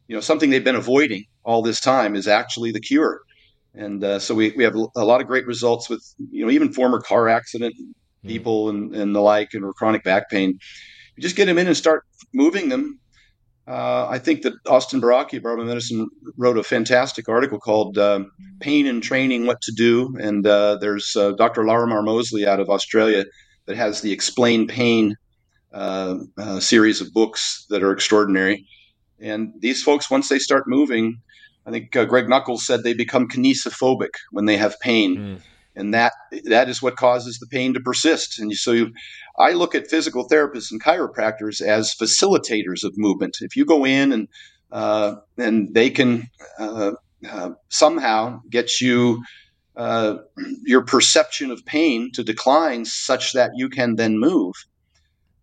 you 0.08 0.14
know 0.14 0.20
something 0.20 0.50
they've 0.50 0.64
been 0.64 0.76
avoiding 0.76 1.24
all 1.44 1.62
this 1.62 1.80
time 1.80 2.14
is 2.14 2.28
actually 2.28 2.72
the 2.72 2.80
cure. 2.80 3.20
And 3.74 4.02
uh, 4.02 4.18
so 4.18 4.34
we, 4.34 4.52
we 4.56 4.64
have 4.64 4.74
a 4.74 5.04
lot 5.04 5.20
of 5.20 5.26
great 5.26 5.46
results 5.46 5.88
with 5.88 6.02
you 6.30 6.44
know 6.44 6.50
even 6.50 6.72
former 6.72 7.00
car 7.00 7.28
accident 7.28 7.74
people 8.26 8.68
and, 8.68 8.94
and 8.94 9.14
the 9.14 9.20
like 9.20 9.54
and 9.54 9.74
chronic 9.74 10.04
back 10.04 10.28
pain. 10.30 10.58
You 11.16 11.22
just 11.22 11.36
get 11.36 11.46
them 11.46 11.58
in 11.58 11.66
and 11.66 11.76
start 11.76 12.04
moving 12.32 12.68
them. 12.68 12.98
Uh, 13.68 14.06
I 14.08 14.18
think 14.18 14.42
that 14.42 14.54
Austin 14.66 15.00
Baraki 15.00 15.36
of 15.36 15.44
Barbell 15.44 15.64
Medicine 15.64 16.08
wrote 16.36 16.58
a 16.58 16.62
fantastic 16.62 17.28
article 17.28 17.60
called 17.60 17.98
uh, 17.98 18.24
"Pain 18.58 18.86
and 18.86 19.02
Training: 19.02 19.46
What 19.46 19.60
to 19.62 19.72
Do," 19.72 20.16
and 20.20 20.44
uh, 20.46 20.78
there's 20.80 21.14
uh, 21.14 21.32
Dr. 21.32 21.64
Lorimer 21.64 22.02
Moseley 22.02 22.46
out 22.46 22.58
of 22.58 22.68
Australia 22.68 23.24
that 23.66 23.76
has 23.76 24.00
the 24.00 24.10
"Explain 24.10 24.66
Pain" 24.66 25.14
uh, 25.72 26.16
uh, 26.38 26.60
series 26.60 27.00
of 27.00 27.12
books 27.12 27.66
that 27.70 27.82
are 27.82 27.92
extraordinary. 27.92 28.66
And 29.20 29.52
these 29.58 29.82
folks, 29.82 30.10
once 30.10 30.28
they 30.28 30.38
start 30.38 30.64
moving, 30.66 31.20
I 31.66 31.70
think 31.70 31.94
uh, 31.94 32.04
Greg 32.06 32.28
Nuckols 32.28 32.66
said 32.66 32.82
they 32.82 32.94
become 32.94 33.28
kinesiophobic 33.28 34.14
when 34.30 34.46
they 34.46 34.56
have 34.56 34.80
pain, 34.80 35.16
Mm. 35.16 35.40
and 35.76 35.94
that 35.94 36.12
that 36.44 36.68
is 36.68 36.82
what 36.82 36.96
causes 36.96 37.38
the 37.38 37.46
pain 37.46 37.74
to 37.74 37.80
persist. 37.80 38.38
And 38.38 38.52
so, 38.54 38.72
you, 38.72 38.92
I 39.38 39.52
look 39.52 39.74
at 39.74 39.90
physical 39.90 40.26
therapists 40.28 40.70
and 40.70 40.82
chiropractors 40.82 41.60
as 41.60 41.94
facilitators 41.94 42.82
of 42.82 42.96
movement. 42.96 43.38
If 43.40 43.56
you 43.56 43.64
go 43.64 43.84
in 43.84 44.12
and 44.12 44.28
uh, 44.72 45.16
and 45.36 45.74
they 45.74 45.90
can 45.90 46.28
uh, 46.58 46.92
uh, 47.28 47.50
somehow 47.68 48.40
get 48.48 48.80
you 48.80 49.22
uh, 49.76 50.16
your 50.64 50.82
perception 50.82 51.50
of 51.50 51.64
pain 51.64 52.10
to 52.12 52.24
decline 52.24 52.84
such 52.84 53.32
that 53.34 53.50
you 53.54 53.68
can 53.68 53.96
then 53.96 54.18
move. 54.18 54.54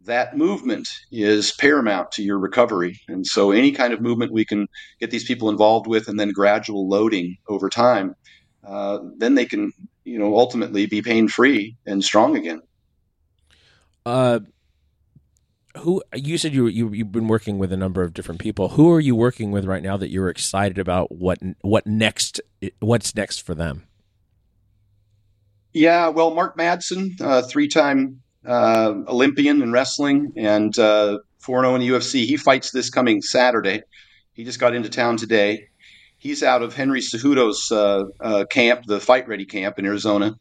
That 0.08 0.38
movement 0.38 0.90
is 1.12 1.52
paramount 1.52 2.12
to 2.14 2.24
your 2.24 2.40
recovery. 2.40 3.00
And 3.08 3.28
so, 3.28 3.52
any 3.52 3.72
kind 3.72 3.94
of 3.94 4.02
movement 4.02 4.32
we 4.32 4.46
can 4.46 4.68
get 5.00 5.12
these 5.12 5.26
people 5.26 5.50
involved 5.50 5.86
with 5.86 6.08
and 6.08 6.20
then 6.20 6.32
gradual 6.32 6.88
loading 6.88 7.38
over 7.48 7.70
time, 7.70 8.16
uh, 8.66 9.00
then 9.18 9.36
they 9.36 9.46
can, 9.46 9.72
you 10.04 10.18
know, 10.18 10.38
ultimately 10.38 10.86
be 10.86 11.02
pain 11.02 11.28
free 11.28 11.78
and 11.86 12.04
strong 12.04 12.36
again. 12.36 12.62
Uh, 14.06 14.40
who 15.80 16.02
you 16.14 16.38
said 16.38 16.54
you, 16.54 16.68
you 16.68 16.92
you've 16.94 17.12
been 17.12 17.28
working 17.28 17.58
with 17.58 17.72
a 17.72 17.78
number 17.78 18.02
of 18.02 18.14
different 18.14 18.42
people. 18.42 18.70
Who 18.70 18.92
are 18.92 19.00
you 19.00 19.16
working 19.16 19.52
with 19.52 19.66
right 19.66 19.84
now 19.84 19.98
that 19.98 20.10
you're 20.10 20.30
excited 20.30 20.78
about? 20.78 21.12
What 21.12 21.40
what 21.62 21.86
next? 21.86 22.42
What's 22.80 23.16
next 23.16 23.42
for 23.42 23.54
them? 23.54 23.88
Yeah, 25.74 26.08
well, 26.08 26.34
Mark 26.34 26.58
Madsen, 26.58 27.22
uh, 27.22 27.44
three-time 27.44 28.22
uh, 28.48 28.94
Olympian 29.08 29.62
in 29.62 29.72
wrestling 29.72 30.32
and 30.38 30.78
uh, 30.80 31.20
4-0 31.46 31.76
in 31.76 31.82
the 31.82 31.90
UFC, 31.90 32.26
he 32.26 32.38
fights 32.38 32.72
this 32.72 32.90
coming 32.90 33.22
Saturday. 33.22 33.82
He 34.34 34.44
just 34.44 34.60
got 34.60 34.74
into 34.74 34.90
town 34.90 35.18
today. 35.18 35.68
He's 36.18 36.42
out 36.42 36.64
of 36.64 36.74
Henry 36.74 37.02
Cejudo's 37.02 37.72
uh, 37.72 38.06
uh, 38.20 38.46
camp, 38.46 38.86
the 38.88 39.00
Fight 39.00 39.28
Ready 39.28 39.46
camp 39.46 39.78
in 39.78 39.86
Arizona. 39.86 40.36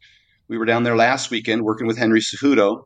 We 0.48 0.58
were 0.58 0.64
down 0.64 0.84
there 0.84 0.96
last 0.96 1.30
weekend 1.30 1.62
working 1.62 1.86
with 1.86 1.98
Henry 1.98 2.20
Cejudo. 2.20 2.84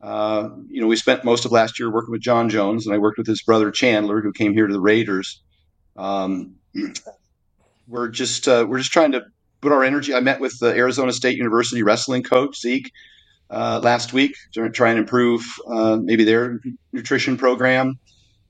Uh, 0.00 0.48
you 0.68 0.80
know, 0.80 0.86
we 0.86 0.96
spent 0.96 1.24
most 1.24 1.44
of 1.44 1.52
last 1.52 1.78
year 1.78 1.90
working 1.90 2.10
with 2.10 2.20
Jon 2.20 2.48
Jones, 2.48 2.86
and 2.86 2.94
I 2.94 2.98
worked 2.98 3.18
with 3.18 3.26
his 3.26 3.42
brother 3.42 3.70
Chandler, 3.70 4.20
who 4.20 4.32
came 4.32 4.52
here 4.52 4.66
to 4.66 4.72
the 4.72 4.80
Raiders. 4.80 5.42
Um, 5.96 6.56
we're 7.88 8.08
just 8.08 8.48
uh, 8.48 8.66
we're 8.68 8.78
just 8.78 8.92
trying 8.92 9.12
to 9.12 9.22
put 9.60 9.72
our 9.72 9.84
energy. 9.84 10.14
I 10.14 10.20
met 10.20 10.40
with 10.40 10.58
the 10.58 10.74
Arizona 10.74 11.12
State 11.12 11.36
University 11.36 11.82
wrestling 11.82 12.22
coach 12.22 12.60
Zeke 12.60 12.90
uh, 13.54 13.80
last 13.82 14.12
week 14.12 14.34
to 14.52 14.68
try 14.70 14.90
and 14.90 14.98
improve 14.98 15.42
uh, 15.68 15.96
maybe 16.02 16.24
their 16.24 16.60
nutrition 16.92 17.36
program. 17.36 17.98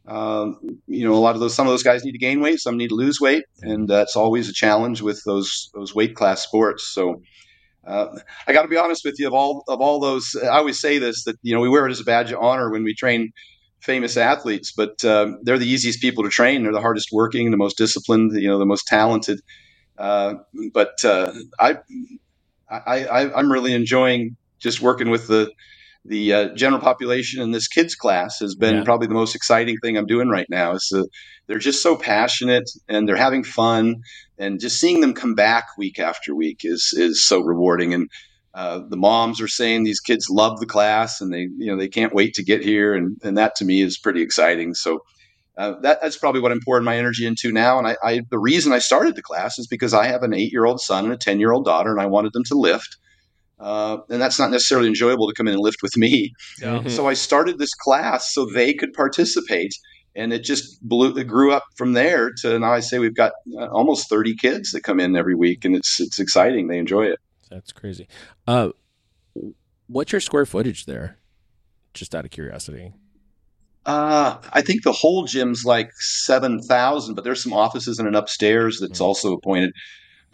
Um, 0.06 0.58
you 0.86 1.04
know, 1.04 1.14
a 1.14 1.16
lot 1.16 1.34
of 1.34 1.40
those 1.40 1.54
some 1.54 1.66
of 1.66 1.72
those 1.72 1.82
guys 1.82 2.04
need 2.04 2.12
to 2.12 2.18
gain 2.18 2.40
weight, 2.40 2.60
some 2.60 2.76
need 2.76 2.88
to 2.88 2.94
lose 2.94 3.20
weight, 3.20 3.44
and 3.62 3.88
that's 3.88 4.16
always 4.16 4.48
a 4.48 4.52
challenge 4.52 5.00
with 5.02 5.22
those 5.24 5.70
those 5.74 5.94
weight 5.94 6.14
class 6.14 6.42
sports. 6.42 6.88
So. 6.88 7.22
Uh, 7.86 8.18
I 8.48 8.54
got 8.54 8.62
to 8.62 8.68
be 8.68 8.78
honest 8.78 9.04
with 9.04 9.16
you. 9.18 9.26
Of 9.26 9.34
all 9.34 9.62
of 9.68 9.82
all 9.82 10.00
those, 10.00 10.34
I 10.42 10.56
always 10.56 10.80
say 10.80 10.96
this 10.96 11.24
that 11.24 11.36
you 11.42 11.54
know 11.54 11.60
we 11.60 11.68
wear 11.68 11.86
it 11.86 11.90
as 11.90 12.00
a 12.00 12.04
badge 12.04 12.32
of 12.32 12.40
honor 12.40 12.70
when 12.70 12.82
we 12.82 12.94
train 12.94 13.30
famous 13.84 14.16
athletes, 14.16 14.72
but 14.74 15.04
um, 15.04 15.38
they're 15.42 15.58
the 15.58 15.68
easiest 15.68 16.00
people 16.00 16.24
to 16.24 16.30
train. 16.30 16.62
They're 16.62 16.72
the 16.72 16.80
hardest 16.80 17.10
working, 17.12 17.50
the 17.50 17.58
most 17.58 17.76
disciplined, 17.76 18.32
you 18.32 18.48
know, 18.48 18.58
the 18.58 18.64
most 18.64 18.86
talented. 18.86 19.40
Uh, 19.98 20.36
but 20.72 21.04
uh, 21.04 21.32
I, 21.60 21.78
I, 22.70 23.04
I, 23.04 23.38
I'm 23.38 23.52
really 23.52 23.74
enjoying 23.74 24.36
just 24.64 24.80
working 24.80 25.10
with 25.10 25.28
the 25.28 25.52
the 26.06 26.34
uh, 26.34 26.48
general 26.54 26.82
population 26.82 27.40
in 27.40 27.52
this 27.52 27.66
kids 27.66 27.94
class 27.94 28.38
has 28.40 28.54
been 28.54 28.76
Yeah. 28.76 28.84
probably 28.84 29.06
the 29.06 29.14
most 29.14 29.34
exciting 29.34 29.78
thing 29.78 29.96
I'm 29.96 30.04
doing 30.06 30.28
right 30.28 30.46
now. 30.50 30.72
Is 30.72 30.92
uh, 30.94 31.04
they're 31.46 31.58
just 31.70 31.82
so 31.82 31.96
passionate 31.96 32.68
and 32.88 33.08
they're 33.08 33.16
having 33.28 33.44
fun, 33.44 33.96
and 34.38 34.60
just 34.60 34.80
seeing 34.80 35.00
them 35.00 35.14
come 35.14 35.34
back 35.34 35.64
week 35.78 35.98
after 35.98 36.34
week 36.34 36.60
is 36.64 36.92
is 36.96 37.24
so 37.24 37.40
rewarding. 37.40 37.94
And 37.94 38.08
uh, 38.54 38.80
the 38.88 38.96
moms 38.96 39.40
are 39.40 39.48
saying 39.48 39.84
these 39.84 40.00
kids 40.00 40.26
love 40.30 40.60
the 40.60 40.66
class 40.66 41.20
and 41.20 41.32
they 41.32 41.48
you 41.58 41.68
know 41.70 41.76
they 41.78 41.88
can't 41.88 42.14
wait 42.14 42.34
to 42.34 42.44
get 42.44 42.62
here, 42.64 42.94
and 42.94 43.16
and 43.22 43.38
that 43.38 43.54
to 43.56 43.64
me 43.64 43.80
is 43.82 43.98
pretty 43.98 44.22
exciting. 44.22 44.74
So. 44.74 45.00
Uh, 45.56 45.74
that, 45.82 46.00
that's 46.02 46.16
probably 46.18 46.40
what 46.40 46.50
I'm 46.50 46.58
pouring 46.64 46.82
my 46.82 46.96
energy 46.98 47.24
into 47.24 47.52
now. 47.52 47.78
And 47.78 47.86
I, 47.86 47.96
I, 48.02 48.22
the 48.28 48.40
reason 48.40 48.72
I 48.72 48.80
started 48.80 49.14
the 49.14 49.22
class 49.22 49.56
is 49.56 49.68
because 49.68 49.94
I 49.94 50.08
have 50.08 50.24
an 50.24 50.34
eight 50.34 50.50
year 50.50 50.64
old 50.64 50.80
son 50.80 51.04
and 51.04 51.14
a 51.14 51.16
10 51.16 51.38
year 51.38 51.52
old 51.52 51.64
daughter, 51.64 51.92
and 51.92 52.00
I 52.00 52.06
wanted 52.06 52.32
them 52.32 52.42
to 52.48 52.56
lift. 52.56 52.96
Uh, 53.58 53.98
and 54.10 54.20
that's 54.20 54.38
not 54.38 54.50
necessarily 54.50 54.88
enjoyable 54.88 55.28
to 55.28 55.34
come 55.34 55.46
in 55.46 55.54
and 55.54 55.62
lift 55.62 55.82
with 55.82 55.96
me. 55.96 56.32
Yeah. 56.60 56.80
Mhm. 56.80 56.90
So 56.90 57.06
I 57.06 57.14
started 57.14 57.58
this 57.58 57.72
class 57.74 58.32
so 58.34 58.46
they 58.46 58.74
could 58.74 58.92
participate, 58.92 59.72
and 60.16 60.32
it 60.32 60.42
just 60.44 60.82
blew. 60.82 61.16
It 61.16 61.24
grew 61.24 61.52
up 61.52 61.64
from 61.76 61.92
there 61.92 62.32
to 62.42 62.58
now. 62.58 62.72
I 62.72 62.80
say 62.80 62.98
we've 62.98 63.14
got 63.14 63.32
uh, 63.56 63.66
almost 63.68 64.08
thirty 64.08 64.34
kids 64.34 64.72
that 64.72 64.82
come 64.82 64.98
in 65.00 65.14
every 65.16 65.34
week, 65.36 65.64
and 65.64 65.76
it's 65.76 66.00
it's 66.00 66.18
exciting. 66.18 66.66
They 66.68 66.78
enjoy 66.78 67.06
it. 67.06 67.18
That's 67.50 67.72
crazy. 67.72 68.08
Uh, 68.46 68.70
what's 69.86 70.10
your 70.12 70.20
square 70.20 70.46
footage 70.46 70.86
there? 70.86 71.18
Just 71.94 72.14
out 72.14 72.24
of 72.24 72.30
curiosity. 72.32 72.92
Uh, 73.86 74.38
I 74.52 74.62
think 74.62 74.82
the 74.82 74.92
whole 74.92 75.24
gym's 75.26 75.64
like 75.64 75.90
seven 76.00 76.60
thousand, 76.62 77.14
but 77.14 77.22
there's 77.22 77.42
some 77.42 77.52
offices 77.52 77.98
and 77.98 78.08
an 78.08 78.14
upstairs 78.14 78.78
that's 78.80 78.98
Mhm. 78.98 79.04
also 79.04 79.32
appointed. 79.34 79.72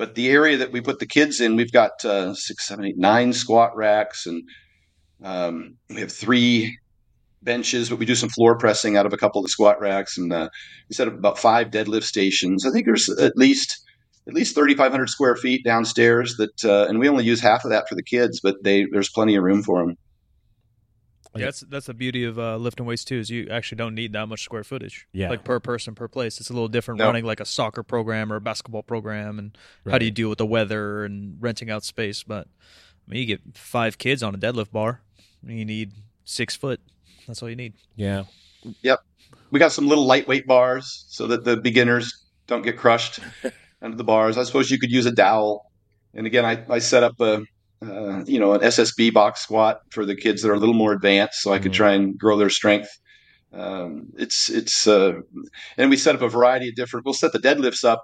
But 0.01 0.15
the 0.15 0.31
area 0.31 0.57
that 0.57 0.73
we 0.73 0.81
put 0.81 0.99
the 0.99 1.07
kids 1.07 1.43
in, 1.43 1.57
we've 1.57 1.73
got 1.73 2.03
uh, 2.07 2.33
six, 2.33 2.67
seven, 2.67 2.87
eight, 2.87 2.97
nine 2.97 3.35
squat 3.35 3.77
racks, 3.77 4.25
and 4.25 4.43
um, 5.23 5.77
we 5.91 6.01
have 6.01 6.11
three 6.11 6.79
benches. 7.43 7.91
But 7.91 7.99
we 7.99 8.07
do 8.07 8.15
some 8.15 8.31
floor 8.31 8.57
pressing 8.57 8.97
out 8.97 9.05
of 9.05 9.13
a 9.13 9.19
couple 9.19 9.41
of 9.41 9.45
the 9.45 9.51
squat 9.51 9.79
racks, 9.79 10.17
and 10.17 10.33
uh, 10.33 10.49
we 10.89 10.95
set 10.95 11.07
up 11.07 11.13
about 11.13 11.39
five 11.39 11.67
deadlift 11.67 12.05
stations. 12.05 12.65
I 12.65 12.71
think 12.71 12.87
there's 12.87 13.11
at 13.11 13.37
least 13.37 13.79
at 14.27 14.33
least 14.33 14.55
3,500 14.55 15.11
square 15.11 15.37
feet 15.37 15.65
downstairs. 15.67 16.35
That 16.39 16.65
uh, 16.65 16.89
and 16.89 16.99
we 16.99 17.07
only 17.07 17.25
use 17.25 17.43
half 17.43 17.67
of 17.67 17.71
that 17.71 17.87
for 17.87 17.95
the 17.95 18.03
kids, 18.03 18.41
but 18.43 18.57
they 18.65 18.87
there's 18.91 19.11
plenty 19.11 19.37
of 19.37 19.45
room 19.45 19.63
for 19.63 19.85
them. 19.85 19.97
Yeah, 21.37 21.45
that's 21.47 21.61
that's 21.61 21.87
the 21.87 21.95
beauty 21.95 22.25
of 22.25 22.39
uh, 22.39 22.57
lifting 22.57 22.87
weights 22.87 23.05
too. 23.05 23.19
Is 23.19 23.31
you 23.31 23.49
actually 23.51 23.77
don't 23.77 23.95
need 23.95 24.13
that 24.15 24.27
much 24.27 24.43
square 24.43 24.65
footage. 24.65 25.07
Yeah. 25.13 25.31
like 25.31 25.45
per 25.45 25.61
person 25.61 25.95
per 25.95 26.09
place. 26.09 26.41
It's 26.41 26.51
a 26.51 26.53
little 26.53 26.69
different 26.69 26.99
No. 26.99 27.07
running 27.07 27.25
like 27.25 27.39
a 27.41 27.45
soccer 27.45 27.83
program 27.83 28.33
or 28.33 28.37
a 28.37 28.41
basketball 28.41 28.83
program, 28.83 29.39
and 29.39 29.57
how 29.89 29.99
do 29.99 30.05
you 30.05 30.11
deal 30.11 30.29
with 30.29 30.39
the 30.39 30.47
weather 30.47 31.05
and 31.05 31.37
renting 31.41 31.71
out 31.71 31.85
space? 31.85 32.23
But 32.25 32.49
I 33.07 33.11
mean, 33.11 33.21
you 33.21 33.27
get 33.27 33.41
five 33.57 33.99
kids 33.99 34.23
on 34.23 34.35
a 34.35 34.39
deadlift 34.39 34.73
bar, 34.73 35.03
and 35.47 35.57
you 35.59 35.65
need 35.65 35.93
six 36.25 36.57
foot. 36.57 36.81
That's 37.27 37.43
all 37.43 37.49
you 37.49 37.57
need. 37.57 37.75
Yeah. 37.95 38.25
Yep. 38.83 38.99
We 39.53 39.59
got 39.61 39.73
some 39.73 39.87
little 39.89 40.07
lightweight 40.07 40.47
bars 40.47 41.05
so 41.09 41.27
that 41.29 41.45
the 41.45 41.57
beginners 41.57 42.25
don't 42.49 42.63
get 42.63 42.77
crushed 42.77 43.21
under 43.83 43.97
the 43.97 44.05
bars. 44.05 44.37
I 44.37 44.43
suppose 44.45 44.71
you 44.71 44.79
could 44.79 44.91
use 44.91 45.07
a 45.07 45.13
dowel. 45.13 45.71
And 46.15 46.27
again, 46.27 46.45
I, 46.45 46.65
I 46.69 46.81
set 46.81 47.03
up 47.05 47.21
a, 47.21 47.43
uh, 47.83 48.25
you 48.27 48.39
know, 48.39 48.53
an 48.55 48.61
SSB 48.61 49.13
box 49.13 49.41
squat 49.41 49.81
for 49.91 50.05
the 50.05 50.15
kids 50.17 50.43
that 50.43 50.51
are 50.51 50.55
a 50.55 50.59
little 50.59 50.75
more 50.75 50.93
advanced, 50.93 51.41
so 51.41 51.53
I 51.53 51.59
could 51.59 51.73
Mhm. 51.73 51.77
try 51.77 51.93
and 51.93 52.19
grow 52.19 52.37
their 52.37 52.51
strength. 52.51 52.91
Um, 53.53 54.09
it's 54.17 54.49
it's 54.49 54.87
uh, 54.87 55.13
and 55.77 55.91
we 55.91 55.97
set 55.97 56.15
up 56.15 56.23
a 56.23 56.29
variety 56.29 56.69
of 56.69 56.75
different. 56.77 57.05
We'll 57.05 57.15
set 57.15 57.33
the 57.33 57.39
deadlifts 57.39 57.85
up, 57.85 58.03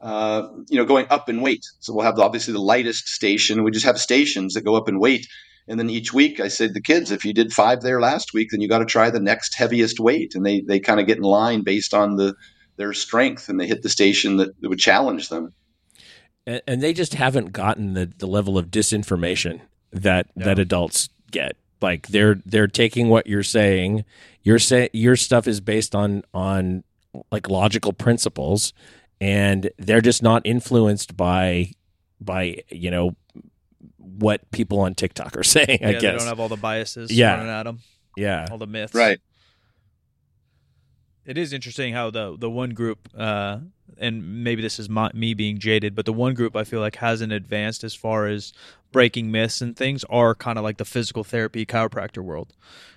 uh, 0.00 0.46
you 0.68 0.78
know, 0.78 0.84
going 0.84 1.06
up 1.10 1.28
in 1.28 1.40
weight. 1.40 1.64
So 1.80 1.92
we'll 1.94 2.04
have 2.04 2.18
obviously 2.18 2.52
the 2.52 2.60
lightest 2.60 3.08
station. 3.08 3.64
We 3.64 3.70
just 3.70 3.86
have 3.86 3.98
stations 3.98 4.54
that 4.54 4.64
go 4.64 4.74
up 4.76 4.88
in 4.88 5.00
weight. 5.00 5.26
And 5.68 5.80
then 5.80 5.90
each 5.90 6.12
week, 6.12 6.38
I 6.38 6.46
said 6.46 6.68
to 6.68 6.74
the 6.74 6.80
kids, 6.80 7.10
if 7.10 7.24
you 7.24 7.32
did 7.34 7.52
five 7.52 7.80
there 7.80 8.00
last 8.00 8.32
week, 8.32 8.48
then 8.52 8.60
you 8.60 8.68
got 8.68 8.78
to 8.78 8.84
try 8.84 9.10
the 9.10 9.18
next 9.18 9.56
heaviest 9.56 9.98
weight. 9.98 10.32
And 10.36 10.46
they 10.46 10.60
they 10.60 10.78
kind 10.78 11.00
of 11.00 11.06
get 11.08 11.16
in 11.16 11.24
line 11.24 11.62
based 11.62 11.92
on 11.94 12.16
the 12.16 12.34
their 12.76 12.92
strength, 12.92 13.48
and 13.48 13.58
they 13.58 13.66
hit 13.66 13.82
the 13.82 13.88
station 13.88 14.36
that, 14.36 14.50
that 14.60 14.68
would 14.68 14.78
challenge 14.78 15.30
them. 15.30 15.52
And, 16.46 16.62
and 16.66 16.82
they 16.82 16.92
just 16.92 17.14
haven't 17.14 17.52
gotten 17.52 17.94
the, 17.94 18.06
the 18.18 18.26
level 18.26 18.56
of 18.58 18.66
disinformation 18.70 19.60
that 19.92 20.28
that 20.36 20.58
adults 20.58 21.08
get. 21.30 21.56
Like 21.82 22.08
they're 22.08 22.36
they're 22.46 22.66
taking 22.68 23.08
what 23.08 23.26
you're 23.26 23.42
saying. 23.42 24.04
Your 24.42 24.58
say 24.58 24.88
your 24.92 25.16
stuff 25.16 25.46
is 25.46 25.60
based 25.60 25.94
on 25.94 26.22
on 26.32 26.84
like 27.30 27.48
logical 27.48 27.92
principles, 27.92 28.72
and 29.20 29.70
they're 29.78 30.00
just 30.00 30.22
not 30.22 30.42
influenced 30.44 31.16
by 31.16 31.72
by 32.20 32.62
you 32.70 32.90
know 32.90 33.16
what 33.98 34.50
people 34.50 34.80
on 34.80 34.94
TikTok 34.94 35.36
are 35.36 35.42
saying. 35.56 35.80
I 35.82 35.86
yeah, 35.86 35.92
they 35.92 36.00
guess. 36.00 36.18
don't 36.20 36.28
have 36.28 36.40
all 36.40 36.48
the 36.48 36.56
biases 36.56 37.10
Yeah. 37.10 37.34
running 37.36 37.50
at 37.50 37.62
them, 37.64 37.80
yeah. 38.16 38.46
all 38.50 38.58
the 38.58 38.66
myths. 38.66 38.94
Right. 38.94 39.20
It 41.26 41.36
is 41.36 41.52
interesting 41.52 41.92
how 41.92 42.10
the 42.10 42.36
the 42.38 42.48
one 42.48 42.70
group, 42.70 43.08
uh, 43.16 43.58
and 43.98 44.44
maybe 44.44 44.62
this 44.62 44.78
is 44.78 44.88
my, 44.88 45.10
me 45.12 45.34
being 45.34 45.58
jaded, 45.58 45.94
but 45.94 46.06
the 46.06 46.12
one 46.12 46.34
group 46.34 46.54
I 46.56 46.64
feel 46.64 46.80
like 46.80 46.96
hasn't 46.96 47.32
advanced 47.32 47.82
as 47.84 47.94
far 47.94 48.26
as 48.26 48.52
breaking 48.92 49.30
myths 49.30 49.60
and 49.60 49.76
things 49.76 50.04
are 50.04 50.34
kind 50.34 50.56
of 50.58 50.64
like 50.64 50.76
the 50.78 50.84
physical 50.84 51.24
therapy 51.24 51.66
chiropractor 51.66 52.22
world. 52.22 52.54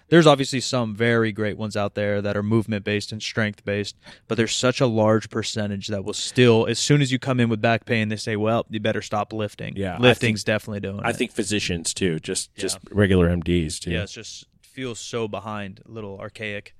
There's 0.09 0.25
obviously 0.27 0.59
some 0.61 0.95
very 0.95 1.31
great 1.31 1.57
ones 1.57 1.75
out 1.77 1.93
there 1.95 2.19
that 2.21 2.35
are 2.37 2.41
movement 2.43 2.83
based 2.83 3.11
and 3.11 3.21
strength 3.21 3.63
based, 3.65 3.95
but 4.27 4.35
there's 4.35 4.55
such 4.55 4.79
a 4.81 4.87
large 4.87 5.29
percentage 5.29 5.87
that 5.87 6.03
will 6.03 6.13
still, 6.13 6.65
as 6.67 6.79
soon 6.79 7.01
as 7.01 7.11
you 7.11 7.19
come 7.19 7.39
in 7.39 7.49
with 7.49 7.61
back 7.61 7.85
pain, 7.85 8.09
they 8.09 8.15
say, 8.15 8.35
"Well, 8.35 8.65
you 8.69 8.79
better 8.79 9.01
stop 9.01 9.33
lifting." 9.33 9.75
Yeah, 9.75 9.97
lifting's 9.99 10.43
definitely 10.43 10.79
doing 10.81 11.01
I 11.03 11.09
it. 11.11 11.15
think 11.15 11.31
physicians 11.31 11.93
too, 11.93 12.19
just 12.19 12.49
Yeah. 12.55 12.61
just 12.61 12.77
regular 12.91 13.27
MDs 13.29 13.79
too. 13.79 13.91
yeah, 13.91 14.03
it's 14.03 14.13
just 14.13 14.45
feels 14.61 14.99
so 14.99 15.27
behind, 15.27 15.81
a 15.87 15.91
little 15.91 16.19
archaic. 16.19 16.73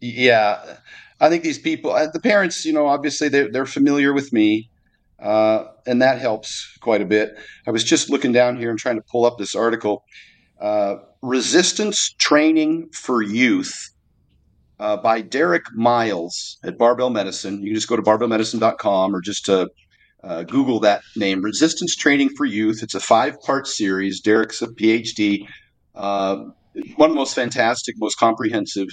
Yeah, 0.00 0.76
I 1.20 1.28
think 1.28 1.42
these 1.42 1.58
people, 1.58 1.92
uh, 1.92 2.08
the 2.10 2.20
parents, 2.20 2.64
you 2.64 2.72
know, 2.72 2.86
obviously 2.86 3.28
they're, 3.28 3.50
they're 3.50 3.66
familiar 3.66 4.12
with 4.14 4.32
me, 4.32 4.70
uh, 5.18 5.64
and 5.86 6.00
that 6.00 6.18
helps 6.18 6.76
quite 6.80 7.02
a 7.02 7.04
bit. 7.04 7.36
I 7.66 7.70
was 7.70 7.84
just 7.84 8.08
looking 8.08 8.32
down 8.32 8.56
here 8.56 8.70
and 8.70 8.78
trying 8.78 8.96
to 8.96 9.02
pull 9.02 9.26
up 9.26 9.36
this 9.38 9.54
article 9.54 10.04
uh, 10.60 10.96
Resistance 11.22 12.14
Training 12.18 12.88
for 12.92 13.22
Youth 13.22 13.90
uh, 14.78 14.96
by 14.96 15.20
Derek 15.20 15.64
Miles 15.74 16.58
at 16.64 16.78
Barbell 16.78 17.10
Medicine. 17.10 17.60
You 17.60 17.68
can 17.68 17.74
just 17.74 17.88
go 17.88 17.96
to 17.96 18.02
barbellmedicine.com 18.02 19.14
or 19.14 19.20
just 19.20 19.48
uh, 19.48 19.66
uh, 20.24 20.44
Google 20.44 20.80
that 20.80 21.02
name 21.16 21.42
Resistance 21.42 21.94
Training 21.94 22.30
for 22.36 22.46
Youth. 22.46 22.82
It's 22.82 22.94
a 22.94 23.00
five 23.00 23.40
part 23.42 23.66
series. 23.66 24.20
Derek's 24.20 24.62
a 24.62 24.68
PhD. 24.68 25.46
Uh, 25.94 26.44
one 26.96 27.10
of 27.10 27.14
the 27.14 27.20
most 27.20 27.34
fantastic, 27.34 27.96
most 27.98 28.18
comprehensive 28.18 28.88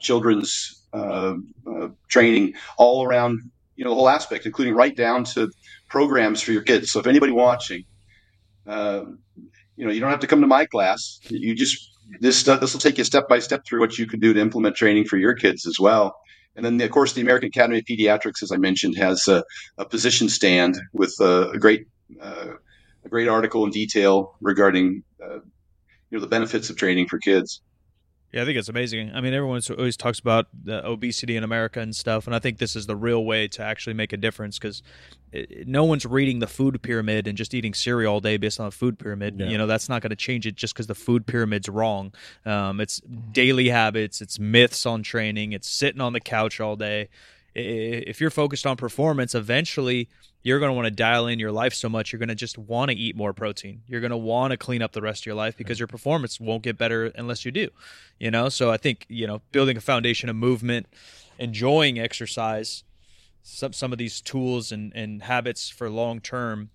children's 0.00 0.82
uh, 0.92 1.34
uh, 1.66 1.88
training 2.08 2.54
all 2.78 3.04
around 3.04 3.40
you 3.74 3.84
know 3.84 3.90
the 3.90 3.96
whole 3.96 4.08
aspect 4.08 4.46
including 4.46 4.74
right 4.74 4.96
down 4.96 5.24
to 5.24 5.50
programs 5.88 6.40
for 6.42 6.52
your 6.52 6.62
kids. 6.62 6.90
So 6.90 7.00
if 7.00 7.06
anybody 7.06 7.32
watching 7.32 7.84
uh, 8.66 9.04
you 9.76 9.84
know 9.84 9.92
you 9.92 10.00
don't 10.00 10.10
have 10.10 10.20
to 10.20 10.26
come 10.26 10.40
to 10.40 10.46
my 10.46 10.66
class. 10.66 11.20
You 11.28 11.54
just 11.54 11.90
this 12.20 12.36
stuff 12.38 12.60
this 12.60 12.72
will 12.72 12.80
take 12.80 12.98
you 12.98 13.04
step 13.04 13.28
by 13.28 13.38
step 13.38 13.64
through 13.66 13.80
what 13.80 13.98
you 13.98 14.06
can 14.06 14.20
do 14.20 14.32
to 14.32 14.40
implement 14.40 14.76
training 14.76 15.04
for 15.04 15.16
your 15.16 15.34
kids 15.34 15.66
as 15.66 15.78
well. 15.78 16.16
And 16.54 16.64
then 16.64 16.80
of 16.80 16.90
course 16.90 17.12
the 17.12 17.20
american 17.20 17.48
academy 17.48 17.78
of 17.80 17.84
pediatrics 17.84 18.42
as 18.42 18.50
i 18.50 18.56
mentioned 18.56 18.96
has 18.96 19.28
a, 19.28 19.44
a 19.76 19.84
position 19.84 20.28
stand 20.30 20.80
with 20.94 21.14
a, 21.20 21.50
a 21.50 21.58
great 21.58 21.86
uh, 22.20 22.54
a 23.04 23.08
great 23.08 23.28
article 23.28 23.64
in 23.64 23.70
detail 23.70 24.36
regarding 24.40 25.02
uh, 25.22 25.40
you 26.10 26.12
know 26.12 26.20
the 26.20 26.26
benefits 26.26 26.70
of 26.70 26.76
training 26.76 27.08
for 27.08 27.18
kids 27.18 27.60
Yeah, 28.36 28.42
I 28.42 28.44
think 28.44 28.58
it's 28.58 28.68
amazing. 28.68 29.12
I 29.14 29.22
mean, 29.22 29.32
everyone 29.32 29.62
always 29.78 29.96
talks 29.96 30.18
about 30.18 30.48
the 30.52 30.86
obesity 30.86 31.36
in 31.36 31.42
America 31.42 31.80
and 31.80 31.96
stuff, 31.96 32.26
and 32.26 32.36
I 32.36 32.38
think 32.38 32.58
this 32.58 32.76
is 32.76 32.86
the 32.86 32.94
real 32.94 33.24
way 33.24 33.48
to 33.48 33.62
actually 33.62 33.94
make 33.94 34.12
a 34.12 34.18
difference 34.18 34.58
because 34.58 34.82
no 35.64 35.84
one's 35.84 36.04
reading 36.04 36.40
the 36.40 36.46
food 36.46 36.82
pyramid 36.82 37.26
and 37.28 37.38
just 37.38 37.54
eating 37.54 37.72
cereal 37.72 38.12
all 38.12 38.20
day 38.20 38.36
based 38.36 38.60
on 38.60 38.66
a 38.66 38.70
food 38.70 38.98
pyramid. 38.98 39.40
Yeah. 39.40 39.46
You 39.46 39.56
know, 39.56 39.66
that's 39.66 39.88
not 39.88 40.02
going 40.02 40.10
to 40.10 40.16
change 40.16 40.46
it 40.46 40.54
just 40.54 40.74
because 40.74 40.86
the 40.86 40.94
food 40.94 41.26
pyramid's 41.26 41.70
wrong. 41.70 42.12
Um, 42.44 42.78
it's 42.78 43.00
daily 43.32 43.70
habits, 43.70 44.20
it's 44.20 44.38
myths 44.38 44.84
on 44.84 45.02
training, 45.02 45.52
it's 45.52 45.70
sitting 45.70 46.02
on 46.02 46.12
the 46.12 46.20
couch 46.20 46.60
all 46.60 46.76
day. 46.76 47.08
If 47.54 48.20
you're 48.20 48.28
focused 48.28 48.66
on 48.66 48.76
performance, 48.76 49.34
eventually 49.34 50.10
you're 50.46 50.60
going 50.60 50.70
to 50.70 50.74
want 50.74 50.86
to 50.86 50.92
dial 50.92 51.26
in 51.26 51.40
your 51.40 51.50
life 51.50 51.74
so 51.74 51.88
much 51.88 52.12
you're 52.12 52.20
going 52.20 52.28
to 52.28 52.34
just 52.36 52.56
want 52.56 52.88
to 52.88 52.96
eat 52.96 53.16
more 53.16 53.32
protein. 53.32 53.82
You're 53.88 54.00
going 54.00 54.12
to 54.12 54.16
want 54.16 54.52
to 54.52 54.56
clean 54.56 54.80
up 54.80 54.92
the 54.92 55.02
rest 55.02 55.22
of 55.22 55.26
your 55.26 55.34
life 55.34 55.56
because 55.56 55.80
your 55.80 55.88
performance 55.88 56.38
won't 56.38 56.62
get 56.62 56.78
better 56.78 57.06
unless 57.16 57.44
you 57.44 57.50
do 57.50 57.68
you 58.20 58.30
know? 58.30 58.48
So 58.48 58.70
i 58.70 58.76
think 58.76 59.06
you 59.08 59.26
know 59.26 59.42
building 59.50 59.76
a 59.76 59.80
foundation 59.80 60.28
of 60.28 60.36
movement 60.36 60.86
enjoying 61.38 61.98
exercise 61.98 62.84
some 63.42 63.72
some 63.72 63.90
of 63.92 63.98
these 63.98 64.20
tools 64.20 64.70
and, 64.70 64.92
and 64.94 65.22
habits 65.22 65.68
for 65.68 65.90
long 65.90 66.20
term 66.20 66.70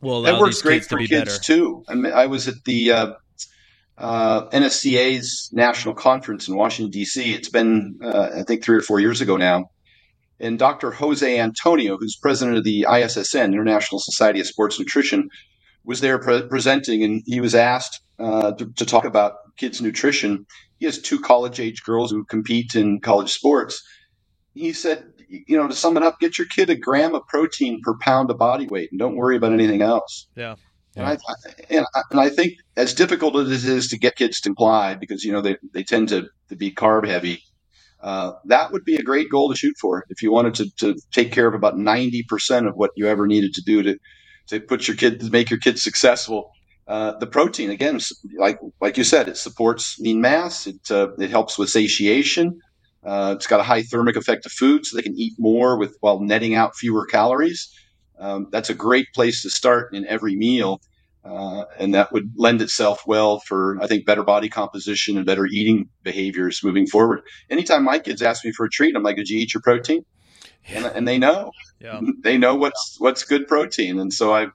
will 0.00 0.18
allow 0.18 0.32
that 0.32 0.40
works 0.40 0.56
these 0.56 0.62
great 0.62 0.74
kids 0.76 0.86
to 0.86 0.94
for 0.94 0.98
be 0.98 1.08
kids 1.08 1.38
better. 1.38 1.42
too. 1.42 1.84
I, 1.88 1.94
mean, 1.94 2.12
I 2.12 2.26
was 2.26 2.46
at 2.46 2.62
the 2.64 2.92
uh, 2.92 3.12
uh, 3.96 4.48
NSCA's 4.50 5.50
national 5.52 5.94
conference 5.94 6.48
in 6.48 6.56
Washington 6.56 6.90
D.C. 6.90 7.34
It's 7.34 7.48
been 7.48 7.98
uh, 8.02 8.30
I 8.36 8.42
think 8.42 8.62
three 8.62 8.76
or 8.76 8.82
four 8.82 9.00
years 9.00 9.20
ago 9.20 9.36
now, 9.36 9.70
and 10.40 10.58
Dr. 10.58 10.90
Jose 10.92 11.38
Antonio, 11.38 11.96
who's 11.98 12.16
president 12.16 12.58
of 12.58 12.64
the 12.64 12.86
ISSN 12.88 13.52
International 13.52 13.98
Society 13.98 14.40
of 14.40 14.46
Sports 14.46 14.78
Nutrition, 14.78 15.28
was 15.84 16.00
there 16.00 16.18
pre- 16.18 16.46
presenting, 16.46 17.02
and 17.02 17.22
he 17.26 17.40
was 17.40 17.54
asked, 17.54 18.00
uh, 18.18 18.52
to, 18.52 18.66
to 18.74 18.84
talk 18.84 19.04
about 19.04 19.34
kids' 19.56 19.80
nutrition. 19.80 20.46
He 20.78 20.86
has 20.86 21.00
two 21.00 21.18
college 21.18 21.60
age 21.60 21.82
girls 21.82 22.10
who 22.10 22.24
compete 22.24 22.74
in 22.74 23.00
college 23.00 23.32
sports. 23.32 23.82
He 24.54 24.72
said, 24.72 25.04
you 25.28 25.56
know, 25.56 25.68
to 25.68 25.74
sum 25.74 25.96
it 25.96 26.02
up, 26.02 26.18
get 26.20 26.38
your 26.38 26.46
kid 26.46 26.70
a 26.70 26.76
gram 26.76 27.14
of 27.14 27.26
protein 27.26 27.80
per 27.82 27.96
pound 28.00 28.30
of 28.30 28.38
body 28.38 28.66
weight 28.66 28.90
and 28.90 28.98
don't 28.98 29.16
worry 29.16 29.36
about 29.36 29.52
anything 29.52 29.82
else. 29.82 30.28
Yeah. 30.36 30.56
And 30.96 31.06
I, 31.06 31.18
and 31.70 31.86
I, 31.94 32.02
and 32.10 32.20
I 32.20 32.28
think 32.28 32.54
as 32.76 32.92
difficult 32.92 33.36
as 33.36 33.64
it 33.64 33.70
is 33.70 33.88
to 33.88 33.98
get 33.98 34.16
kids 34.16 34.40
to 34.40 34.48
comply 34.48 34.94
because, 34.94 35.22
you 35.22 35.32
know, 35.32 35.40
they, 35.40 35.56
they 35.72 35.84
tend 35.84 36.08
to, 36.08 36.28
to 36.48 36.56
be 36.56 36.72
carb 36.72 37.06
heavy, 37.06 37.42
uh, 38.00 38.32
that 38.46 38.72
would 38.72 38.84
be 38.84 38.96
a 38.96 39.02
great 39.02 39.30
goal 39.30 39.50
to 39.50 39.56
shoot 39.56 39.76
for 39.80 40.04
if 40.08 40.22
you 40.22 40.32
wanted 40.32 40.54
to, 40.56 40.70
to 40.78 41.00
take 41.12 41.32
care 41.32 41.48
of 41.48 41.54
about 41.54 41.74
90% 41.76 42.68
of 42.68 42.74
what 42.76 42.90
you 42.96 43.06
ever 43.06 43.26
needed 43.26 43.54
to 43.54 43.62
do 43.62 43.82
to, 43.82 43.98
to 44.48 44.60
put 44.60 44.86
your 44.86 44.96
kid, 44.96 45.20
to 45.20 45.30
make 45.30 45.50
your 45.50 45.58
kids 45.58 45.82
successful. 45.82 46.50
Uh, 46.86 47.18
the 47.18 47.26
protein, 47.26 47.70
again, 47.70 48.00
like, 48.38 48.58
like 48.80 48.96
you 48.96 49.04
said, 49.04 49.28
it 49.28 49.36
supports 49.36 49.98
lean 49.98 50.20
mass. 50.20 50.66
It, 50.66 50.90
uh, 50.90 51.08
it 51.18 51.30
helps 51.30 51.58
with 51.58 51.70
satiation. 51.70 52.60
Uh, 53.04 53.34
it's 53.36 53.46
got 53.46 53.60
a 53.60 53.64
high 53.64 53.82
thermic 53.82 54.16
effect 54.16 54.46
of 54.46 54.52
food, 54.52 54.86
so 54.86 54.96
they 54.96 55.02
can 55.02 55.18
eat 55.18 55.34
more 55.38 55.78
with 55.78 55.96
while 56.00 56.20
netting 56.20 56.54
out 56.54 56.76
fewer 56.76 57.06
calories. 57.06 57.68
Um, 58.18 58.48
that's 58.50 58.70
a 58.70 58.74
great 58.74 59.06
place 59.14 59.42
to 59.42 59.50
start 59.50 59.94
in 59.94 60.06
every 60.06 60.36
meal, 60.36 60.80
uh, 61.28 61.64
and 61.78 61.94
that 61.94 62.12
would 62.12 62.32
lend 62.36 62.62
itself 62.62 63.02
well 63.06 63.40
for 63.40 63.78
I 63.82 63.86
think 63.86 64.06
better 64.06 64.22
body 64.22 64.48
composition 64.48 65.16
and 65.16 65.26
better 65.26 65.46
eating 65.46 65.88
behaviors 66.02 66.60
moving 66.64 66.86
forward. 66.86 67.20
Anytime 67.50 67.84
my 67.84 67.98
kids 67.98 68.22
ask 68.22 68.44
me 68.44 68.52
for 68.52 68.66
a 68.66 68.70
treat, 68.70 68.96
I'm 68.96 69.02
like, 69.02 69.16
"Did 69.16 69.28
you 69.28 69.38
eat 69.38 69.52
your 69.54 69.60
protein?" 69.62 70.04
And, 70.70 70.84
and 70.86 71.08
they 71.08 71.18
know, 71.18 71.50
Yeah. 71.80 72.00
they 72.22 72.38
know 72.38 72.54
what's 72.54 72.96
what's 72.98 73.24
good 73.24 73.46
protein, 73.46 73.98
and 73.98 74.12
so 74.12 74.34
I 74.34 74.48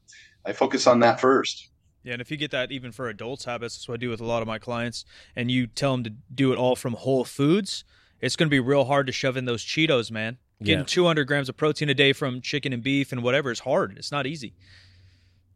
I 0.45 0.53
focus 0.53 0.87
on 0.87 0.99
that 1.01 1.19
first. 1.19 1.69
Yeah, 2.03 2.13
and 2.13 2.21
if 2.21 2.29
you 2.29 2.37
get 2.37 2.51
that 2.51 2.71
even 2.71 2.91
for 2.91 3.07
adults 3.07 3.45
habits, 3.45 3.77
that's 3.77 3.87
what 3.87 3.95
I 3.95 3.97
do 3.97 4.09
with 4.09 4.19
a 4.19 4.25
lot 4.25 4.41
of 4.41 4.47
my 4.47 4.59
clients, 4.59 5.05
and 5.35 5.49
you 5.49 5.67
tell 5.67 5.93
them 5.93 6.03
to 6.03 6.13
do 6.33 6.51
it 6.51 6.57
all 6.57 6.75
from 6.75 6.93
whole 6.93 7.23
foods, 7.23 7.85
it's 8.19 8.35
going 8.35 8.47
to 8.47 8.51
be 8.51 8.59
real 8.59 8.85
hard 8.85 9.07
to 9.07 9.13
shove 9.13 9.37
in 9.37 9.45
those 9.45 9.63
Cheetos, 9.63 10.11
man. 10.11 10.37
Getting 10.61 10.79
Yeah. 10.79 10.85
200 10.85 11.25
grams 11.25 11.47
of 11.49 11.55
protein 11.57 11.89
a 11.89 11.93
day 11.93 12.11
from 12.13 12.41
chicken 12.41 12.73
and 12.73 12.83
beef 12.83 13.11
and 13.11 13.23
whatever 13.23 13.51
is 13.51 13.59
hard. 13.59 13.97
It's 13.97 14.11
not 14.11 14.27
easy. 14.27 14.53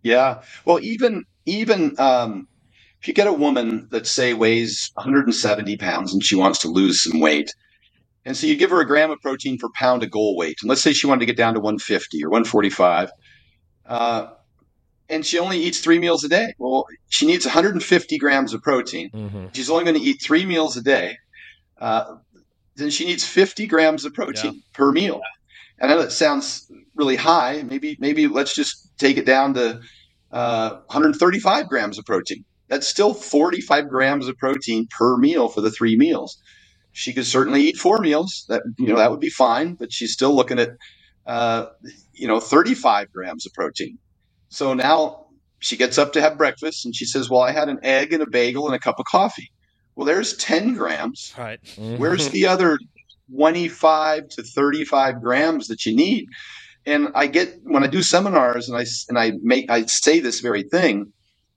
Yeah. 0.08 0.42
Well, 0.66 0.80
even 0.82 1.26
even 1.46 2.00
um, 2.00 2.48
if 3.02 3.08
you 3.08 3.14
get 3.14 3.28
a 3.28 3.34
woman 3.34 3.88
that 3.92 4.08
say 4.08 4.34
weighs 4.34 4.90
170 4.94 5.78
pounds 5.78 6.14
and 6.14 6.24
she 6.24 6.36
wants 6.36 6.60
to 6.60 6.70
lose 6.70 7.04
some 7.04 7.20
weight, 7.20 7.54
and 8.26 8.36
so 8.36 8.48
you 8.48 8.56
give 8.56 8.70
her 8.70 8.80
a 8.80 8.88
gram 8.88 9.12
of 9.12 9.20
protein 9.22 9.58
per 9.58 9.68
pound 9.76 10.04
of 10.04 10.12
goal 10.12 10.38
weight, 10.38 10.58
and 10.62 10.70
let's 10.70 10.82
say 10.82 10.94
she 10.94 11.08
wanted 11.08 11.22
to 11.22 11.26
get 11.26 11.38
down 11.38 11.54
to 11.56 11.60
150 11.60 12.24
or 12.24 12.30
145, 12.30 13.12
uh, 13.86 14.28
and 15.10 15.26
she 15.26 15.40
only 15.40 15.60
eats 15.60 15.80
three 15.80 16.00
meals 16.00 16.24
a 16.24 16.30
day. 16.30 16.54
Well, 16.58 16.86
she 17.10 17.26
needs 17.28 17.46
150 17.46 18.18
grams 18.18 18.54
of 18.54 18.62
protein. 18.62 19.10
Mm-hmm. 19.14 19.48
She's 19.54 19.70
only 19.70 19.84
going 19.84 19.98
to 19.98 20.02
eat 20.02 20.22
three 20.22 20.46
meals 20.46 20.78
a 20.78 20.82
day. 20.82 21.18
Uh, 21.80 22.16
then 22.76 22.90
she 22.90 23.06
needs 23.06 23.26
50 23.26 23.68
grams 23.68 24.06
of 24.06 24.14
protein 24.14 24.64
per 24.74 24.92
meal. 24.92 25.22
I 25.82 25.88
know 25.88 26.02
that 26.02 26.12
sounds 26.12 26.72
really 26.96 27.16
high. 27.16 27.64
Maybe 27.64 27.98
maybe 28.00 28.28
let's 28.28 28.56
just 28.56 28.98
take 28.98 29.18
it 29.18 29.26
down 29.26 29.54
to 29.56 29.82
uh, 30.32 30.70
135 30.88 31.68
grams 31.68 31.98
of 31.98 32.06
protein. 32.06 32.44
That's 32.68 32.88
still 32.88 33.14
45 33.14 33.88
grams 33.90 34.28
of 34.28 34.38
protein 34.38 34.88
per 34.90 35.18
meal 35.18 35.48
for 35.48 35.62
the 35.62 35.72
three 35.72 35.96
meals. 35.96 36.42
She 36.92 37.14
could 37.14 37.26
certainly 37.26 37.62
eat 37.62 37.78
four 37.78 38.00
meals. 38.00 38.46
That 38.50 38.64
you 38.78 38.88
know 38.88 38.98
that 38.98 39.12
would 39.12 39.20
be 39.20 39.30
fine, 39.30 39.76
but 39.76 39.94
she's 39.94 40.12
still 40.12 40.36
looking 40.36 40.60
at 40.60 40.72
uh, 41.26 41.68
you 42.14 42.28
know 42.28 42.40
35 42.40 43.12
grams 43.14 43.46
of 43.46 43.54
protein. 43.54 43.98
So 44.50 44.74
now 44.74 45.28
she 45.60 45.78
gets 45.78 45.98
up 45.98 46.14
to 46.14 46.22
have 46.22 46.38
breakfast 46.38 46.86
and 46.86 46.96
she 46.96 47.06
says, 47.06 47.30
"Well, 47.30 47.42
I 47.42 47.52
had 47.52 47.70
an 47.70 47.80
egg 47.84 48.14
and 48.14 48.24
a 48.24 48.30
bagel 48.30 48.66
and 48.66 48.76
a 48.76 48.80
cup 48.80 49.00
of 49.00 49.06
coffee." 49.06 49.52
Well, 49.96 50.06
there's 50.06 50.38
10 50.38 50.76
grams. 50.76 51.34
Right. 51.38 51.60
Where's 51.76 52.30
the 52.30 52.46
other 52.46 52.78
25 53.36 54.30
to 54.30 54.44
35 54.44 55.22
grams 55.22 55.68
that 55.68 55.86
you 55.86 55.96
need? 55.96 56.28
And 56.88 57.10
I 57.14 57.28
get 57.28 57.60
when 57.64 57.84
I 57.84 57.88
do 57.88 58.02
seminars 58.02 58.70
and 58.70 58.78
I 58.78 58.86
and 59.10 59.20
I 59.20 59.34
make 59.42 59.70
I 59.70 59.86
say 59.86 60.20
this 60.22 60.40
very 60.40 60.64
thing, 60.64 61.14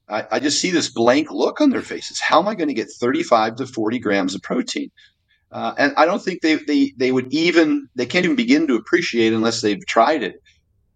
I, 0.09 0.27
I 0.33 0.41
just 0.41 0.61
see 0.61 0.71
this 0.71 0.91
blank 0.91 1.31
look 1.31 1.61
on 1.61 1.71
their 1.71 1.83
faces. 1.83 2.21
How 2.21 2.41
am 2.41 2.49
I 2.49 2.57
going 2.57 2.69
to 2.69 2.75
get 2.75 2.89
35 3.01 3.57
to 3.57 3.67
40 3.67 3.99
grams 4.01 4.35
of 4.35 4.43
protein? 4.43 4.91
Uh, 5.53 5.73
and 5.79 5.95
I 5.97 6.05
don't 6.05 6.23
think 6.23 6.43
they, 6.43 6.57
they 6.57 6.93
they 6.97 7.13
would 7.13 7.33
even 7.33 7.89
they 7.95 8.07
can't 8.07 8.25
even 8.25 8.37
begin 8.37 8.67
to 8.69 8.77
appreciate 8.77 9.33
unless 9.33 9.61
they've 9.61 9.85
tried 9.87 10.23
it 10.23 10.35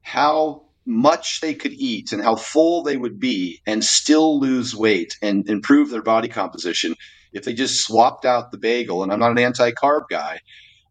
how 0.02 0.64
much 0.86 1.40
they 1.40 1.54
could 1.54 1.72
eat 1.72 2.12
and 2.12 2.22
how 2.22 2.36
full 2.36 2.82
they 2.82 2.96
would 2.96 3.18
be 3.18 3.60
and 3.66 3.84
still 3.84 4.38
lose 4.38 4.76
weight 4.76 5.16
and 5.22 5.48
improve 5.48 5.90
their 5.90 6.02
body 6.02 6.28
composition 6.28 6.94
if 7.32 7.44
they 7.44 7.54
just 7.54 7.84
swapped 7.84 8.24
out 8.24 8.52
the 8.52 8.58
bagel. 8.58 9.02
And 9.02 9.12
I'm 9.12 9.18
not 9.18 9.32
an 9.32 9.38
anti-carb 9.38 10.02
guy. 10.10 10.40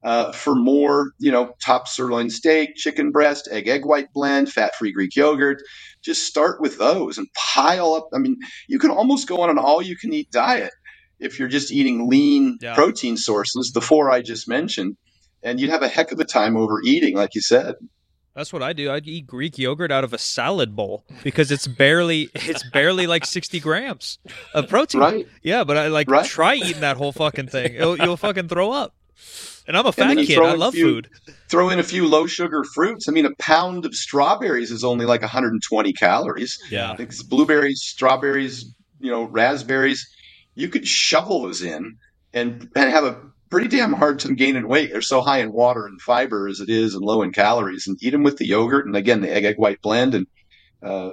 Uh, 0.03 0.33
for 0.33 0.53
more, 0.53 1.11
you 1.19 1.31
know, 1.31 1.53
top 1.63 1.87
sirloin 1.87 2.29
steak, 2.29 2.75
chicken 2.75 3.09
breast, 3.11 3.47
egg, 3.51 3.67
egg 3.69 3.85
white 3.85 4.07
blend, 4.13 4.51
fat-free 4.51 4.91
Greek 4.91 5.15
yogurt. 5.15 5.59
Just 6.03 6.25
start 6.27 6.59
with 6.59 6.77
those 6.77 7.17
and 7.17 7.25
pile 7.53 7.93
up. 7.93 8.09
I 8.13 8.17
mean, 8.17 8.35
you 8.67 8.79
can 8.79 8.91
almost 8.91 9.29
go 9.29 9.39
on 9.39 9.49
an 9.49 9.57
all-you-can-eat 9.57 10.29
diet 10.31 10.71
if 11.19 11.39
you're 11.39 11.47
just 11.47 11.71
eating 11.71 12.09
lean 12.09 12.57
Yeah. 12.61 12.75
protein 12.75 13.15
sources, 13.15 13.71
the 13.73 13.79
four 13.79 14.11
I 14.11 14.21
just 14.21 14.45
mentioned, 14.49 14.97
and 15.41 15.57
you'd 15.61 15.69
have 15.69 15.83
a 15.83 15.87
heck 15.87 16.11
of 16.11 16.19
a 16.19 16.25
time 16.25 16.57
overeating, 16.57 17.15
like 17.15 17.33
you 17.33 17.41
said. 17.41 17.75
That's 18.35 18.51
what 18.51 18.61
I 18.63 18.73
do. 18.73 18.89
I 18.89 18.97
eat 19.05 19.25
Greek 19.27 19.57
yogurt 19.57 19.91
out 19.91 20.03
of 20.03 20.11
a 20.11 20.17
salad 20.17 20.75
bowl 20.75 21.05
because 21.23 21.49
it's 21.51 21.67
barely 21.67 22.29
it's 22.33 22.67
barely 22.71 23.07
like 23.07 23.25
60 23.25 23.59
grams 23.61 24.17
of 24.53 24.67
protein. 24.67 24.99
Right. 24.99 25.27
Yeah, 25.43 25.63
but 25.63 25.77
I 25.77 25.87
like 25.87 26.09
Right. 26.09 26.25
try 26.25 26.55
eating 26.55 26.81
that 26.81 26.97
whole 26.97 27.11
fucking 27.13 27.47
thing. 27.47 27.75
It'll, 27.75 27.97
you'll 27.97 28.17
fucking 28.17 28.49
throw 28.49 28.71
up. 28.71 28.95
And 29.67 29.77
I'm 29.77 29.85
a 29.85 29.91
fat 29.91 30.17
kid. 30.17 30.37
I 30.39 30.53
love 30.53 30.73
few- 30.73 30.85
food. 30.85 31.09
Throw 31.49 31.69
in 31.69 31.79
a 31.79 31.83
few 31.83 32.07
low 32.07 32.25
sugar 32.25 32.63
fruits. 32.63 33.07
I 33.07 33.11
mean, 33.11 33.25
a 33.25 33.35
pound 33.39 33.85
of 33.85 33.93
strawberries 33.93 34.71
is 34.71 34.83
only 34.83 35.05
like 35.05 35.21
120 35.21 35.93
calories. 35.93 36.59
Yeah. 36.69 36.95
It's 36.99 37.23
blueberries, 37.23 37.81
strawberries, 37.81 38.73
you 38.99 39.11
know, 39.11 39.23
raspberries. 39.25 40.05
You 40.55 40.67
could 40.69 40.87
shovel 40.87 41.43
those 41.43 41.61
in 41.61 41.97
and 42.33 42.69
and 42.75 42.89
have 42.89 43.03
a 43.03 43.21
pretty 43.49 43.67
damn 43.67 43.93
hard 43.93 44.19
time 44.19 44.35
gaining 44.35 44.67
weight. 44.67 44.91
They're 44.91 45.01
so 45.01 45.21
high 45.21 45.39
in 45.39 45.53
water 45.53 45.85
and 45.85 46.01
fiber 46.01 46.47
as 46.47 46.59
it 46.59 46.69
is, 46.69 46.95
and 46.95 47.05
low 47.05 47.21
in 47.21 47.31
calories. 47.31 47.87
And 47.87 47.97
eat 48.01 48.09
them 48.09 48.23
with 48.23 48.37
the 48.37 48.47
yogurt 48.47 48.85
and 48.85 48.95
again 48.95 49.21
the 49.21 49.31
egg 49.31 49.45
egg 49.45 49.57
white 49.57 49.81
blend. 49.81 50.15
And 50.15 50.27
uh, 50.81 51.11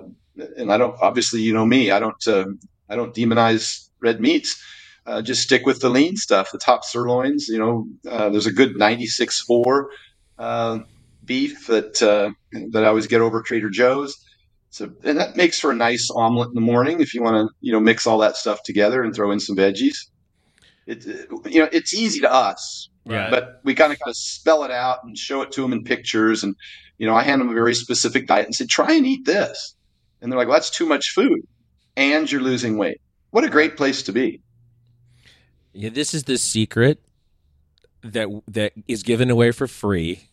and 0.57 0.73
I 0.73 0.79
don't 0.79 0.97
obviously 1.01 1.43
you 1.43 1.53
know 1.53 1.67
me. 1.67 1.91
I 1.91 2.01
don't 2.01 2.27
uh, 2.27 2.47
I 2.89 2.97
don't 2.97 3.15
demonize 3.15 3.89
red 4.01 4.21
meats. 4.21 4.63
Uh, 5.07 5.23
just 5.23 5.43
stick 5.43 5.65
with 5.67 5.81
the 5.81 5.89
lean 5.89 6.17
stuff, 6.17 6.53
the 6.53 6.59
top 6.59 6.85
sirloins. 6.85 7.49
You 7.49 7.59
know, 7.59 7.87
uh, 8.09 8.29
there's 8.29 8.47
a 8.47 8.53
good 8.53 8.75
96.4 8.77 9.85
uh, 10.39 10.79
beef 11.25 11.67
that 11.67 12.03
uh, 12.03 12.31
that 12.71 12.85
I 12.85 12.89
always 12.89 13.07
get 13.07 13.21
over 13.21 13.43
Trader 13.43 13.71
Joe's. 13.71 14.17
So, 14.71 14.93
and 15.03 15.19
that 15.19 15.37
makes 15.37 15.59
for 15.59 15.73
a 15.73 15.75
nice 15.75 16.11
omelet 16.15 16.49
in 16.51 16.55
the 16.55 16.61
morning 16.61 17.01
if 17.01 17.13
you 17.13 17.23
want 17.23 17.35
to, 17.37 17.55
you 17.61 17.73
know, 17.73 17.81
mix 17.81 18.07
all 18.07 18.19
that 18.19 18.37
stuff 18.37 18.63
together 18.63 19.03
and 19.03 19.13
throw 19.15 19.33
in 19.33 19.41
some 19.41 19.57
veggies. 19.57 19.97
It, 20.87 21.05
you 21.47 21.61
know, 21.61 21.69
it's 21.73 21.93
easy 21.95 22.21
to 22.21 22.33
us, 22.33 22.89
Right. 23.05 23.31
but 23.31 23.61
we 23.65 23.75
kind 23.75 23.93
of 23.93 23.99
kind 23.99 24.11
of 24.11 24.17
spell 24.17 24.63
it 24.65 24.71
out 24.71 24.99
and 25.03 25.17
show 25.19 25.43
it 25.43 25.51
to 25.53 25.63
them 25.63 25.73
in 25.73 25.83
pictures. 25.83 26.45
And 26.45 26.55
you 26.99 27.07
know, 27.07 27.15
I 27.15 27.23
hand 27.23 27.41
them 27.41 27.49
a 27.49 27.55
very 27.55 27.75
specific 27.75 28.27
diet 28.27 28.47
and 28.47 28.55
say, 28.55 28.67
try 28.67 28.93
and 28.93 29.07
eat 29.07 29.25
this. 29.25 29.75
And 30.21 30.31
they're 30.31 30.39
like, 30.39 30.49
well, 30.49 30.57
that's 30.57 30.71
too 30.71 30.87
much 30.87 31.11
food, 31.15 31.41
and 31.97 32.31
you're 32.31 32.43
losing 32.43 32.77
weight. 32.77 33.01
What 33.31 33.43
a 33.45 33.49
great 33.49 33.77
place 33.77 34.03
to 34.05 34.13
be. 34.13 34.41
Yeah, 35.73 35.91
this 35.91 36.14
is 36.14 36.25
the 36.25 36.37
secret 36.39 37.01
that 38.03 38.29
that 38.49 38.73
is 38.89 39.03
given 39.03 39.31
away 39.31 39.53
for 39.53 39.66
free 39.66 40.29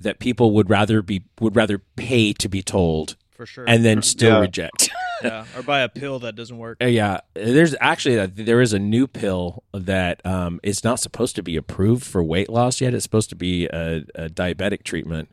that 0.00 0.18
people 0.18 0.52
would 0.52 0.68
rather 0.70 1.02
be 1.02 1.24
would 1.40 1.56
rather 1.56 1.78
pay 1.96 2.32
to 2.34 2.48
be 2.48 2.62
told 2.62 3.16
For 3.36 3.46
sure. 3.46 3.64
and 3.68 3.84
then 3.84 4.02
still 4.02 4.34
Yeah. 4.34 4.40
reject. 4.40 4.90
yeah. 5.24 5.44
Or 5.56 5.62
buy 5.62 5.80
a 5.80 5.88
pill 5.88 6.18
that 6.20 6.36
doesn't 6.36 6.58
work. 6.58 6.78
Uh, 6.82 6.86
yeah, 6.86 7.20
there's 7.34 7.74
actually 7.80 8.16
a, 8.16 8.26
there 8.28 8.60
is 8.60 8.72
a 8.72 8.78
new 8.78 9.06
pill 9.06 9.64
that 9.72 10.24
um, 10.26 10.60
is 10.62 10.84
not 10.84 11.00
supposed 11.00 11.34
to 11.36 11.42
be 11.42 11.56
approved 11.56 12.04
for 12.04 12.22
weight 12.22 12.48
loss 12.48 12.80
yet. 12.80 12.94
It's 12.94 13.02
supposed 13.04 13.30
to 13.30 13.36
be 13.36 13.66
a, 13.66 14.04
a 14.14 14.28
diabetic 14.28 14.82
treatment, 14.84 15.28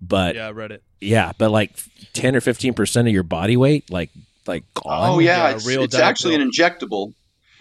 but 0.00 0.34
yeah. 0.34 0.42
Yeah, 0.42 0.48
I 0.48 0.50
read 0.52 0.72
it. 0.72 0.82
Yeah 1.00 1.32
but 1.38 1.50
like 1.50 1.76
ten 2.12 2.34
or 2.36 2.40
fifteen 2.40 2.74
percent 2.74 3.08
of 3.08 3.14
your 3.14 3.22
body 3.22 3.56
weight, 3.56 3.90
like 3.90 4.10
like 4.46 4.64
gone. 4.74 5.10
Oh 5.10 5.18
yeah, 5.18 5.48
Yeah, 5.48 5.54
it's, 5.56 5.66
real 5.66 5.82
it's 5.82 5.94
actually 5.94 6.36
pill. 6.36 6.42
an 6.46 6.50
injectable. 6.50 7.12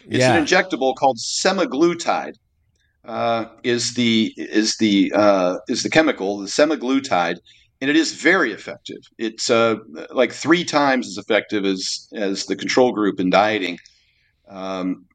It's 0.10 0.24
Yeah. 0.24 0.38
an 0.38 0.46
injectable 0.46 0.96
called 0.96 1.18
semaglutide. 1.18 2.34
Uh, 3.08 3.46
is 3.64 3.94
the 3.96 4.34
is 4.38 4.76
the 4.80 5.12
uh, 5.16 5.58
is 5.70 5.84
the 5.84 5.90
chemical 5.90 6.40
the 6.40 6.48
semaglutide, 6.48 7.38
and 7.82 7.90
it 7.90 7.96
is 7.96 8.14
very 8.14 8.52
effective. 8.52 8.98
It's 9.18 9.50
uh, 9.50 9.76
like 10.12 10.34
three 10.34 10.66
times 10.66 11.08
as 11.08 11.18
effective 11.18 11.66
as 11.66 12.08
as 12.14 12.46
the 12.46 12.56
control 12.56 12.92
group 12.92 13.20
in 13.20 13.30
dieting. 13.30 13.78
Um, 14.50 15.06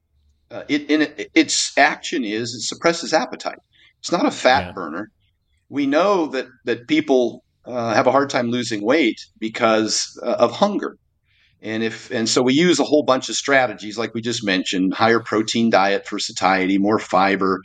uh, 0.51 0.64
it, 0.68 0.90
in 0.90 1.03
it, 1.03 1.30
its 1.34 1.76
action 1.78 2.24
is 2.24 2.55
it 2.55 2.62
suppresses 2.62 3.12
appetite. 3.14 3.59
It's 4.01 4.12
not 4.12 4.26
a 4.26 4.30
fat 4.30 4.66
Yeah. 4.66 4.72
burner. 4.74 5.09
We 5.68 5.86
know 5.86 6.26
that 6.28 6.47
that 6.64 6.88
people 6.88 7.45
uh, 7.66 7.95
have 7.95 8.07
a 8.07 8.12
hard 8.12 8.30
time 8.30 8.51
losing 8.51 8.84
weight 8.84 9.18
because 9.38 10.07
uh, 10.22 10.36
of 10.38 10.53
hunger 10.53 10.97
And 11.62 11.84
if 11.84 12.10
and 12.10 12.28
so 12.28 12.42
we 12.42 12.54
use 12.54 12.80
a 12.80 12.84
whole 12.84 13.04
bunch 13.04 13.28
of 13.28 13.36
strategies, 13.36 13.96
like 13.96 14.14
we 14.14 14.20
just 14.20 14.44
mentioned: 14.44 14.94
higher 14.94 15.20
protein 15.20 15.70
diet 15.70 16.08
for 16.08 16.18
satiety, 16.18 16.76
more 16.76 16.98
fiber, 16.98 17.62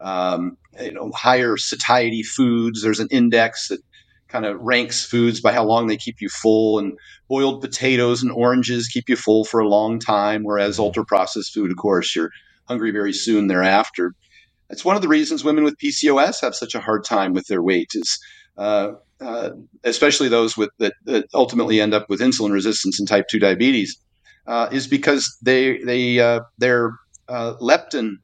um, 0.00 0.56
you 0.80 0.92
know, 0.92 1.12
higher 1.14 1.58
satiety 1.58 2.22
foods. 2.22 2.82
There's 2.82 3.00
an 3.00 3.08
index 3.10 3.68
that 3.68 3.80
kind 4.28 4.46
of 4.46 4.58
ranks 4.60 5.04
foods 5.04 5.40
by 5.40 5.52
how 5.52 5.64
long 5.64 5.86
they 5.86 5.98
keep 5.98 6.22
you 6.22 6.30
full, 6.30 6.78
and 6.78 6.98
boiled 7.28 7.60
potatoes 7.60 8.22
and 8.22 8.32
oranges 8.32 8.88
keep 8.88 9.10
you 9.10 9.16
full 9.16 9.44
for 9.44 9.60
a 9.60 9.68
long 9.68 9.98
time, 9.98 10.42
whereas 10.42 10.78
ultra 10.78 11.04
processed 11.04 11.52
food, 11.52 11.70
of 11.70 11.76
course, 11.76 12.16
you're 12.16 12.30
hungry 12.66 12.90
very 12.90 13.12
soon 13.12 13.46
thereafter. 13.46 14.14
It's 14.70 14.86
one 14.86 14.96
of 14.96 15.02
the 15.02 15.08
reasons 15.08 15.44
women 15.44 15.64
with 15.64 15.76
PCOS 15.76 16.40
have 16.40 16.54
such 16.54 16.74
a 16.74 16.80
hard 16.80 17.04
time 17.04 17.34
with 17.34 17.46
their 17.46 17.62
weight 17.62 17.90
is 17.94 18.18
uh, 18.56 18.92
uh, 19.20 19.50
especially 19.84 20.28
those 20.28 20.56
with 20.56 20.70
that, 20.78 20.94
that, 21.04 21.26
ultimately 21.34 21.80
end 21.80 21.94
up 21.94 22.08
with 22.08 22.20
insulin 22.20 22.52
resistance 22.52 22.98
and 22.98 23.08
type 23.08 23.26
2 23.28 23.38
diabetes 23.38 23.96
uh, 24.46 24.68
is 24.72 24.86
because 24.86 25.36
they 25.42 25.78
they 25.78 26.18
uh, 26.18 26.40
their 26.58 26.92
uh, 27.28 27.54
leptin 27.60 28.16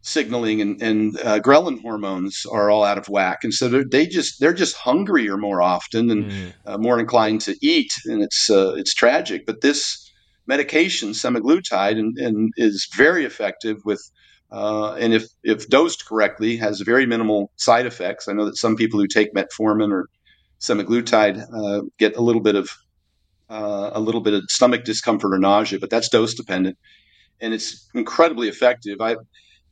signaling 0.00 0.60
and, 0.60 0.82
and 0.82 1.16
uh, 1.20 1.38
ghrelin 1.38 1.80
hormones 1.80 2.44
are 2.50 2.70
all 2.70 2.82
out 2.82 2.98
of 2.98 3.08
whack 3.08 3.38
and 3.44 3.54
so 3.54 3.68
they 3.68 4.04
just 4.04 4.40
they're 4.40 4.52
just 4.52 4.74
hungrier 4.74 5.36
more 5.36 5.62
often 5.62 6.10
and 6.10 6.24
mm. 6.24 6.80
more 6.80 6.98
inclined 6.98 7.40
to 7.40 7.54
eat 7.62 7.92
and 8.06 8.20
it's 8.20 8.50
it's 8.50 8.94
tragic 8.94 9.46
but 9.46 9.60
this 9.60 10.10
medication 10.48 11.10
semaglutide 11.10 11.98
and, 11.98 12.18
and 12.18 12.52
is 12.56 12.88
very 12.96 13.24
effective 13.24 13.76
with 13.84 14.02
uh, 14.52 14.92
and 15.00 15.14
if, 15.14 15.24
if 15.42 15.66
dosed 15.68 16.04
correctly, 16.06 16.58
has 16.58 16.80
very 16.80 17.06
minimal 17.06 17.50
side 17.56 17.86
effects. 17.86 18.28
I 18.28 18.34
know 18.34 18.44
that 18.44 18.58
some 18.58 18.76
people 18.76 19.00
who 19.00 19.06
take 19.06 19.32
metformin 19.32 19.90
or 19.90 20.08
semaglutide 20.62 21.44
uh, 21.52 21.82
get 21.98 22.16
a 22.16 22.22
little 22.22 22.40
bit 22.40 22.54
of 22.54 22.70
uh, 23.50 23.90
a 23.92 24.00
little 24.00 24.22
bit 24.22 24.32
of 24.32 24.44
stomach 24.48 24.84
discomfort 24.84 25.34
or 25.34 25.38
nausea, 25.38 25.78
but 25.78 25.90
that's 25.90 26.08
dose 26.08 26.32
dependent, 26.32 26.78
and 27.40 27.52
it's 27.52 27.88
incredibly 27.94 28.48
effective. 28.48 29.00
I 29.00 29.16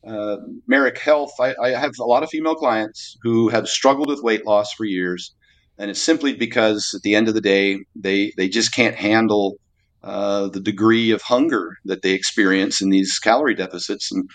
uh, 0.07 0.36
Marek 0.66 0.99
Health. 0.99 1.32
I, 1.41 1.55
I, 1.62 1.68
have 1.70 1.93
a 2.01 2.05
lot 2.05 2.22
of 2.22 2.30
female 2.30 2.55
clients 2.55 3.18
who 3.22 3.49
have 3.51 3.68
struggled 3.68 4.09
with 4.09 4.22
weight 4.22 4.47
loss 4.47 4.72
for 4.72 4.84
years, 4.84 5.34
and 5.78 5.91
it's 5.91 6.03
simply 6.03 6.34
because 6.34 6.93
at 6.95 7.03
the 7.03 7.14
end 7.14 7.28
of 7.28 7.34
the 7.34 7.41
day, 7.41 7.78
they 7.95 8.32
they 8.36 8.49
just 8.49 8.74
can't 8.74 8.97
handle 8.97 9.57
uh, 10.03 10.49
the 10.49 10.61
degree 10.61 11.11
of 11.11 11.22
hunger 11.22 11.76
that 11.84 12.03
they 12.03 12.12
experience 12.12 12.80
in 12.80 12.91
these 12.91 13.18
calorie 13.18 13.55
deficits 13.55 14.11
and 14.11 14.28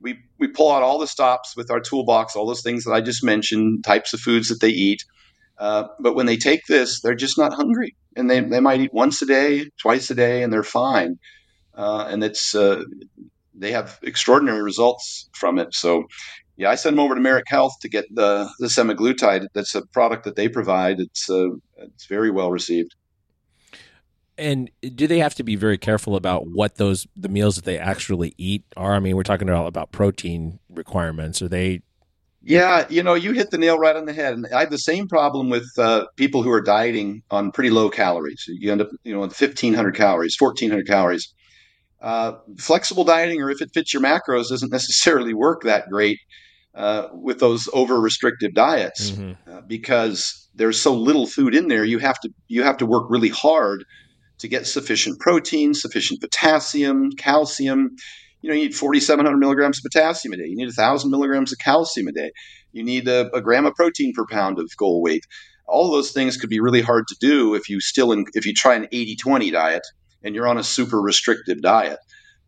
we 0.00 0.18
we 0.38 0.48
pull 0.48 0.72
out 0.72 0.82
all 0.82 0.98
the 0.98 1.06
stops 1.06 1.56
with 1.56 1.70
our 1.70 1.80
toolbox, 1.80 2.34
all 2.34 2.46
those 2.46 2.62
things 2.62 2.84
that 2.84 2.92
I 2.92 3.00
just 3.00 3.22
mentioned, 3.22 3.84
types 3.84 4.12
of 4.12 4.20
foods 4.20 4.48
that 4.48 4.60
they 4.60 4.70
eat. 4.70 5.04
Uh, 5.60 5.86
but 6.00 6.14
when 6.14 6.24
they 6.24 6.38
take 6.38 6.64
this, 6.66 7.02
they're 7.02 7.14
just 7.14 7.36
not 7.36 7.52
hungry, 7.52 7.94
and 8.16 8.30
they 8.30 8.40
they 8.40 8.60
might 8.60 8.80
eat 8.80 8.94
once 8.94 9.20
a 9.20 9.26
day, 9.26 9.70
twice 9.78 10.10
a 10.10 10.14
day, 10.14 10.42
and 10.42 10.50
they're 10.50 10.62
fine. 10.62 11.18
Uh, 11.74 12.06
and 12.08 12.24
it's 12.24 12.54
uh, 12.54 12.82
they 13.54 13.70
have 13.70 13.98
extraordinary 14.02 14.62
results 14.62 15.28
from 15.34 15.58
it. 15.58 15.74
So, 15.74 16.04
yeah, 16.56 16.70
I 16.70 16.76
send 16.76 16.96
them 16.96 17.04
over 17.04 17.14
to 17.14 17.20
Marek 17.20 17.44
Health 17.46 17.74
to 17.82 17.90
get 17.90 18.06
the 18.14 18.48
the 18.58 18.68
semaglutide. 18.68 19.48
That's 19.52 19.74
a 19.74 19.86
product 19.88 20.24
that 20.24 20.34
they 20.34 20.48
provide. 20.48 20.98
It's 20.98 21.28
uh, 21.28 21.50
it's 21.76 22.06
very 22.06 22.30
well 22.30 22.50
received. 22.50 22.94
And 24.38 24.70
do 24.94 25.06
they 25.06 25.18
have 25.18 25.34
to 25.34 25.42
be 25.42 25.56
very 25.56 25.76
careful 25.76 26.16
about 26.16 26.46
what 26.46 26.76
those 26.76 27.06
the 27.14 27.28
meals 27.28 27.56
that 27.56 27.66
they 27.66 27.78
actually 27.78 28.34
eat 28.38 28.64
are? 28.78 28.94
I 28.94 28.98
mean, 28.98 29.14
we're 29.14 29.24
talking 29.24 29.48
about 29.50 29.66
about 29.66 29.92
protein 29.92 30.58
requirements. 30.70 31.42
Are 31.42 31.48
they? 31.48 31.82
Yeah, 32.42 32.86
you 32.88 33.02
know, 33.02 33.14
you 33.14 33.32
hit 33.32 33.50
the 33.50 33.58
nail 33.58 33.78
right 33.78 33.94
on 33.94 34.06
the 34.06 34.14
head. 34.14 34.32
And 34.32 34.46
I 34.54 34.60
have 34.60 34.70
the 34.70 34.78
same 34.78 35.08
problem 35.08 35.50
with 35.50 35.68
uh, 35.76 36.06
people 36.16 36.42
who 36.42 36.50
are 36.50 36.62
dieting 36.62 37.22
on 37.30 37.52
pretty 37.52 37.70
low 37.70 37.90
calories. 37.90 38.44
You 38.48 38.72
end 38.72 38.80
up, 38.80 38.88
you 39.04 39.12
know, 39.12 39.20
with 39.20 39.38
1,500 39.38 39.94
calories, 39.94 40.36
1,400 40.38 40.86
calories. 40.86 41.32
Uh, 42.00 42.32
flexible 42.58 43.04
dieting, 43.04 43.42
or 43.42 43.50
if 43.50 43.60
it 43.60 43.68
fits 43.74 43.92
your 43.92 44.02
macros, 44.02 44.48
doesn't 44.48 44.72
necessarily 44.72 45.34
work 45.34 45.62
that 45.64 45.90
great 45.90 46.18
uh, 46.74 47.08
with 47.12 47.40
those 47.40 47.68
over 47.72 48.00
restrictive 48.00 48.54
diets 48.54 49.10
mm-hmm. 49.10 49.32
Uh, 49.50 49.60
because 49.62 50.48
there's 50.54 50.80
so 50.80 50.94
little 50.94 51.26
food 51.26 51.54
in 51.54 51.68
there. 51.68 51.84
You 51.84 51.98
have 51.98 52.18
to 52.20 52.30
you 52.48 52.62
have 52.62 52.76
to 52.78 52.86
work 52.86 53.10
really 53.10 53.28
hard 53.28 53.84
to 54.38 54.48
get 54.48 54.66
sufficient 54.66 55.20
protein, 55.20 55.74
sufficient 55.74 56.20
potassium, 56.20 57.10
calcium. 57.12 57.96
You 58.42 58.50
know, 58.50 58.56
you 58.56 58.62
need 58.64 58.74
4,700 58.74 59.36
milligrams 59.36 59.78
of 59.78 59.84
potassium 59.84 60.32
a 60.32 60.36
day. 60.36 60.46
You 60.46 60.56
need 60.56 60.66
1,000 60.66 61.10
milligrams 61.10 61.52
of 61.52 61.58
calcium 61.58 62.08
a 62.08 62.12
day. 62.12 62.30
You 62.72 62.82
need 62.82 63.08
a, 63.08 63.34
a 63.34 63.40
gram 63.40 63.66
of 63.66 63.74
protein 63.74 64.12
per 64.14 64.26
pound 64.26 64.58
of 64.58 64.70
goal 64.76 65.02
weight. 65.02 65.26
All 65.66 65.90
those 65.90 66.12
things 66.12 66.36
could 66.36 66.50
be 66.50 66.60
really 66.60 66.80
hard 66.80 67.06
to 67.08 67.16
do 67.20 67.54
if 67.54 67.68
you 67.68 67.80
still 67.80 68.12
in, 68.12 68.24
if 68.34 68.46
you 68.46 68.54
try 68.54 68.74
an 68.74 68.86
80-20 68.92 69.52
diet 69.52 69.82
and 70.22 70.34
you're 70.34 70.48
on 70.48 70.58
a 70.58 70.64
super 70.64 71.00
restrictive 71.00 71.62
diet. 71.62 71.98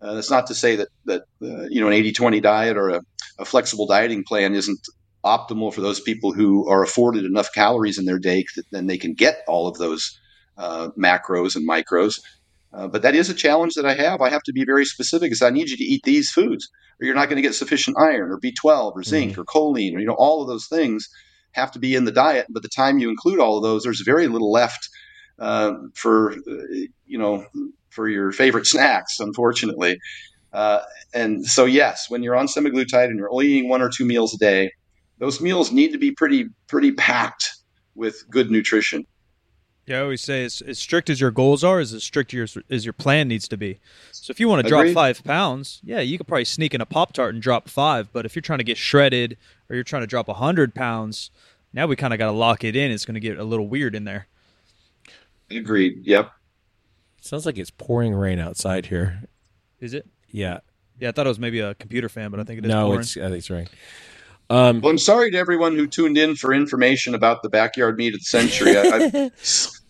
Uh, 0.00 0.14
that's 0.14 0.30
not 0.30 0.48
to 0.48 0.54
say 0.54 0.74
that 0.76 0.88
that 1.04 1.22
uh, 1.42 1.62
you 1.70 1.80
know 1.80 1.86
an 1.86 1.92
80-20 1.92 2.42
diet 2.42 2.76
or 2.76 2.90
a, 2.90 3.00
a 3.38 3.44
flexible 3.44 3.86
dieting 3.86 4.24
plan 4.24 4.54
isn't 4.54 4.80
optimal 5.24 5.72
for 5.72 5.80
those 5.80 6.00
people 6.00 6.32
who 6.32 6.68
are 6.68 6.82
afforded 6.82 7.24
enough 7.24 7.52
calories 7.54 7.98
in 7.98 8.04
their 8.04 8.18
day 8.18 8.44
that 8.56 8.64
then 8.72 8.88
they 8.88 8.98
can 8.98 9.14
get 9.14 9.42
all 9.46 9.68
of 9.68 9.78
those 9.78 10.18
uh, 10.58 10.88
macros 10.98 11.54
and 11.54 11.68
micros. 11.68 12.20
Uh, 12.74 12.88
but 12.88 13.02
that 13.02 13.14
is 13.14 13.28
a 13.28 13.34
challenge 13.34 13.74
that 13.74 13.84
I 13.84 13.94
have. 13.94 14.20
I 14.20 14.30
have 14.30 14.42
to 14.44 14.52
be 14.52 14.64
very 14.64 14.84
specific 14.84 15.26
because 15.26 15.42
I 15.42 15.50
need 15.50 15.68
you 15.68 15.76
to 15.76 15.84
eat 15.84 16.02
these 16.04 16.30
foods, 16.30 16.68
or 17.00 17.06
you're 17.06 17.14
not 17.14 17.28
going 17.28 17.36
to 17.36 17.42
get 17.42 17.54
sufficient 17.54 17.96
iron, 17.98 18.30
or 18.30 18.40
B12, 18.40 18.92
or 18.94 19.02
zinc, 19.02 19.32
mm-hmm. 19.32 19.40
or 19.40 19.44
choline, 19.44 19.94
or 19.94 19.98
you 20.00 20.06
know 20.06 20.16
all 20.18 20.40
of 20.40 20.48
those 20.48 20.66
things 20.66 21.08
have 21.52 21.70
to 21.72 21.78
be 21.78 21.94
in 21.94 22.04
the 22.04 22.12
diet. 22.12 22.46
But 22.48 22.62
the 22.62 22.68
time 22.68 22.98
you 22.98 23.10
include 23.10 23.40
all 23.40 23.56
of 23.58 23.62
those, 23.62 23.82
there's 23.82 24.00
very 24.00 24.26
little 24.26 24.50
left 24.50 24.88
uh, 25.38 25.72
for 25.94 26.32
uh, 26.32 26.64
you 27.06 27.18
know 27.18 27.46
for 27.90 28.08
your 28.08 28.32
favorite 28.32 28.66
snacks, 28.66 29.20
unfortunately. 29.20 29.98
Uh, 30.52 30.80
and 31.14 31.46
so, 31.46 31.64
yes, 31.64 32.10
when 32.10 32.22
you're 32.22 32.36
on 32.36 32.46
semaglutide 32.46 33.06
and 33.06 33.18
you're 33.18 33.32
only 33.32 33.48
eating 33.48 33.68
one 33.68 33.82
or 33.82 33.88
two 33.88 34.04
meals 34.04 34.34
a 34.34 34.38
day, 34.38 34.70
those 35.18 35.40
meals 35.40 35.72
need 35.72 35.92
to 35.92 35.98
be 35.98 36.10
pretty 36.10 36.46
pretty 36.68 36.92
packed 36.92 37.52
with 37.94 38.24
good 38.30 38.50
nutrition. 38.50 39.06
Yeah, 39.86 39.98
I 39.98 40.02
always 40.02 40.20
say 40.20 40.44
as, 40.44 40.62
as 40.62 40.78
strict 40.78 41.10
as 41.10 41.20
your 41.20 41.32
goals 41.32 41.64
are, 41.64 41.80
is 41.80 41.92
as 41.92 42.04
strict 42.04 42.32
your, 42.32 42.46
as 42.70 42.84
your 42.84 42.92
plan 42.92 43.26
needs 43.26 43.48
to 43.48 43.56
be. 43.56 43.80
So 44.12 44.30
if 44.30 44.38
you 44.38 44.48
want 44.48 44.62
to 44.62 44.68
drop 44.68 44.86
five 44.88 45.24
pounds, 45.24 45.80
yeah, 45.82 45.98
you 46.00 46.18
could 46.18 46.28
probably 46.28 46.44
sneak 46.44 46.72
in 46.72 46.80
a 46.80 46.86
Pop 46.86 47.12
Tart 47.12 47.34
and 47.34 47.42
drop 47.42 47.68
five. 47.68 48.12
But 48.12 48.24
if 48.24 48.36
you're 48.36 48.42
trying 48.42 48.58
to 48.60 48.64
get 48.64 48.76
shredded 48.76 49.36
or 49.68 49.74
you're 49.74 49.84
trying 49.84 50.02
to 50.02 50.06
drop 50.06 50.28
a 50.28 50.34
hundred 50.34 50.74
pounds, 50.74 51.30
now 51.72 51.86
we 51.86 51.96
kind 51.96 52.12
of 52.12 52.18
got 52.18 52.26
to 52.26 52.32
lock 52.32 52.62
it 52.62 52.76
in. 52.76 52.92
It's 52.92 53.04
going 53.04 53.14
to 53.14 53.20
get 53.20 53.38
a 53.38 53.44
little 53.44 53.66
weird 53.66 53.96
in 53.96 54.04
there. 54.04 54.28
Agreed. 55.50 56.06
Yep. 56.06 56.30
Sounds 57.20 57.44
like 57.44 57.58
it's 57.58 57.70
pouring 57.70 58.14
rain 58.14 58.38
outside 58.38 58.86
here. 58.86 59.24
Is 59.80 59.94
it? 59.94 60.06
Yeah. 60.30 60.60
Yeah, 61.00 61.08
I 61.08 61.12
thought 61.12 61.26
it 61.26 61.30
was 61.30 61.38
maybe 61.40 61.58
a 61.58 61.74
computer 61.74 62.08
fan, 62.08 62.30
but 62.30 62.38
I 62.38 62.44
think 62.44 62.58
it 62.58 62.66
is. 62.66 62.68
No, 62.68 62.86
pouring. 62.86 63.00
it's 63.00 63.16
I 63.16 63.22
think 63.22 63.38
it's 63.38 63.50
rain. 63.50 63.68
Um, 64.50 64.80
well, 64.80 64.90
I'm 64.90 64.98
sorry 64.98 65.30
to 65.30 65.38
everyone 65.38 65.76
who 65.76 65.86
tuned 65.86 66.18
in 66.18 66.36
for 66.36 66.52
information 66.52 67.14
about 67.14 67.42
the 67.42 67.48
backyard 67.48 67.96
meet 67.96 68.14
of 68.14 68.20
the 68.20 68.24
century. 68.24 68.76
I, 68.76 69.10
I, 69.14 69.30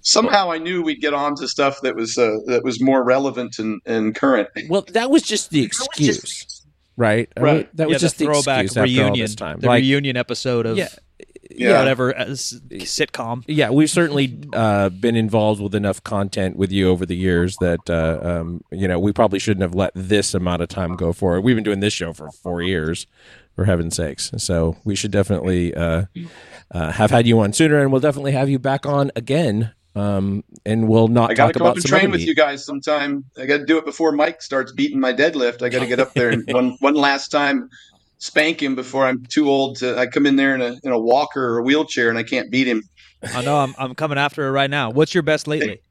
somehow 0.03 0.51
I 0.53 0.59
knew 0.59 0.83
we'd 0.83 1.01
get 1.01 1.15
on 1.15 1.35
to 1.37 1.49
stuff 1.49 1.81
that 1.83 1.97
was 1.97 2.19
uh, 2.19 2.37
that 2.47 2.63
was 2.63 2.81
more 2.81 3.03
relevant 3.03 3.59
and, 3.59 3.81
and 3.87 4.15
current. 4.15 4.49
Well, 4.69 4.85
that 4.89 5.11
was 5.11 5.23
just 5.23 5.51
the 5.51 5.63
excuse, 5.63 6.65
right? 6.97 7.29
Right. 7.37 7.51
I 7.51 7.55
mean, 7.55 7.69
that 7.75 7.89
was 7.89 7.95
yeah, 7.95 7.99
just 7.99 8.19
the 8.19 8.27
throwback 8.27 8.71
reunion, 8.75 9.29
time. 9.35 9.61
the 9.61 9.67
like, 9.67 9.81
reunion 9.81 10.17
episode 10.17 10.67
of 10.67 10.77
yeah, 10.77 10.89
yeah. 11.51 11.79
whatever 11.79 12.17
uh, 12.17 12.27
sitcom. 12.27 13.45
Yeah, 13.47 13.71
we've 13.71 13.91
certainly 13.91 14.39
uh, 14.53 14.91
been 14.91 15.17
involved 15.17 15.61
with 15.61 15.75
enough 15.75 16.03
content 16.03 16.57
with 16.57 16.73
you 16.73 16.89
over 16.91 17.07
the 17.07 17.17
years 17.17 17.57
that 17.59 17.89
uh, 17.89 18.21
um, 18.23 18.63
you 18.71 18.89
know 18.89 18.99
we 18.99 19.13
probably 19.13 19.39
shouldn't 19.39 19.63
have 19.63 19.75
let 19.75 19.93
this 19.95 20.35
amount 20.35 20.63
of 20.63 20.69
time 20.69 20.97
go 20.97 21.13
forward. 21.13 21.43
We've 21.43 21.57
been 21.57 21.65
doing 21.65 21.81
this 21.81 21.93
show 21.93 22.13
for 22.13 22.31
four 22.31 22.63
years 22.63 23.07
for 23.55 23.65
heaven's 23.65 23.97
sakes. 23.97 24.31
So 24.39 24.77
we 24.85 24.95
should 24.95 25.11
definitely 25.11 25.75
uh, 25.75 26.05
uh, 26.71 26.93
have 26.93 27.11
had 27.11 27.27
you 27.27 27.41
on 27.41 27.53
sooner, 27.53 27.81
and 27.81 27.93
we'll 27.93 28.01
definitely 28.01 28.33
have 28.33 28.49
you 28.49 28.59
back 28.59 28.87
on 28.87 29.11
again. 29.17 29.73
Um, 29.95 30.43
and 30.65 30.89
we'll 30.89 31.09
not 31.09 31.31
I 31.31 31.35
gotta 31.35 31.53
talk 31.53 31.59
come 31.59 31.67
up 31.67 31.77
and 31.77 31.85
train 31.85 32.11
with 32.11 32.23
you 32.23 32.35
guys 32.35 32.65
sometime. 32.65 33.25
I 33.37 33.45
got 33.45 33.59
to 33.59 33.67
do 33.67 33.77
it 33.77 33.85
before 33.85 34.11
Mike 34.13 34.41
starts 34.41 34.73
beating 34.73 34.99
my 34.99 35.13
deadlift. 35.13 35.63
I 35.63 35.69
got 35.69 35.81
to 35.81 35.87
get 35.87 36.01
up 36.01 36.15
there 36.15 36.31
and 36.31 36.45
one 36.49 36.77
one 36.81 36.95
last 36.95 37.29
time 37.29 37.69
spank 38.17 38.63
him 38.63 38.75
before 38.75 39.05
I'm 39.05 39.27
too 39.27 39.51
old 39.51 39.77
to. 39.79 39.99
I 39.99 40.07
come 40.07 40.25
in 40.25 40.37
there 40.37 40.55
in 40.55 40.63
a 40.63 40.77
in 40.83 40.93
a 40.93 40.99
walker 40.99 41.45
or 41.45 41.59
a 41.59 41.63
wheelchair 41.63 42.09
and 42.09 42.17
I 42.17 42.23
can't 42.23 42.51
beat 42.51 42.67
him. 42.67 42.83
I 43.35 43.43
know. 43.43 43.59
I'm 43.59 43.75
I'm 43.77 43.95
coming 43.95 44.17
after 44.17 44.47
it 44.47 44.51
right 44.53 44.71
now. 44.71 44.91
What's 44.91 45.13
your 45.13 45.23
best 45.23 45.47
lately? 45.47 45.83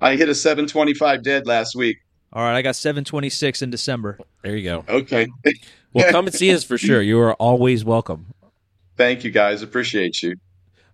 I 0.00 0.16
hit 0.16 0.28
a 0.28 0.34
725 0.34 1.22
dead 1.22 1.46
last 1.46 1.74
week. 1.74 1.98
All 2.36 2.42
right, 2.42 2.54
I 2.54 2.60
got 2.60 2.76
726 2.76 3.62
in 3.62 3.70
December. 3.70 4.18
There 4.42 4.54
you 4.54 4.62
go. 4.62 4.84
Okay. 4.86 5.26
well, 5.94 6.12
come 6.12 6.26
and 6.26 6.36
see 6.36 6.52
us 6.52 6.64
for 6.64 6.76
sure. 6.76 7.00
You 7.00 7.18
are 7.20 7.32
always 7.36 7.82
welcome. 7.82 8.26
Thank 8.98 9.24
you, 9.24 9.30
guys. 9.30 9.62
Appreciate 9.62 10.22
you. 10.22 10.36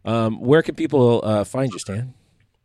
Um, 0.04 0.40
where 0.40 0.62
can 0.62 0.76
people 0.76 1.20
uh, 1.24 1.42
find 1.42 1.72
you, 1.72 1.80
Stan? 1.80 2.14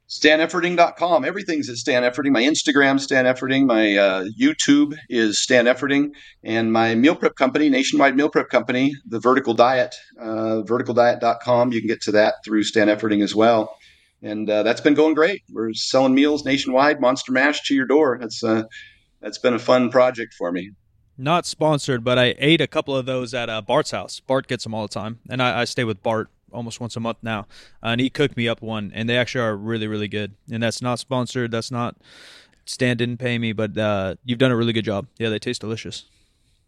StanEfferding.com. 0.10 1.24
Everything's 1.24 1.72
at 1.72 1.78
Stan 1.78 2.04
Efferding. 2.04 2.32
My 2.32 2.44
Instagram, 2.44 3.00
Stan 3.00 3.26
Efferding. 3.26 3.66
My 3.66 3.98
uh, 3.98 4.26
YouTube 4.40 4.96
is 5.10 5.42
Stan 5.42 5.66
Efferding. 5.66 6.12
And 6.44 6.72
my 6.72 6.94
meal 6.94 7.16
prep 7.16 7.36
company, 7.36 7.70
Nationwide 7.70 8.16
Meal 8.16 8.30
Prep 8.30 8.50
Company, 8.50 8.94
the 9.08 9.20
Vertical 9.20 9.56
Diet, 9.56 9.96
uh, 10.22 10.62
verticaldiet.com. 10.68 11.74
You 11.74 11.82
can 11.82 11.88
get 11.88 12.02
to 12.02 12.12
that 12.12 12.36
through 12.46 12.62
Stan 12.62 12.90
Efferding 12.90 13.24
as 13.24 13.34
well. 13.34 13.76
And 14.22 14.50
uh, 14.50 14.64
that's 14.64 14.82
been 14.82 14.94
going 14.94 15.14
great. 15.14 15.44
We're 15.52 15.74
selling 15.74 16.16
meals 16.16 16.46
nationwide, 16.46 17.00
Monster 17.00 17.32
Mash 17.32 17.62
to 17.68 17.76
your 17.76 17.86
door. 17.86 18.18
That's 18.20 18.44
uh, 18.44 18.64
that's 19.22 19.38
been 19.38 19.54
a 19.54 19.60
fun 19.60 19.90
project 19.90 20.34
for 20.34 20.52
me. 20.52 20.72
Not 21.18 21.46
sponsored, 21.46 22.04
but 22.04 22.20
I 22.20 22.36
ate 22.38 22.62
a 22.62 22.68
couple 22.68 22.96
of 22.96 23.06
those 23.06 23.34
at 23.34 23.50
uh, 23.50 23.62
Bart's 23.62 23.92
house. 23.92 24.20
Bart 24.20 24.48
gets 24.48 24.64
them 24.64 24.74
all 24.76 24.84
the 24.84 24.94
time, 24.94 25.20
and 25.30 25.42
I, 25.42 25.62
I 25.62 25.66
stay 25.66 25.84
with 25.84 26.04
Bart 26.04 26.30
almost 26.52 26.80
once 26.80 26.96
a 26.96 27.00
month 27.00 27.18
now, 27.22 27.48
and 27.82 28.00
he 28.00 28.10
cooked 28.10 28.38
me 28.38 28.48
up 28.48 28.62
one, 28.62 28.92
and 28.94 29.10
they 29.10 29.18
actually 29.18 29.42
are 29.42 29.56
really, 29.56 29.88
really 29.88 30.08
good. 30.08 30.36
And 30.52 30.62
that's 30.62 30.82
not 30.82 31.00
sponsored. 31.00 31.52
That's 31.52 31.72
not 31.72 31.96
Stan 32.66 32.98
didn't 32.98 33.18
pay 33.18 33.38
me, 33.40 33.52
but 33.54 33.78
uh, 33.78 34.16
you've 34.24 34.40
done 34.40 34.52
a 34.52 34.56
really 34.56 34.74
good 34.74 34.86
job. 34.86 35.08
Yeah, 35.18 35.30
they 35.30 35.40
taste 35.40 35.62
delicious. 35.62 36.06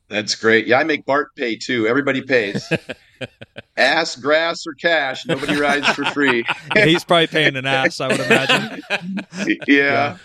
That's 0.10 0.36
great. 0.36 0.68
Yeah, 0.68 0.80
I 0.80 0.84
make 0.84 1.06
Bart 1.06 1.36
pay 1.36 1.56
too. 1.56 1.88
Everybody 1.88 2.22
pays. 2.22 2.68
ass, 3.78 4.16
grass, 4.16 4.66
or 4.66 4.74
cash. 4.74 5.26
Nobody 5.26 5.56
rides 5.56 5.88
for 5.90 6.06
free. 6.06 6.46
yeah, 6.76 6.86
he's 6.86 7.04
probably 7.04 7.28
paying 7.28 7.56
an 7.56 7.66
ass, 7.66 8.02
I 8.02 8.08
would 8.08 8.20
imagine. 8.20 8.82
yeah. 9.68 10.18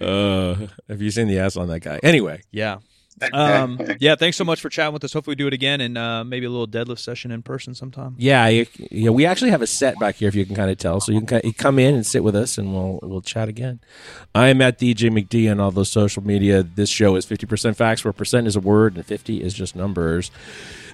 Uh, 0.00 0.54
have 0.88 1.02
you 1.02 1.10
seen 1.10 1.28
the 1.28 1.38
ass 1.38 1.56
on 1.56 1.68
that 1.68 1.80
guy? 1.80 2.00
Anyway, 2.02 2.42
Yeah. 2.50 2.78
Um, 3.32 3.80
yeah, 4.00 4.16
thanks 4.16 4.36
so 4.36 4.44
much 4.44 4.60
for 4.60 4.68
chatting 4.68 4.92
with 4.92 5.04
us. 5.04 5.12
Hopefully, 5.12 5.32
we 5.32 5.36
do 5.36 5.46
it 5.46 5.52
again 5.52 5.80
and 5.80 5.98
uh, 5.98 6.24
maybe 6.24 6.46
a 6.46 6.50
little 6.50 6.66
deadlift 6.66 6.98
session 7.00 7.30
in 7.30 7.42
person 7.42 7.74
sometime. 7.74 8.14
yeah, 8.18 8.48
you, 8.48 8.66
you 8.90 9.04
know, 9.04 9.12
we 9.12 9.26
actually 9.26 9.50
have 9.50 9.62
a 9.62 9.66
set 9.66 9.98
back 9.98 10.16
here, 10.16 10.28
if 10.28 10.34
you 10.34 10.44
can 10.46 10.54
kind 10.54 10.70
of 10.70 10.78
tell. 10.78 11.00
So 11.00 11.12
you 11.12 11.18
can 11.18 11.26
kind 11.26 11.40
of, 11.40 11.46
you 11.46 11.54
come 11.54 11.78
in 11.78 11.94
and 11.94 12.06
sit 12.06 12.24
with 12.24 12.34
us, 12.34 12.58
and 12.58 12.72
we'll 12.72 12.98
we'll 13.02 13.20
chat 13.22 13.48
again. 13.48 13.80
I 14.34 14.48
am 14.48 14.60
at 14.62 14.78
DJ 14.78 15.10
McD 15.10 15.50
on 15.50 15.60
all 15.60 15.70
those 15.70 15.90
social 15.90 16.24
media. 16.24 16.62
This 16.62 16.88
show 16.88 17.16
is 17.16 17.24
fifty 17.24 17.46
percent 17.46 17.76
facts, 17.76 18.04
where 18.04 18.12
percent 18.12 18.46
is 18.46 18.56
a 18.56 18.60
word 18.60 18.96
and 18.96 19.04
fifty 19.04 19.42
is 19.42 19.54
just 19.54 19.76
numbers. 19.76 20.30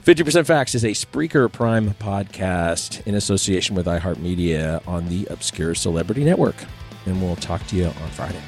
Fifty 0.02 0.24
percent 0.24 0.46
facts 0.46 0.74
is 0.74 0.84
a 0.84 0.88
Spreaker 0.88 1.50
Prime 1.52 1.90
podcast 1.94 3.06
in 3.06 3.14
association 3.14 3.76
with 3.76 3.86
iHeartMedia 3.86 4.86
on 4.88 5.08
the 5.08 5.26
Obscure 5.26 5.74
Celebrity 5.74 6.24
Network, 6.24 6.56
and 7.06 7.22
we'll 7.22 7.36
talk 7.36 7.66
to 7.68 7.76
you 7.76 7.86
on 7.86 8.08
Friday. 8.10 8.42